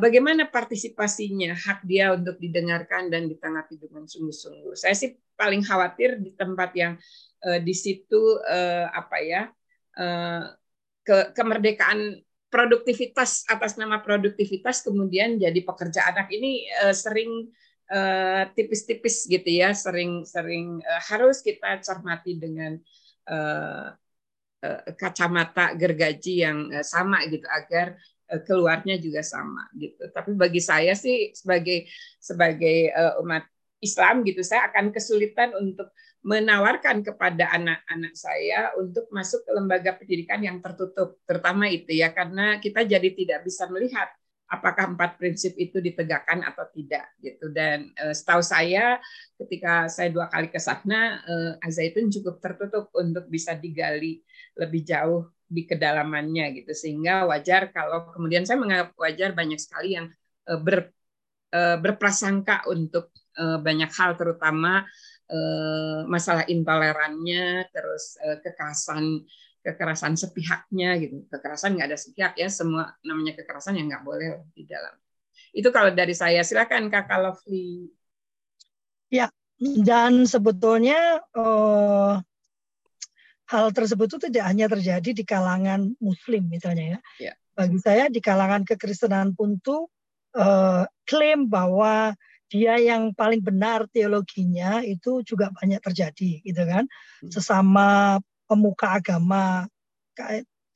bagaimana 0.00 0.48
partisipasinya, 0.48 1.52
hak 1.52 1.84
dia 1.84 2.16
untuk 2.16 2.40
didengarkan 2.40 3.12
dan 3.12 3.28
ditanggapi 3.28 3.76
dengan 3.76 4.08
sungguh-sungguh. 4.08 4.72
Saya 4.72 4.96
sih 4.96 5.12
paling 5.36 5.60
khawatir 5.60 6.16
di 6.16 6.32
tempat 6.32 6.72
yang 6.72 6.96
di 7.44 7.74
situ 7.76 8.40
apa 8.88 9.20
ya 9.20 9.52
ke 11.04 11.36
kemerdekaan 11.36 12.23
produktivitas 12.54 13.42
atas 13.50 13.74
nama 13.74 13.98
produktivitas 13.98 14.86
kemudian 14.86 15.42
jadi 15.42 15.58
pekerja 15.66 16.14
anak 16.14 16.30
ini 16.30 16.70
uh, 16.86 16.94
sering 16.94 17.50
Eh, 17.84 18.44
tipis-tipis 18.56 19.28
gitu 19.28 19.44
ya, 19.44 19.76
sering-sering 19.76 20.80
uh, 20.80 21.02
harus 21.12 21.44
kita 21.44 21.84
cermati 21.84 22.32
dengan 22.32 22.80
uh, 23.28 23.92
uh, 24.64 24.80
kacamata 24.96 25.76
gergaji 25.76 26.48
yang 26.48 26.72
uh, 26.72 26.80
sama 26.80 27.20
gitu 27.28 27.44
agar 27.44 27.92
uh, 28.32 28.40
keluarnya 28.40 28.96
juga 28.96 29.20
sama 29.20 29.68
gitu. 29.76 30.00
Tapi 30.16 30.32
bagi 30.32 30.64
saya 30.64 30.96
sih 30.96 31.36
sebagai 31.36 31.84
sebagai 32.16 32.88
uh, 32.88 33.20
umat 33.20 33.44
Islam 33.84 34.24
gitu, 34.24 34.40
saya 34.40 34.72
akan 34.72 34.88
kesulitan 34.88 35.52
untuk 35.52 35.92
menawarkan 36.24 37.04
kepada 37.04 37.52
anak-anak 37.52 38.16
saya 38.16 38.72
untuk 38.80 39.04
masuk 39.12 39.44
ke 39.44 39.52
lembaga 39.52 39.92
pendidikan 39.92 40.40
yang 40.40 40.56
tertutup, 40.64 41.20
terutama 41.28 41.68
itu 41.68 41.92
ya, 41.92 42.16
karena 42.16 42.56
kita 42.64 42.80
jadi 42.88 43.12
tidak 43.12 43.44
bisa 43.44 43.68
melihat 43.68 44.08
apakah 44.48 44.96
empat 44.96 45.20
prinsip 45.20 45.52
itu 45.60 45.84
ditegakkan 45.84 46.40
atau 46.40 46.64
tidak 46.72 47.12
gitu. 47.20 47.52
Dan 47.52 47.92
uh, 48.00 48.16
setahu 48.16 48.40
saya 48.40 48.96
ketika 49.36 49.84
saya 49.92 50.08
dua 50.08 50.32
kali 50.32 50.48
ke 50.48 50.56
sana, 50.56 51.20
uh, 51.28 51.60
Azaitun 51.60 52.08
cukup 52.08 52.40
tertutup 52.40 52.88
untuk 52.96 53.28
bisa 53.28 53.52
digali 53.52 54.24
lebih 54.56 54.80
jauh 54.80 55.28
di 55.44 55.68
kedalamannya 55.68 56.56
gitu, 56.56 56.72
sehingga 56.72 57.28
wajar 57.28 57.68
kalau 57.68 58.08
kemudian 58.16 58.48
saya 58.48 58.56
menganggap 58.56 58.96
wajar 58.96 59.36
banyak 59.36 59.60
sekali 59.60 60.00
yang 60.00 60.08
uh, 60.48 60.56
ber, 60.56 60.88
berprasangka 61.54 62.66
untuk 62.66 63.14
banyak 63.38 63.86
hal, 63.94 64.18
terutama 64.18 64.82
Eh, 64.82 65.13
masalah 66.04 66.44
intolerannya, 66.46 67.68
terus 67.72 68.20
eh, 68.20 68.38
kekerasan 68.44 69.24
kekerasan 69.64 70.12
sepihaknya 70.14 71.00
gitu. 71.00 71.24
Kekerasan 71.32 71.80
nggak 71.80 71.88
ada 71.88 71.98
sepihak 71.98 72.36
ya, 72.36 72.48
semua 72.52 72.92
namanya 73.00 73.32
kekerasan 73.40 73.80
yang 73.80 73.88
nggak 73.88 74.04
boleh 74.04 74.44
di 74.52 74.68
dalam. 74.68 74.92
Itu 75.56 75.72
kalau 75.72 75.94
dari 75.94 76.12
saya. 76.12 76.44
Silakan 76.44 76.92
Kakak 76.92 77.18
Lovely. 77.22 77.88
Ya, 79.08 79.30
dan 79.60 80.26
sebetulnya 80.28 81.22
uh, 81.32 82.20
hal 83.48 83.66
tersebut 83.70 84.10
itu 84.10 84.18
tidak 84.28 84.44
hanya 84.50 84.66
terjadi 84.66 85.10
di 85.14 85.24
kalangan 85.24 85.94
Muslim 86.02 86.50
misalnya 86.50 86.98
ya. 86.98 87.00
ya. 87.30 87.32
Bagi 87.54 87.78
saya 87.78 88.10
di 88.10 88.18
kalangan 88.18 88.66
kekristenan 88.66 89.32
pun 89.38 89.62
tuh 89.62 89.86
uh, 90.34 90.82
klaim 91.06 91.46
bahwa 91.46 92.12
dia 92.52 92.76
yang 92.76 93.16
paling 93.16 93.40
benar 93.40 93.88
teologinya 93.90 94.84
itu 94.84 95.24
juga 95.24 95.50
banyak 95.50 95.80
terjadi 95.80 96.44
gitu 96.44 96.62
kan 96.64 96.84
hmm. 96.86 97.30
sesama 97.32 98.20
pemuka 98.44 99.00
agama 99.00 99.66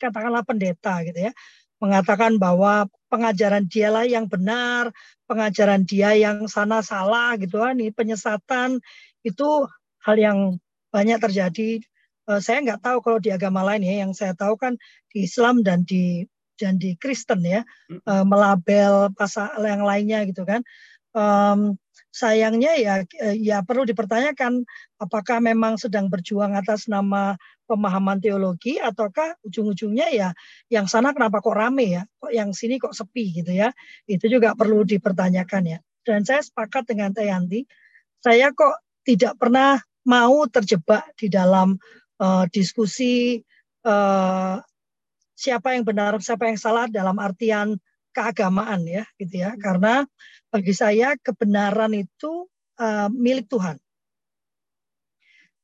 katakanlah 0.01 0.43
pendeta 0.43 1.05
gitu 1.05 1.31
ya 1.31 1.33
mengatakan 1.79 2.43
bahwa 2.43 2.91
pengajaran 3.07 3.71
dialah 3.71 4.05
yang 4.09 4.27
benar 4.27 4.91
pengajaran 5.31 5.87
dia 5.87 6.17
yang 6.19 6.51
sana 6.51 6.83
salah 6.83 7.39
gitu 7.39 7.63
kan 7.63 7.79
ini 7.79 7.95
penyesatan 7.95 8.83
itu 9.23 9.49
hal 10.03 10.17
yang 10.19 10.39
banyak 10.91 11.21
terjadi 11.21 11.85
eh, 12.29 12.41
saya 12.43 12.65
nggak 12.65 12.83
tahu 12.83 12.99
kalau 13.05 13.19
di 13.23 13.31
agama 13.31 13.63
lain 13.63 13.87
ya 13.87 13.95
yang 14.07 14.13
saya 14.17 14.35
tahu 14.35 14.59
kan 14.59 14.75
di 15.13 15.29
Islam 15.29 15.63
dan 15.63 15.87
di 15.87 16.27
dan 16.59 16.75
di 16.81 16.99
Kristen 16.99 17.47
ya 17.47 17.63
hmm. 17.63 18.03
eh, 18.03 18.25
melabel 18.27 19.15
pasal 19.15 19.63
yang 19.63 19.87
lainnya 19.87 20.27
gitu 20.27 20.43
kan 20.43 20.67
um, 21.15 21.77
sayangnya 22.09 22.73
ya 22.81 22.95
eh, 23.05 23.37
ya 23.39 23.63
perlu 23.63 23.85
dipertanyakan 23.85 24.65
apakah 24.99 25.39
memang 25.39 25.77
sedang 25.77 26.09
berjuang 26.09 26.57
atas 26.57 26.89
nama 26.89 27.37
pemahaman 27.69 28.19
teologi 28.19 28.81
ataukah 28.81 29.37
ujung-ujungnya 29.45 30.09
ya 30.11 30.29
yang 30.73 30.89
sana 30.89 31.13
kenapa 31.13 31.45
kok 31.45 31.53
rame 31.53 32.01
ya 32.01 32.03
kok 32.19 32.33
yang 32.33 32.51
sini 32.57 32.81
kok 32.81 32.97
sepi 32.97 33.45
gitu 33.45 33.53
ya. 33.53 33.71
Itu 34.09 34.27
juga 34.27 34.57
perlu 34.57 34.83
dipertanyakan 34.89 35.63
ya. 35.69 35.79
Dan 36.03 36.25
saya 36.25 36.41
sepakat 36.41 36.89
dengan 36.89 37.13
Tayanti 37.13 37.69
saya 38.25 38.51
kok 38.51 38.83
tidak 39.05 39.39
pernah 39.39 39.79
mau 40.09 40.49
terjebak 40.49 41.13
di 41.21 41.29
dalam 41.29 41.77
uh, 42.19 42.45
diskusi 42.49 43.39
uh, 43.85 44.57
siapa 45.39 45.77
yang 45.77 45.85
benar 45.87 46.19
siapa 46.19 46.49
yang 46.49 46.59
salah 46.59 46.91
dalam 46.91 47.21
artian 47.21 47.77
keagamaan 48.19 48.83
ya 48.83 49.07
gitu 49.15 49.47
ya 49.47 49.55
karena 49.63 50.03
bagi 50.51 50.75
saya 50.75 51.15
kebenaran 51.23 51.95
itu 51.95 52.51
uh, 52.83 53.07
milik 53.15 53.47
Tuhan 53.47 53.79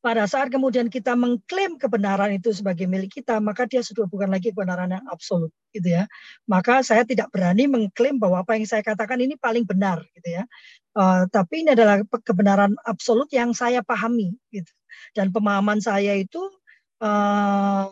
pada 0.04 0.28
saat 0.28 0.52
kemudian 0.52 0.92
kita 0.92 1.16
mengklaim 1.16 1.80
kebenaran 1.80 2.28
itu 2.36 2.52
sebagai 2.52 2.84
milik 2.84 3.24
kita, 3.24 3.40
maka 3.40 3.64
dia 3.64 3.80
sudah 3.80 4.04
bukan 4.04 4.28
lagi 4.28 4.52
kebenaran 4.52 4.92
yang 4.92 5.00
absolut, 5.08 5.48
gitu 5.72 5.96
ya. 5.96 6.04
Maka 6.44 6.84
saya 6.84 7.08
tidak 7.08 7.32
berani 7.32 7.64
mengklaim 7.64 8.20
bahwa 8.20 8.44
apa 8.44 8.52
yang 8.52 8.68
saya 8.68 8.84
katakan 8.84 9.16
ini 9.24 9.40
paling 9.40 9.64
benar, 9.64 10.04
gitu 10.12 10.28
ya. 10.28 10.44
Uh, 10.92 11.24
tapi 11.32 11.64
ini 11.64 11.72
adalah 11.72 12.04
kebenaran 12.20 12.76
absolut 12.84 13.32
yang 13.32 13.56
saya 13.56 13.80
pahami, 13.80 14.36
gitu. 14.52 14.68
Dan 15.16 15.32
pemahaman 15.32 15.80
saya 15.80 16.12
itu 16.20 16.52
uh, 17.00 17.88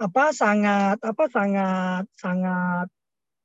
apa 0.00 0.24
sangat 0.32 0.98
apa 1.04 1.24
sangat 1.28 2.04
sangat 2.16 2.88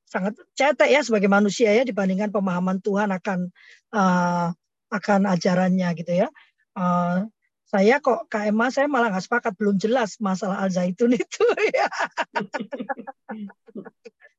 sangat 0.07 0.39
cetek 0.55 0.89
ya 0.89 1.03
sebagai 1.03 1.27
manusia 1.27 1.75
ya 1.75 1.83
dibandingkan 1.83 2.31
pemahaman 2.31 2.79
Tuhan 2.79 3.11
akan 3.11 3.51
uh, 3.91 4.55
akan 4.87 5.21
ajarannya 5.27 5.89
gitu 5.99 6.25
ya. 6.25 6.27
Uh, 6.73 7.27
saya 7.67 7.99
kok 7.99 8.31
KMA 8.31 8.71
saya 8.71 8.87
malah 8.87 9.11
nggak 9.11 9.27
sepakat 9.27 9.53
belum 9.59 9.75
jelas 9.75 10.15
masalah 10.23 10.63
al 10.63 10.71
zaitun 10.71 11.11
itu 11.11 11.43
ya. 11.75 11.87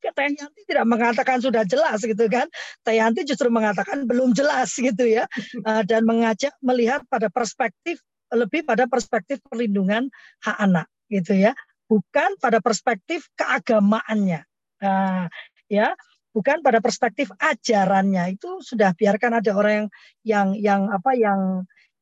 Teh 0.09 0.35
Yanti 0.35 0.65
tidak 0.65 0.89
mengatakan 0.89 1.39
sudah 1.39 1.69
jelas 1.69 2.01
gitu 2.01 2.27
kan. 2.33 2.49
Teh 2.81 2.97
Yanti 2.97 3.29
justru 3.29 3.53
mengatakan 3.53 4.09
belum 4.09 4.33
jelas 4.33 4.73
gitu 4.73 5.05
ya. 5.05 5.29
Uh, 5.63 5.85
dan 5.85 6.09
mengajak 6.09 6.57
melihat 6.65 7.05
pada 7.13 7.29
perspektif 7.29 8.01
lebih 8.33 8.65
pada 8.65 8.89
perspektif 8.89 9.39
perlindungan 9.45 10.09
hak 10.41 10.57
anak 10.59 10.87
gitu 11.13 11.37
ya. 11.37 11.53
Bukan 11.87 12.41
pada 12.41 12.65
perspektif 12.65 13.29
keagamaannya. 13.37 14.49
Nah, 14.79 15.29
ya 15.69 15.95
bukan 16.33 16.61
pada 16.61 16.79
perspektif 16.79 17.33
ajarannya. 17.41 18.39
Itu 18.39 18.61
sudah 18.61 18.93
biarkan 18.95 19.41
ada 19.43 19.51
orang 19.57 19.73
yang 19.75 19.89
yang 20.23 20.49
yang 20.59 20.83
apa 20.93 21.13
yang 21.17 21.41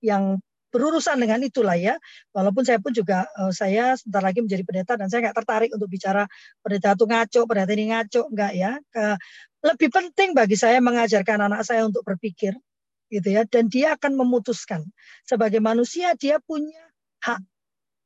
yang 0.03 0.25
berurusan 0.75 1.17
dengan 1.17 1.41
itulah 1.41 1.79
ya. 1.79 1.97
Walaupun 2.37 2.67
saya 2.67 2.77
pun 2.83 2.93
juga 2.93 3.25
uh, 3.39 3.49
saya 3.55 3.97
sebentar 3.97 4.21
lagi 4.21 4.45
menjadi 4.45 4.63
pendeta 4.67 4.93
dan 5.01 5.09
saya 5.09 5.31
nggak 5.31 5.37
tertarik 5.41 5.71
untuk 5.73 5.89
bicara 5.89 6.29
pendeta 6.61 6.93
itu 6.93 7.05
ngaco 7.09 7.41
pendeta 7.49 7.73
ini 7.73 7.85
ngaco 7.95 8.23
enggak 8.29 8.53
ya. 8.53 8.73
Lebih 9.65 9.89
penting 9.89 10.31
bagi 10.37 10.57
saya 10.59 10.79
mengajarkan 10.85 11.49
anak 11.49 11.65
saya 11.65 11.89
untuk 11.89 12.05
berpikir 12.05 12.53
gitu 13.09 13.29
ya. 13.31 13.49
Dan 13.49 13.73
dia 13.73 13.97
akan 13.97 14.21
memutuskan. 14.21 14.85
Sebagai 15.25 15.65
manusia 15.65 16.13
dia 16.19 16.43
punya 16.45 16.83
hak 17.25 17.41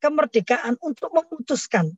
kemerdekaan 0.01 0.81
untuk 0.81 1.13
memutuskan 1.13 1.93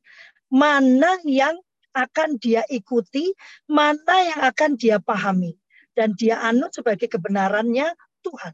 mana 0.51 1.21
yang 1.23 1.55
akan 1.93 2.41
dia 2.41 2.65
ikuti, 2.69 3.31
mana 3.69 4.15
yang 4.25 4.41
akan 4.49 4.75
dia 4.75 4.97
pahami. 4.99 5.55
Dan 5.93 6.17
dia 6.17 6.41
anut 6.41 6.73
sebagai 6.73 7.05
kebenarannya 7.05 7.93
Tuhan. 8.25 8.53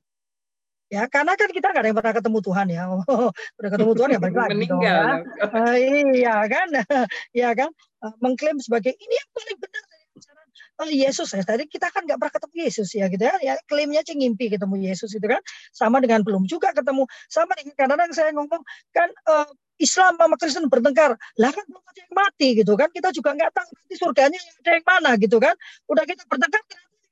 Ya, 0.90 1.06
karena 1.06 1.38
kan 1.38 1.54
kita 1.54 1.70
nggak 1.70 1.84
ada 1.86 1.90
yang 1.94 2.00
pernah 2.02 2.16
ketemu 2.18 2.40
Tuhan 2.42 2.68
ya. 2.74 2.84
Oh, 2.90 3.30
udah 3.32 3.70
ketemu 3.70 3.92
Tuhan 3.94 4.10
ya 4.10 4.20
balik 4.20 4.36
lagi 4.36 4.58
Meninggal. 4.58 4.82
Dong, 4.82 5.22
ya. 5.22 5.46
Uh, 5.46 5.76
iya 6.18 6.36
kan, 6.50 6.68
ya 7.46 7.50
kan, 7.54 7.70
uh, 8.02 8.14
mengklaim 8.20 8.58
sebagai 8.58 8.98
ini 8.98 9.14
yang 9.14 9.30
paling 9.32 9.58
benar 9.62 9.84
oh, 10.80 10.90
Yesus 10.90 11.30
ya. 11.36 11.44
Tadi 11.44 11.68
kita 11.68 11.92
kan 11.92 12.08
nggak 12.08 12.18
pernah 12.18 12.34
ketemu 12.34 12.56
Yesus 12.66 12.90
ya 12.96 13.06
gitu 13.12 13.24
ya. 13.24 13.36
Ya 13.44 13.54
klaimnya 13.68 14.02
sih 14.08 14.16
ngimpi 14.16 14.50
ketemu 14.50 14.76
Yesus 14.80 15.12
itu 15.12 15.28
kan. 15.28 15.44
Sama 15.76 16.00
dengan 16.00 16.24
belum 16.24 16.48
juga 16.48 16.72
ketemu. 16.72 17.04
Sama 17.28 17.52
dengan 17.60 17.76
kadang-kadang 17.76 18.12
saya 18.16 18.32
ngomong 18.34 18.64
kan 18.96 19.10
uh, 19.28 19.50
Islam 19.80 20.20
sama 20.20 20.36
Kristen 20.36 20.68
bertengkar. 20.68 21.16
Lah 21.40 21.52
kan 21.56 21.64
belum 21.66 21.84
ada 21.84 22.00
yang 22.04 22.14
mati 22.14 22.48
gitu 22.60 22.74
kan. 22.76 22.92
Kita 22.92 23.10
juga 23.16 23.34
nggak 23.34 23.52
tahu 23.56 23.70
nanti 23.74 23.96
surganya 23.96 24.40
ada 24.40 24.72
yang 24.76 24.86
mana 24.86 25.12
gitu 25.18 25.38
kan. 25.40 25.56
Udah 25.88 26.04
kita 26.04 26.28
bertengkar 26.28 26.62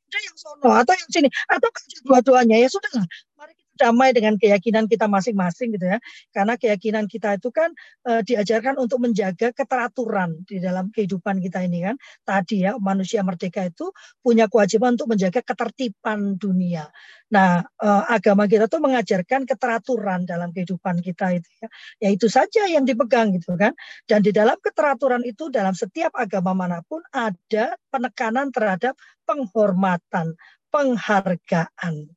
ada 0.07 0.19
yang 0.23 0.35
sono 0.39 0.69
atau 0.71 0.93
yang 0.95 1.09
sini 1.11 1.29
atau 1.51 1.69
dua-duanya 2.07 2.63
ya 2.63 2.67
sudahlah 2.71 3.03
mari 3.35 3.53
kita 3.59 3.66
damai 3.77 4.11
dengan 4.11 4.35
keyakinan 4.35 4.89
kita 4.89 5.05
masing-masing 5.05 5.77
gitu 5.77 5.85
ya. 5.87 6.01
Karena 6.33 6.57
keyakinan 6.57 7.05
kita 7.05 7.37
itu 7.37 7.53
kan 7.53 7.71
e, 8.03 8.25
diajarkan 8.25 8.81
untuk 8.81 8.99
menjaga 9.05 9.53
keteraturan 9.53 10.43
di 10.43 10.57
dalam 10.57 10.89
kehidupan 10.89 11.39
kita 11.39 11.63
ini 11.63 11.85
kan. 11.85 11.95
Tadi 12.25 12.65
ya 12.65 12.75
manusia 12.81 13.21
merdeka 13.21 13.63
itu 13.69 13.93
punya 14.19 14.49
kewajiban 14.49 14.97
untuk 14.97 15.13
menjaga 15.13 15.45
ketertiban 15.45 16.35
dunia. 16.35 16.89
Nah, 17.29 17.61
e, 17.63 17.89
agama 18.09 18.49
kita 18.49 18.65
tuh 18.65 18.81
mengajarkan 18.81 19.45
keteraturan 19.45 20.25
dalam 20.25 20.49
kehidupan 20.51 20.99
kita 21.05 21.37
itu 21.37 21.49
ya. 21.61 21.67
Ya 22.01 22.09
itu 22.09 22.27
saja 22.27 22.65
yang 22.67 22.83
dipegang 22.83 23.31
gitu 23.37 23.55
kan. 23.55 23.77
Dan 24.09 24.25
di 24.25 24.33
dalam 24.33 24.57
keteraturan 24.59 25.21
itu 25.23 25.53
dalam 25.53 25.77
setiap 25.77 26.11
agama 26.17 26.57
mana 26.57 26.81
pun 26.83 27.05
ada 27.13 27.77
penekanan 27.93 28.49
terhadap 28.49 28.97
penghormatan, 29.27 30.39
penghargaan 30.71 32.16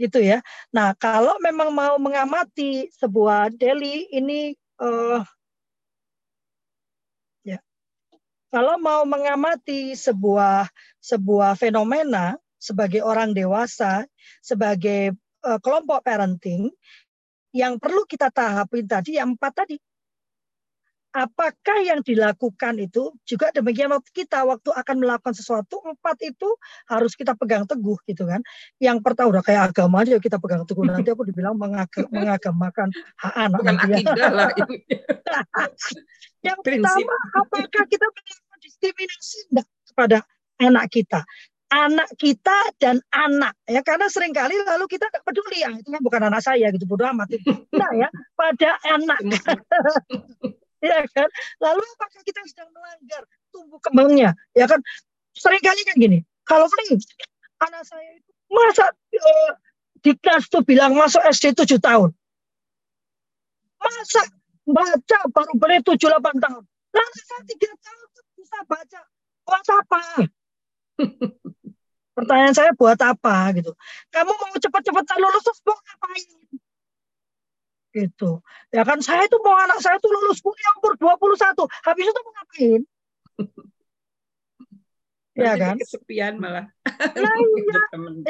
gitu 0.00 0.24
ya. 0.24 0.40
Nah, 0.72 0.96
kalau 0.96 1.36
memang 1.44 1.68
mau 1.68 2.00
mengamati 2.00 2.88
sebuah 2.96 3.52
deli 3.52 4.08
ini 4.08 4.56
uh, 4.80 5.20
ya. 7.44 7.60
Kalau 8.48 8.80
mau 8.80 9.04
mengamati 9.04 9.92
sebuah 9.92 10.72
sebuah 11.04 11.52
fenomena 11.60 12.40
sebagai 12.56 13.04
orang 13.04 13.36
dewasa, 13.36 14.08
sebagai 14.40 15.12
uh, 15.44 15.60
kelompok 15.60 16.00
parenting 16.00 16.72
yang 17.52 17.76
perlu 17.76 18.08
kita 18.08 18.32
tahapin 18.32 18.88
tadi 18.88 19.20
yang 19.20 19.36
empat 19.36 19.52
tadi. 19.64 19.76
Apakah 21.10 21.78
yang 21.82 22.00
dilakukan 22.06 22.78
itu 22.78 23.10
juga 23.26 23.50
demikian 23.50 23.90
waktu 23.90 24.10
kita 24.14 24.46
waktu 24.46 24.70
akan 24.70 24.96
melakukan 25.02 25.34
sesuatu 25.34 25.82
empat 25.82 26.22
itu 26.22 26.48
harus 26.86 27.18
kita 27.18 27.34
pegang 27.34 27.66
teguh 27.66 27.98
gitu 28.06 28.26
kan? 28.26 28.40
Yang 28.78 29.02
pertama 29.02 29.38
udah 29.38 29.42
kayak 29.42 29.74
agama 29.74 30.06
aja 30.06 30.22
kita 30.22 30.38
pegang 30.38 30.62
teguh. 30.62 30.86
Nanti 30.86 31.10
aku 31.10 31.26
dibilang 31.26 31.58
mengagam, 31.58 32.06
mengagamakan 32.14 32.88
hak 33.18 33.34
anak 33.34 33.58
bukan 33.58 33.76
ya. 33.76 33.84
akidah 33.98 34.30
lah 34.30 34.48
itu 34.60 34.74
yang 36.40 36.58
pertama 36.64 37.14
apakah 37.36 37.84
kita 37.84 38.06
melakukan 38.06 38.58
diskriminasi? 38.62 39.38
Enggak 39.52 39.66
kepada 39.90 40.18
anak 40.62 40.86
kita. 40.88 41.20
Anak 41.70 42.10
kita 42.18 42.58
dan 42.82 42.98
anak 43.14 43.54
ya. 43.66 43.82
Karena 43.86 44.10
sering 44.10 44.34
kali 44.34 44.58
lalu 44.58 44.90
kita 44.90 45.06
tidak 45.06 45.22
peduli 45.22 45.62
ya 45.62 45.70
itu 45.70 45.86
kan 45.86 46.02
bukan 46.02 46.22
anak 46.26 46.42
saya 46.42 46.70
gitu 46.74 46.86
bodoh 46.86 47.06
amat. 47.14 47.30
Nah 47.74 47.90
ya. 47.94 48.08
Pada 48.34 48.78
anak 48.90 49.20
ya 50.80 51.04
kan? 51.12 51.28
Lalu 51.60 51.82
apakah 51.96 52.20
kita 52.24 52.40
sedang 52.48 52.70
melanggar 52.72 53.22
tumbuh 53.52 53.80
kembangnya? 53.80 54.36
Ya 54.56 54.64
kan? 54.66 54.80
Seringkali 55.36 55.82
kan 55.86 55.96
gini 55.96 56.18
kalau 56.50 56.66
ini 56.66 56.98
anak 57.62 57.86
saya 57.86 58.10
itu 58.18 58.30
masa 58.50 58.90
uh, 58.90 59.52
di 60.02 60.12
kelas 60.18 60.50
tuh 60.50 60.66
bilang 60.66 60.98
masuk 60.98 61.22
SD 61.30 61.54
7 61.54 61.78
tahun? 61.78 62.10
Masa 63.78 64.26
baca 64.66 65.18
baru 65.30 65.52
beri 65.54 65.78
7 65.84 65.94
8 65.94 66.42
tahun? 66.42 66.62
Lalu 66.90 67.10
saya 67.22 67.42
tiga 67.46 67.70
tahun 67.78 68.08
bisa 68.34 68.58
baca 68.66 69.00
buat 69.46 69.66
apa? 69.70 70.02
Pertanyaan 72.18 72.54
saya 72.56 72.70
buat 72.74 72.98
apa 72.98 73.54
gitu. 73.54 73.70
Kamu 74.10 74.32
mau 74.34 74.58
cepat-cepat 74.58 75.04
lulus 75.22 75.42
terus 75.46 75.60
mau 75.62 75.78
ngapain? 75.78 76.26
Gitu. 77.90 78.30
Ya 78.70 78.82
kan 78.86 79.02
saya 79.02 79.26
itu 79.26 79.38
mau 79.42 79.58
anak 79.58 79.82
saya 79.82 79.98
tuh 79.98 80.10
lulus 80.10 80.38
kuliah 80.38 80.72
umur 80.78 80.94
21. 80.98 81.66
Habis 81.66 82.04
itu 82.06 82.20
mau 82.22 82.32
ngapain? 82.38 82.82
ya 85.40 85.52
kan? 85.58 85.76
Kesepian 85.80 86.34
malah. 86.38 86.66
Nah, 86.86 87.34
iya. 87.66 87.82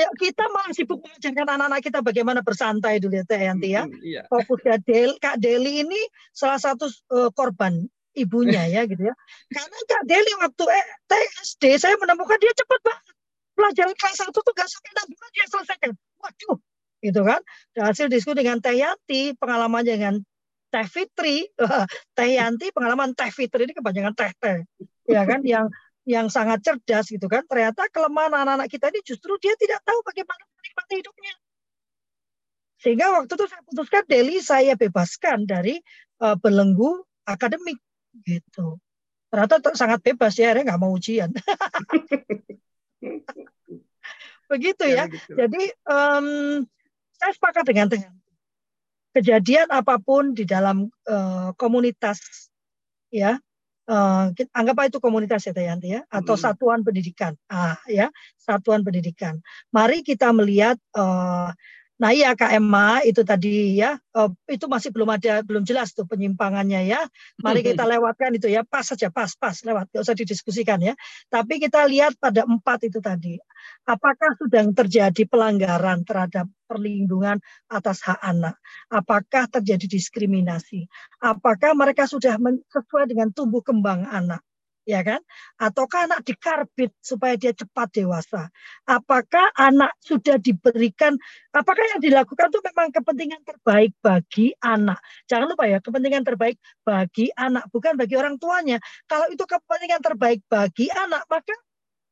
ya, 0.05 0.09
kita 0.17 0.45
malah 0.49 0.73
sibuk 0.73 1.01
mengajarkan 1.03 1.47
anak-anak 1.59 1.81
kita 1.85 1.99
bagaimana 2.01 2.41
bersantai 2.41 3.03
dulu 3.03 3.19
ya 3.19 3.25
Teh 3.27 3.41
Yanti 3.41 3.69
ya. 3.75 3.85
Iya. 3.89 4.23
Fokus 4.31 4.61
ya 4.65 4.77
Del, 4.81 5.17
Kak 5.19 5.41
Deli 5.43 5.85
ini 5.85 6.01
salah 6.33 6.61
satu 6.61 6.89
uh, 7.13 7.29
korban 7.35 7.85
ibunya 8.15 8.65
ya 8.75 8.87
gitu 8.87 9.03
ya. 9.11 9.15
Karena 9.51 9.79
Kak 9.89 10.03
Deli 10.07 10.33
waktu 10.41 10.65
eh, 10.71 10.87
TSD 11.11 11.65
saya 11.77 11.95
menemukan 11.99 12.39
dia 12.39 12.53
cepat 12.55 12.81
banget 12.81 13.15
pelajaran 13.61 13.93
kelas 13.93 14.17
satu 14.17 14.41
tuh 14.41 14.53
gak 14.57 14.69
sampai 14.73 14.91
enam 14.97 15.07
bulan 15.13 15.31
dia 15.37 15.47
selesaikan. 15.53 15.91
Waduh, 16.21 16.57
gitu 17.01 17.25
kan. 17.25 17.41
Hasil 17.77 18.13
diskusi 18.13 18.45
dengan 18.45 18.61
Teh 18.61 18.77
Yanti, 18.77 19.33
pengalamannya 19.37 19.95
dengan 19.97 20.15
Teh 20.71 20.87
Fitri, 20.87 21.49
Teh 22.17 22.31
Yanti, 22.37 22.71
pengalaman 22.71 23.17
Teh 23.17 23.33
Fitri 23.33 23.67
ini 23.67 23.75
kebanyakan 23.75 24.15
Teh 24.15 24.33
Teh, 24.39 24.59
ya 25.11 25.27
kan, 25.27 25.43
yang 25.43 25.67
yang 26.09 26.33
sangat 26.33 26.65
cerdas 26.65 27.11
gitu 27.11 27.27
kan. 27.27 27.45
Ternyata 27.45 27.91
kelemahan 27.91 28.33
anak-anak 28.33 28.69
kita 28.71 28.89
ini 28.95 29.01
justru 29.05 29.37
dia 29.43 29.53
tidak 29.59 29.83
tahu 29.85 30.01
bagaimana 30.07 30.41
menikmati 30.57 30.95
hidupnya. 31.03 31.35
Sehingga 32.81 33.13
waktu 33.13 33.37
itu 33.37 33.45
saya 33.45 33.63
putuskan 33.69 34.05
Deli 34.09 34.41
saya 34.41 34.73
bebaskan 34.73 35.45
dari 35.45 35.77
uh, 36.25 36.33
belenggu 36.41 37.05
akademik 37.29 37.77
gitu. 38.25 38.81
Ternyata 39.31 39.63
sangat 39.77 40.03
bebas 40.03 40.35
ya, 40.35 40.57
dia 40.57 40.67
nggak 40.67 40.81
mau 40.81 40.91
ujian. 40.91 41.31
Begitu 44.51 44.85
ya. 44.91 45.07
Gitu. 45.07 45.39
Jadi 45.39 45.63
um, 45.87 46.27
saya 47.21 47.33
sepakat 47.37 47.69
dengan 47.69 47.87
dengan 47.93 48.17
kejadian 49.13 49.69
apa 49.69 50.01
pun 50.01 50.33
di 50.33 50.49
dalam 50.49 50.89
uh, 51.05 51.53
komunitas 51.61 52.49
ya. 53.13 53.37
Uh, 53.91 54.31
anggap 54.55 54.87
itu 54.87 55.03
komunitas 55.03 55.43
ya 55.43 55.51
Tayanti 55.51 55.99
ya 55.99 56.07
atau 56.07 56.39
hmm. 56.39 56.43
satuan 56.47 56.81
pendidikan. 56.87 57.35
Ah 57.51 57.75
ya 57.91 58.09
satuan 58.39 58.87
pendidikan. 58.87 59.43
Mari 59.75 60.07
kita 60.07 60.31
melihat 60.31 60.79
uh, 60.95 61.51
Nah 62.01 62.11
iya 62.17 62.33
KMA 62.33 63.05
itu 63.05 63.21
tadi 63.29 63.77
ya 63.77 64.01
uh, 64.17 64.33
itu 64.49 64.65
masih 64.65 64.89
belum 64.89 65.13
ada 65.21 65.45
belum 65.45 65.69
jelas 65.69 65.93
tuh 65.93 66.09
penyimpangannya 66.09 66.89
ya. 66.89 67.05
Mari 67.45 67.61
kita 67.69 67.85
lewatkan 67.85 68.33
itu 68.41 68.49
ya 68.49 68.65
pas 68.65 68.89
saja 68.89 69.13
pas 69.13 69.29
pas 69.37 69.53
lewat 69.61 69.93
nggak 69.93 70.03
usah 70.03 70.17
didiskusikan 70.17 70.81
ya. 70.81 70.97
Tapi 71.29 71.61
kita 71.61 71.85
lihat 71.85 72.17
pada 72.17 72.49
empat 72.49 72.89
itu 72.89 73.05
tadi 73.05 73.37
apakah 73.85 74.33
sudah 74.41 74.65
terjadi 74.73 75.23
pelanggaran 75.29 76.01
terhadap 76.09 76.49
perlindungan 76.65 77.37
atas 77.69 78.01
hak 78.01 78.21
anak? 78.25 78.57
Apakah 78.89 79.51
terjadi 79.53 79.85
diskriminasi? 79.85 80.89
Apakah 81.21 81.77
mereka 81.77 82.09
sudah 82.09 82.41
sesuai 82.73 83.13
dengan 83.13 83.29
tumbuh 83.29 83.61
kembang 83.61 84.09
anak? 84.09 84.41
Ya 84.89 85.01
kan? 85.05 85.21
Ataukah 85.61 86.09
anak 86.09 86.25
dikarbit 86.25 86.93
supaya 87.01 87.35
dia 87.37 87.53
cepat 87.53 87.93
dewasa? 87.95 88.49
Apakah 88.89 89.53
anak 89.57 89.95
sudah 90.01 90.37
diberikan, 90.41 91.17
apakah 91.53 91.85
yang 91.97 92.01
dilakukan 92.01 92.49
itu 92.53 92.61
memang 92.73 92.89
kepentingan 92.95 93.43
terbaik 93.45 93.93
bagi 94.01 94.53
anak? 94.63 94.99
Jangan 95.29 95.47
lupa 95.53 95.65
ya, 95.69 95.79
kepentingan 95.83 96.25
terbaik 96.25 96.57
bagi 96.85 97.33
anak, 97.37 97.69
bukan 97.71 97.97
bagi 97.97 98.15
orang 98.17 98.37
tuanya. 98.37 98.79
Kalau 99.09 99.27
itu 99.33 99.45
kepentingan 99.45 100.01
terbaik 100.01 100.41
bagi 100.49 100.89
anak, 100.93 101.25
maka 101.29 101.55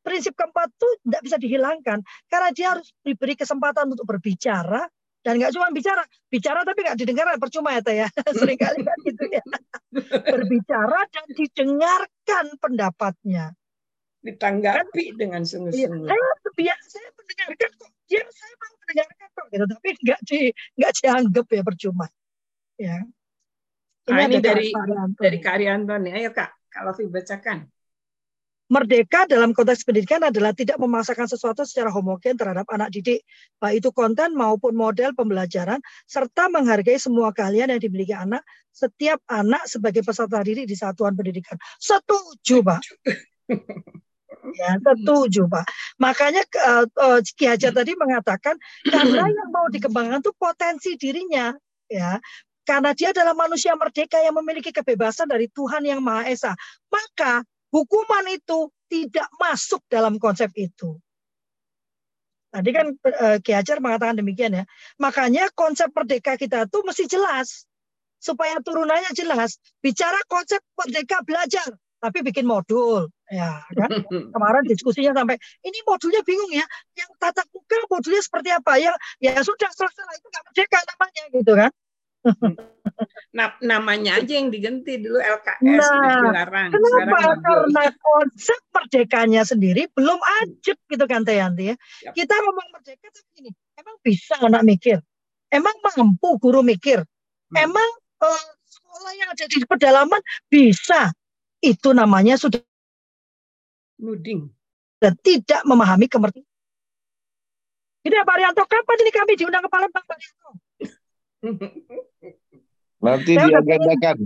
prinsip 0.02 0.32
keempat 0.32 0.72
itu 0.72 0.88
tidak 1.04 1.20
bisa 1.20 1.36
dihilangkan 1.36 1.98
karena 2.32 2.48
dia 2.56 2.66
harus 2.72 2.88
diberi 3.04 3.36
kesempatan 3.36 3.92
untuk 3.92 4.08
berbicara 4.08 4.88
dan 5.26 5.34
nggak 5.36 5.52
cuma 5.54 5.68
bicara 5.74 6.02
bicara 6.30 6.62
tapi 6.62 6.78
nggak 6.86 6.98
didengar 6.98 7.26
percuma 7.36 7.74
ya 7.74 7.80
teh 7.82 7.96
ya. 8.04 8.08
Seringkali 8.38 8.80
kan 8.86 8.98
gitu 9.02 9.24
ya. 9.28 9.44
Berbicara 10.34 11.00
dan 11.10 11.26
didengarkan 11.34 12.46
pendapatnya. 12.62 13.44
Ditanggapi 14.22 15.04
kan, 15.14 15.18
dengan 15.18 15.42
sungguh-sungguh. 15.42 16.06
Saya 16.06 16.28
biasa 16.54 16.86
saya 16.86 17.08
mendengarkan 17.14 17.70
kok. 17.78 17.90
Ya 18.08 18.22
saya 18.24 18.54
mau 18.56 18.72
mendengarkan 18.78 19.28
kok 19.34 19.46
gitu. 19.50 19.64
Tapi 19.66 19.88
nggak 20.06 20.20
di 20.26 20.40
nggak 20.78 20.92
dianggap 21.02 21.46
ya 21.50 21.62
percuma. 21.66 22.06
Ya. 22.78 22.96
Ini, 24.08 24.14
nah, 24.14 24.24
ini 24.24 24.38
dari 24.40 24.66
dari 25.18 25.38
Karyanto 25.42 25.94
nih. 25.98 26.12
Ayo 26.24 26.30
kak. 26.32 26.50
Kalau 26.68 26.94
bacakan 26.94 27.68
Merdeka 28.68 29.24
dalam 29.24 29.56
konteks 29.56 29.80
pendidikan 29.88 30.20
adalah 30.20 30.52
tidak 30.52 30.76
memaksakan 30.76 31.24
sesuatu 31.24 31.64
secara 31.64 31.88
homogen 31.88 32.36
terhadap 32.36 32.68
anak 32.68 32.92
didik, 32.92 33.24
baik 33.56 33.80
itu 33.80 33.88
konten 33.96 34.36
maupun 34.36 34.76
model 34.76 35.16
pembelajaran, 35.16 35.80
serta 36.04 36.52
menghargai 36.52 37.00
semua 37.00 37.32
keahlian 37.32 37.72
yang 37.72 37.80
dimiliki 37.80 38.12
anak, 38.12 38.44
setiap 38.68 39.24
anak 39.24 39.64
sebagai 39.64 40.04
peserta 40.04 40.44
didik 40.44 40.68
di 40.68 40.76
satuan 40.76 41.16
pendidikan. 41.16 41.56
Setuju, 41.80 42.60
Pak. 42.60 42.82
Ya, 44.52 44.76
setuju, 44.76 45.48
Pak. 45.48 45.64
Makanya 45.96 46.44
uh, 46.92 47.20
Ki 47.24 47.48
Hajar 47.48 47.72
tadi 47.72 47.96
mengatakan 47.96 48.56
karena 48.84 49.32
yang 49.32 49.48
mau 49.48 49.72
dikembangkan 49.72 50.20
itu 50.20 50.32
potensi 50.36 50.92
dirinya, 51.00 51.56
ya 51.88 52.20
karena 52.68 52.92
dia 52.92 53.16
adalah 53.16 53.32
manusia 53.32 53.72
merdeka 53.72 54.20
yang 54.20 54.36
memiliki 54.36 54.68
kebebasan 54.68 55.24
dari 55.24 55.48
Tuhan 55.48 55.88
yang 55.88 56.04
Maha 56.04 56.28
Esa. 56.28 56.52
Maka 56.92 57.40
hukuman 57.72 58.24
itu 58.32 58.72
tidak 58.88 59.28
masuk 59.36 59.84
dalam 59.88 60.16
konsep 60.16 60.48
itu. 60.56 60.96
Tadi 62.48 62.70
kan 62.72 62.96
uh, 62.96 63.36
Ki 63.44 63.52
Hajar 63.52 63.76
mengatakan 63.84 64.16
demikian 64.16 64.56
ya. 64.56 64.64
Makanya 64.96 65.52
konsep 65.52 65.92
merdeka 65.92 66.40
kita 66.40 66.64
itu 66.64 66.78
mesti 66.80 67.04
jelas. 67.04 67.68
Supaya 68.18 68.58
turunannya 68.64 69.12
jelas. 69.12 69.60
Bicara 69.84 70.16
konsep 70.26 70.64
merdeka 70.74 71.20
belajar. 71.22 71.68
Tapi 72.00 72.18
bikin 72.24 72.48
modul. 72.48 73.12
ya 73.28 73.60
kan? 73.76 73.90
Kemarin 74.34 74.64
diskusinya 74.64 75.12
sampai, 75.12 75.36
ini 75.60 75.78
modulnya 75.84 76.24
bingung 76.24 76.48
ya. 76.56 76.64
Yang 76.96 77.10
tatap 77.20 77.46
muka 77.52 77.78
modulnya 77.92 78.22
seperti 78.24 78.48
apa? 78.48 78.72
Ya, 78.80 78.96
ya 79.20 79.36
sudah 79.44 79.68
selesai. 79.68 80.16
Itu 80.16 80.26
nggak 80.32 80.44
merdeka 80.48 80.78
namanya 80.88 81.22
gitu 81.36 81.52
kan. 81.52 81.72
Nah, 83.30 83.54
namanya 83.62 84.18
aja 84.18 84.32
yang 84.34 84.50
diganti 84.50 84.98
dulu 84.98 85.22
LKS 85.22 85.62
nah, 85.62 86.20
dilarang. 86.26 86.68
Kenapa? 86.74 87.38
Karena 87.38 87.84
konsep 87.94 88.60
merdekanya 88.74 89.42
sendiri 89.46 89.86
belum 89.94 90.18
ajak 90.42 90.78
gitu 90.90 91.04
kan 91.06 91.22
Teh 91.22 91.38
Yanti 91.38 91.70
ya. 91.70 91.76
Yep. 92.08 92.12
Kita 92.18 92.34
ngomong 92.42 92.66
merdeka 92.74 93.06
tapi 93.12 93.32
ini, 93.44 93.50
emang 93.78 93.96
bisa 94.02 94.34
anak 94.42 94.62
mikir? 94.66 94.98
Emang 95.48 95.76
mampu 95.80 96.28
guru 96.42 96.60
mikir? 96.66 97.04
Hmm. 97.54 97.70
Emang 97.70 97.90
uh, 98.20 98.44
sekolah 98.66 99.12
yang 99.16 99.28
ada 99.32 99.44
di 99.46 99.58
pedalaman 99.64 100.22
bisa? 100.50 101.12
Itu 101.58 101.94
namanya 101.94 102.38
sudah 102.38 102.62
nuding. 103.98 104.50
Dan 104.98 105.14
tidak 105.22 105.62
memahami 105.62 106.10
kemerdekaan. 106.10 106.46
Ini 108.02 108.14
Pak 108.24 108.34
Arianto, 108.34 108.62
kapan 108.64 108.98
ini 109.04 109.12
kami 109.12 109.32
diundang 109.36 109.62
ke 109.62 109.70
Palembang 109.70 110.06
Pak 110.06 110.16
Arianto? 110.16 110.50
Nanti 112.98 113.32
saya 113.38 113.48
diagendakan. 113.66 114.16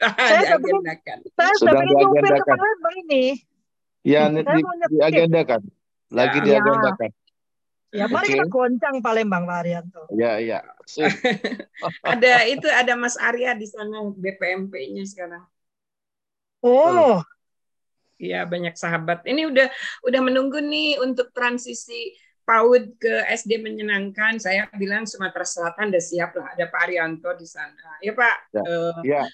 Saya 0.00 0.40
diagendakan. 0.56 1.18
Saya 1.36 1.52
sudah 1.60 1.82
diagendakan. 1.84 2.56
ini. 3.06 3.24
Ya, 4.04 4.28
di, 4.28 4.40
diagendakan. 4.92 5.60
Lagi 6.12 6.38
ya. 6.44 6.44
diagendakan. 6.44 7.10
Ya, 7.94 8.10
mari 8.10 8.26
okay. 8.26 8.42
kita 8.42 8.50
goncang 8.50 8.96
Palembang, 8.98 9.46
Pak 9.46 9.58
Arianto. 9.62 10.02
Ya, 10.18 10.42
ya. 10.42 10.66
ada 12.02 12.32
itu 12.50 12.66
ada 12.66 12.98
Mas 12.98 13.14
Arya 13.14 13.54
di 13.54 13.70
sana 13.70 14.02
BPMP-nya 14.10 15.06
sekarang. 15.06 15.46
Oh. 16.58 17.22
Iya, 18.18 18.50
banyak 18.50 18.74
sahabat. 18.74 19.22
Ini 19.22 19.46
udah 19.46 19.70
udah 20.10 20.20
menunggu 20.26 20.58
nih 20.58 20.98
untuk 21.06 21.30
transisi 21.30 22.14
PAUD 22.44 23.00
ke 23.00 23.14
SD 23.32 23.60
menyenangkan. 23.60 24.36
Saya 24.36 24.68
bilang 24.76 25.08
Sumatera 25.08 25.44
Selatan 25.44 25.90
udah 25.90 26.04
siap 26.04 26.36
lah. 26.36 26.52
Ada 26.52 26.68
Pak 26.68 26.80
Arianto 26.84 27.30
di 27.36 27.48
sana. 27.48 27.98
Ya 28.04 28.12
Pak. 28.12 28.36
Ya. 28.52 28.62
Uh, 28.62 28.96
ya. 29.02 29.24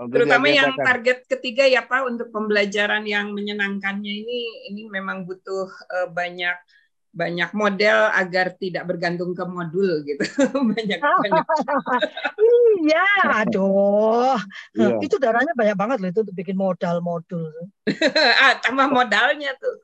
Terutama 0.00 0.48
yang 0.48 0.72
target 0.80 1.28
ketiga 1.28 1.68
ya 1.68 1.84
Pak 1.84 2.08
untuk 2.08 2.32
pembelajaran 2.32 3.04
yang 3.04 3.36
menyenangkannya 3.36 4.24
ini 4.24 4.72
ini 4.72 4.88
memang 4.88 5.28
butuh 5.28 5.68
uh, 5.68 6.08
banyak 6.08 6.56
banyak 7.10 7.50
model 7.58 8.06
agar 8.14 8.54
tidak 8.54 8.86
bergantung 8.86 9.34
ke 9.34 9.42
modul 9.42 10.06
gitu. 10.06 10.22
banyak 10.72 10.98
banyak. 11.02 11.44
iya, 12.86 13.06
aduh. 13.44 14.38
Iya. 14.78 15.02
Itu 15.02 15.18
darahnya 15.18 15.52
banyak 15.58 15.76
banget 15.76 15.96
loh 15.98 16.08
itu 16.14 16.20
untuk 16.22 16.36
bikin 16.38 16.54
modal 16.54 17.02
modul. 17.02 17.50
ah, 18.46 18.54
tambah 18.62 18.86
modalnya 18.94 19.52
tuh. 19.58 19.74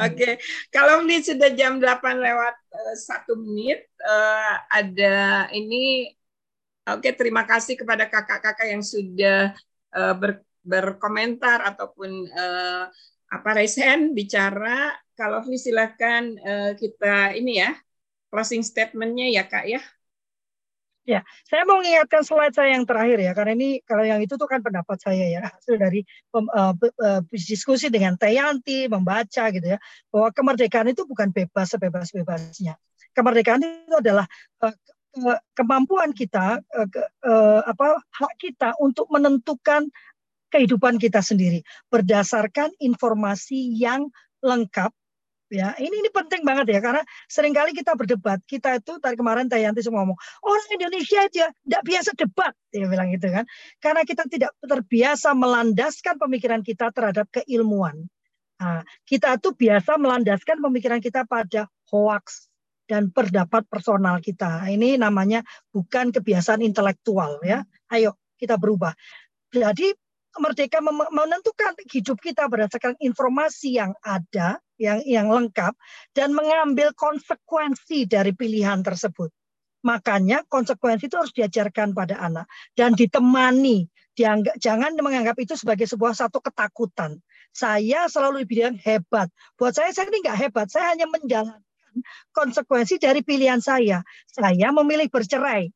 Oke, 0.00 0.16
okay. 0.16 0.32
kalau 0.72 1.04
ini 1.04 1.20
sudah 1.20 1.52
jam 1.52 1.76
8 1.76 2.16
lewat 2.16 2.54
uh, 2.72 2.94
satu 2.96 3.36
menit, 3.36 3.84
uh, 4.00 4.56
ada 4.72 5.48
ini, 5.52 6.08
oke 6.88 7.04
okay, 7.04 7.12
terima 7.12 7.44
kasih 7.44 7.76
kepada 7.76 8.08
kakak-kakak 8.08 8.72
yang 8.72 8.80
sudah 8.80 9.52
uh, 9.92 10.14
ber, 10.16 10.40
berkomentar 10.64 11.60
ataupun 11.76 12.10
uh, 12.32 12.88
apa 13.28 13.50
hand 13.60 14.16
bicara. 14.16 14.96
Kalau 15.14 15.44
ini 15.46 15.58
silakan 15.60 16.34
uh, 16.40 16.72
kita 16.74 17.36
ini 17.38 17.62
ya 17.62 17.70
closing 18.32 18.66
statementnya 18.66 19.30
ya 19.30 19.44
kak 19.46 19.68
ya. 19.68 19.80
Ya, 21.04 21.20
saya 21.44 21.68
mau 21.68 21.84
mengingatkan 21.84 22.24
slide 22.24 22.56
saya 22.56 22.72
yang 22.72 22.88
terakhir 22.88 23.20
ya, 23.20 23.36
karena 23.36 23.52
ini 23.52 23.84
kalau 23.84 24.08
yang 24.08 24.24
itu 24.24 24.40
tuh 24.40 24.48
kan 24.48 24.64
pendapat 24.64 24.96
saya 24.96 25.28
ya, 25.28 25.40
hasil 25.52 25.76
dari 25.76 26.00
uh, 26.32 26.72
uh, 26.72 27.20
diskusi 27.28 27.92
dengan 27.92 28.16
Tayanti, 28.16 28.88
membaca 28.88 29.52
gitu 29.52 29.66
ya, 29.68 29.76
bahwa 30.08 30.32
kemerdekaan 30.32 30.88
itu 30.88 31.04
bukan 31.04 31.28
bebas 31.28 31.76
sebebas-bebasnya. 31.76 32.80
Kemerdekaan 33.12 33.60
itu 33.60 33.96
adalah 34.00 34.24
uh, 34.64 34.72
kemampuan 35.52 36.16
kita, 36.16 36.64
uh, 36.72 36.88
uh, 37.28 37.60
apa 37.68 38.00
hak 38.00 38.34
kita 38.40 38.72
untuk 38.80 39.04
menentukan 39.12 39.92
kehidupan 40.48 40.96
kita 40.96 41.20
sendiri 41.20 41.60
berdasarkan 41.92 42.72
informasi 42.80 43.76
yang 43.76 44.08
lengkap 44.40 44.88
ya 45.54 45.78
ini 45.78 46.02
ini 46.02 46.10
penting 46.10 46.42
banget 46.42 46.66
ya 46.74 46.80
karena 46.82 47.02
sering 47.30 47.54
kali 47.54 47.70
kita 47.70 47.94
berdebat 47.94 48.42
kita 48.50 48.82
itu 48.82 48.98
tadi 48.98 49.14
kemarin 49.14 49.46
Tayanti 49.46 49.86
semua 49.86 50.02
ngomong 50.02 50.18
orang 50.42 50.66
Indonesia 50.74 51.22
aja 51.22 51.46
tidak 51.54 51.82
biasa 51.86 52.10
debat 52.18 52.52
dia 52.74 52.90
bilang 52.90 53.08
gitu 53.14 53.30
kan. 53.30 53.46
Karena 53.78 54.02
kita 54.02 54.26
tidak 54.26 54.50
terbiasa 54.58 55.30
melandaskan 55.38 56.18
pemikiran 56.18 56.60
kita 56.66 56.90
terhadap 56.90 57.30
keilmuan. 57.30 58.10
Nah, 58.58 58.82
kita 59.06 59.38
tuh 59.38 59.54
biasa 59.54 59.94
melandaskan 59.94 60.58
pemikiran 60.58 60.98
kita 60.98 61.22
pada 61.22 61.70
hoax 61.94 62.50
dan 62.90 63.14
pendapat 63.14 63.62
personal 63.70 64.18
kita. 64.18 64.66
Ini 64.66 64.98
namanya 64.98 65.46
bukan 65.70 66.10
kebiasaan 66.10 66.66
intelektual 66.66 67.38
ya. 67.46 67.62
Ayo 67.94 68.18
kita 68.34 68.58
berubah. 68.58 68.90
Jadi 69.54 69.94
merdeka 70.34 70.82
menentukan 70.82 71.78
hidup 71.86 72.18
kita 72.18 72.50
berdasarkan 72.50 72.98
informasi 72.98 73.78
yang 73.78 73.94
ada, 74.02 74.58
yang 74.80 75.00
yang 75.06 75.30
lengkap 75.30 75.74
dan 76.16 76.34
mengambil 76.34 76.90
konsekuensi 76.96 78.06
dari 78.10 78.34
pilihan 78.34 78.82
tersebut. 78.82 79.30
Makanya 79.84 80.42
konsekuensi 80.48 81.12
itu 81.12 81.16
harus 81.20 81.34
diajarkan 81.36 81.92
pada 81.92 82.16
anak 82.18 82.48
dan 82.72 82.96
ditemani. 82.96 83.86
Dianggap, 84.14 84.54
jangan 84.62 84.94
menganggap 84.94 85.34
itu 85.42 85.58
sebagai 85.58 85.90
sebuah 85.90 86.14
satu 86.14 86.38
ketakutan. 86.38 87.18
Saya 87.50 88.06
selalu 88.06 88.46
bilang 88.46 88.78
hebat. 88.78 89.26
Buat 89.58 89.74
saya 89.74 89.90
saya 89.90 90.06
ini 90.08 90.22
nggak 90.22 90.38
hebat. 90.38 90.66
Saya 90.70 90.94
hanya 90.94 91.10
menjalankan 91.10 91.60
konsekuensi 92.30 93.02
dari 93.02 93.26
pilihan 93.26 93.58
saya. 93.58 94.06
Saya 94.30 94.70
memilih 94.70 95.10
bercerai. 95.10 95.66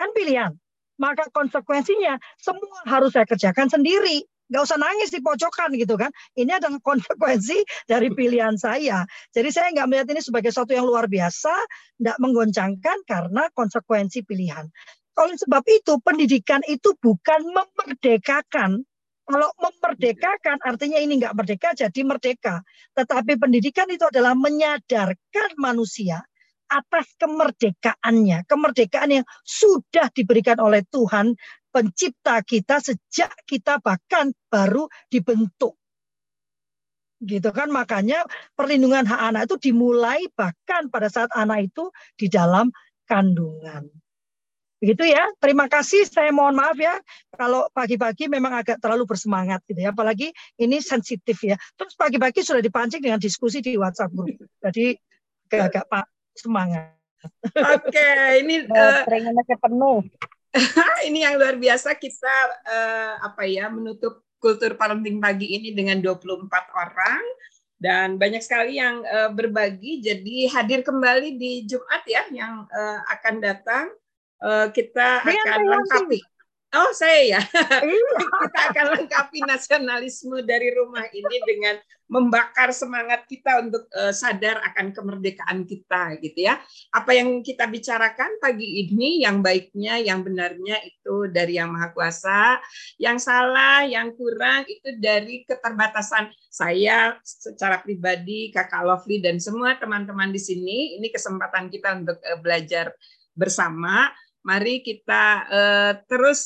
Kan 0.00 0.10
pilihan 0.16 0.56
maka 0.98 1.30
konsekuensinya 1.30 2.18
semua 2.36 2.82
harus 2.84 3.14
saya 3.14 3.24
kerjakan 3.24 3.70
sendiri. 3.70 4.26
Gak 4.48 4.62
usah 4.64 4.80
nangis 4.80 5.12
di 5.12 5.20
pojokan 5.20 5.76
gitu 5.76 6.00
kan. 6.00 6.08
Ini 6.32 6.56
adalah 6.56 6.80
konsekuensi 6.80 7.84
dari 7.84 8.08
pilihan 8.08 8.56
saya. 8.56 9.04
Jadi 9.36 9.48
saya 9.52 9.68
nggak 9.76 9.86
melihat 9.88 10.08
ini 10.08 10.20
sebagai 10.24 10.48
sesuatu 10.48 10.72
yang 10.72 10.88
luar 10.88 11.04
biasa, 11.04 11.52
nggak 12.00 12.16
menggoncangkan 12.16 12.98
karena 13.04 13.42
konsekuensi 13.52 14.24
pilihan. 14.24 14.64
Oleh 15.18 15.36
sebab 15.36 15.64
itu 15.68 16.00
pendidikan 16.00 16.64
itu 16.64 16.96
bukan 17.02 17.44
memerdekakan. 17.44 18.86
Kalau 19.28 19.50
memerdekakan 19.60 20.56
artinya 20.64 20.96
ini 20.96 21.20
nggak 21.20 21.36
merdeka 21.36 21.76
jadi 21.76 22.00
merdeka. 22.00 22.64
Tetapi 22.96 23.36
pendidikan 23.36 23.84
itu 23.92 24.08
adalah 24.08 24.32
menyadarkan 24.32 25.60
manusia 25.60 26.24
atas 26.68 27.08
kemerdekaannya, 27.16 28.44
kemerdekaan 28.44 29.20
yang 29.20 29.26
sudah 29.44 30.12
diberikan 30.12 30.60
oleh 30.60 30.84
Tuhan 30.92 31.32
pencipta 31.68 32.40
kita 32.42 32.80
sejak 32.80 33.32
kita 33.44 33.80
bahkan 33.82 34.32
baru 34.48 34.88
dibentuk. 35.12 35.76
Gitu 37.18 37.50
kan 37.50 37.68
makanya 37.74 38.22
perlindungan 38.54 39.02
hak 39.02 39.20
anak 39.34 39.42
itu 39.50 39.70
dimulai 39.70 40.30
bahkan 40.38 40.86
pada 40.86 41.10
saat 41.10 41.30
anak 41.34 41.70
itu 41.72 41.90
di 42.14 42.30
dalam 42.30 42.70
kandungan. 43.10 43.90
Begitu 44.78 45.10
ya. 45.10 45.26
Terima 45.42 45.66
kasih. 45.66 46.06
Saya 46.06 46.30
mohon 46.30 46.54
maaf 46.54 46.78
ya 46.78 46.94
kalau 47.34 47.66
pagi-pagi 47.74 48.30
memang 48.30 48.62
agak 48.62 48.78
terlalu 48.78 49.10
bersemangat 49.10 49.58
gitu 49.66 49.82
ya. 49.82 49.90
Apalagi 49.90 50.30
ini 50.62 50.78
sensitif 50.78 51.42
ya. 51.42 51.58
Terus 51.74 51.98
pagi-pagi 51.98 52.46
sudah 52.46 52.62
dipancing 52.62 53.02
dengan 53.02 53.18
diskusi 53.18 53.58
di 53.58 53.74
WhatsApp 53.74 54.14
group. 54.14 54.38
Jadi 54.62 54.94
agak-agak 55.50 55.84
Pak 55.90 56.06
semangat. 56.38 56.94
Oke, 57.18 57.90
okay, 57.90 58.46
ini 58.46 58.62
uh, 58.70 59.02
penuh. 59.58 60.06
ini 61.08 61.24
yang 61.24 61.36
luar 61.36 61.60
biasa 61.60 61.96
kita 61.96 62.36
uh, 62.64 63.12
apa 63.24 63.44
ya 63.44 63.68
menutup 63.68 64.24
kultur 64.38 64.78
parenting 64.78 65.18
pagi 65.20 65.50
ini 65.58 65.74
dengan 65.74 66.00
24 66.00 66.48
orang. 66.74 67.22
Dan 67.78 68.18
banyak 68.18 68.42
sekali 68.42 68.74
yang 68.74 69.06
uh, 69.06 69.30
berbagi. 69.30 70.02
Jadi 70.02 70.50
hadir 70.50 70.82
kembali 70.82 71.38
di 71.38 71.62
Jumat 71.62 72.02
ya 72.10 72.26
yang 72.34 72.66
uh, 72.66 72.98
akan 73.06 73.34
datang. 73.38 73.86
Uh, 74.38 74.70
kita 74.70 75.22
akan 75.22 75.60
lengkapi 75.66 76.22
Oh 76.68 76.92
saya 76.92 77.38
ya. 77.38 77.40
Iya. 77.88 78.12
kita 78.44 78.60
akan 78.72 78.86
lengkapi 79.00 79.40
nasionalisme 79.48 80.44
dari 80.44 80.68
rumah 80.76 81.08
ini 81.08 81.36
dengan 81.48 81.80
membakar 82.08 82.72
semangat 82.72 83.24
kita 83.28 83.60
untuk 83.64 83.88
uh, 83.92 84.12
sadar 84.12 84.60
akan 84.72 84.92
kemerdekaan 84.92 85.64
kita 85.64 86.20
gitu 86.20 86.44
ya. 86.44 86.60
Apa 86.92 87.16
yang 87.16 87.40
kita 87.40 87.68
bicarakan 87.68 88.36
pagi 88.40 88.84
ini 88.84 89.24
yang 89.24 89.40
baiknya, 89.40 90.00
yang 90.00 90.20
benarnya 90.20 90.80
itu 90.84 91.28
dari 91.32 91.56
Yang 91.56 91.68
Maha 91.72 91.88
Kuasa, 91.96 92.60
yang 93.00 93.16
salah, 93.16 93.84
yang 93.88 94.12
kurang 94.16 94.68
itu 94.68 94.96
dari 95.00 95.48
keterbatasan 95.48 96.32
saya 96.52 97.16
secara 97.24 97.80
pribadi, 97.80 98.52
Kakak 98.52 98.84
Lovely 98.84 99.24
dan 99.24 99.40
semua 99.40 99.76
teman-teman 99.80 100.32
di 100.32 100.40
sini. 100.40 101.00
Ini 101.00 101.08
kesempatan 101.12 101.72
kita 101.72 101.96
untuk 101.96 102.20
uh, 102.24 102.40
belajar 102.40 102.92
bersama 103.36 104.12
mari 104.46 104.80
kita 104.80 105.24
uh, 105.48 105.92
terus 106.06 106.40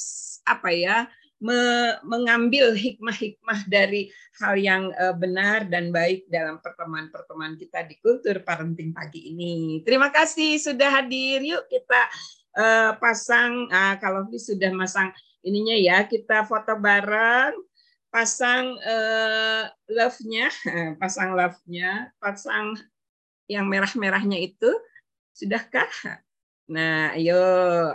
apa 0.46 0.70
ya 0.72 1.06
me 1.42 1.58
mengambil 2.06 2.70
hikmah-hikmah 2.70 3.66
dari 3.66 4.14
hal 4.38 4.54
yang 4.54 4.94
uh, 4.94 5.10
benar 5.10 5.66
dan 5.66 5.90
baik 5.90 6.30
dalam 6.30 6.62
pertemuan-pertemuan 6.62 7.58
kita 7.58 7.82
di 7.82 7.98
kultur 7.98 8.38
parenting 8.46 8.94
pagi 8.94 9.34
ini. 9.34 9.82
Terima 9.82 10.14
kasih 10.14 10.62
sudah 10.62 11.02
hadir. 11.02 11.42
Yuk 11.42 11.66
kita 11.66 12.00
uh, 12.54 12.94
pasang 13.02 13.66
uh, 13.74 13.98
kalau 13.98 14.30
sudah 14.38 14.70
masang 14.70 15.10
ininya 15.42 15.74
ya, 15.74 16.06
kita 16.06 16.46
foto 16.46 16.78
bareng 16.78 17.58
pasang 18.12 18.78
uh, 18.78 19.66
love-nya, 19.90 20.46
pasang 21.02 21.34
love-nya, 21.34 22.14
pasang 22.22 22.78
yang 23.50 23.66
merah-merahnya 23.66 24.38
itu. 24.38 24.70
Sudahkah? 25.34 25.90
Nah, 26.72 27.12
ayo, 27.12 27.36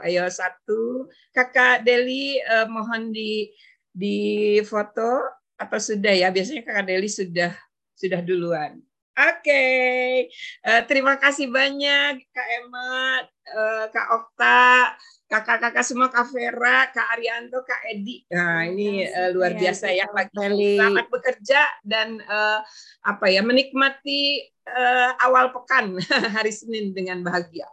ayo 0.05 0.29
satu. 0.29 1.09
Kakak 1.33 1.81
Deli 1.81 2.37
eh, 2.37 2.67
mohon 2.69 3.09
di 3.09 3.49
di 3.89 4.17
foto 4.61 5.25
atau 5.57 5.79
sudah 5.81 6.13
ya? 6.13 6.29
Biasanya 6.29 6.61
Kakak 6.61 6.85
Deli 6.85 7.09
sudah 7.09 7.51
sudah 7.97 8.21
duluan. 8.21 8.77
Oke, 9.17 9.49
okay. 9.49 10.29
uh, 10.61 10.77
eh, 10.77 10.81
terima 10.85 11.17
kasih 11.17 11.49
banyak 11.49 12.21
Kak 12.29 12.49
Emma, 12.53 13.25
uh, 13.49 13.89
Kak 13.89 14.07
Okta, 14.13 14.93
kakak-kakak 15.25 15.81
semua 15.81 16.13
Kak 16.13 16.29
Vera, 16.29 16.85
Kak 16.93 17.17
Arianto, 17.17 17.65
Kak 17.65 17.81
Edi. 17.89 18.29
Nah 18.29 18.69
ini 18.69 19.09
uh, 19.09 19.33
luar 19.33 19.57
biasa 19.57 19.89
ya 19.89 20.05
pagi. 20.13 20.77
Selamat 20.77 21.09
bekerja 21.09 21.65
dan 21.81 22.21
uh, 22.29 22.61
apa 23.09 23.25
ya 23.33 23.41
menikmati 23.41 24.53
uh, 24.69 25.17
awal 25.25 25.49
pekan 25.49 25.97
hari 26.37 26.53
Senin 26.53 26.93
dengan 26.93 27.25
bahagia. 27.25 27.65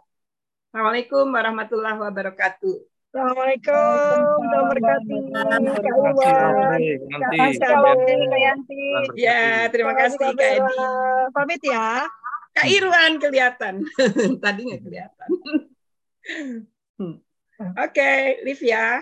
Assalamualaikum 0.75 1.31
warahmatullahi 1.31 1.99
wabarakatuh. 2.03 2.75
Assalamualaikum. 3.15 4.27
Wabarakatuh. 4.43 5.19
Kak 8.27 8.39
Yanti. 8.43 8.83
Ya, 9.15 9.71
terima 9.71 9.95
kasih 9.95 10.35
Kak 10.35 10.35
Edi. 10.35 10.79
Pamit 11.31 11.63
ya. 11.63 12.11
Kak 12.51 12.67
Irwan 12.67 13.23
kelihatan. 13.23 13.87
Tadi 14.43 14.61
nggak 14.67 14.81
kelihatan. 14.83 15.29
Hmm. 16.99 17.23
Oke, 17.79 17.95
okay, 17.95 18.43
Liv 18.43 18.59
ya. 18.59 18.99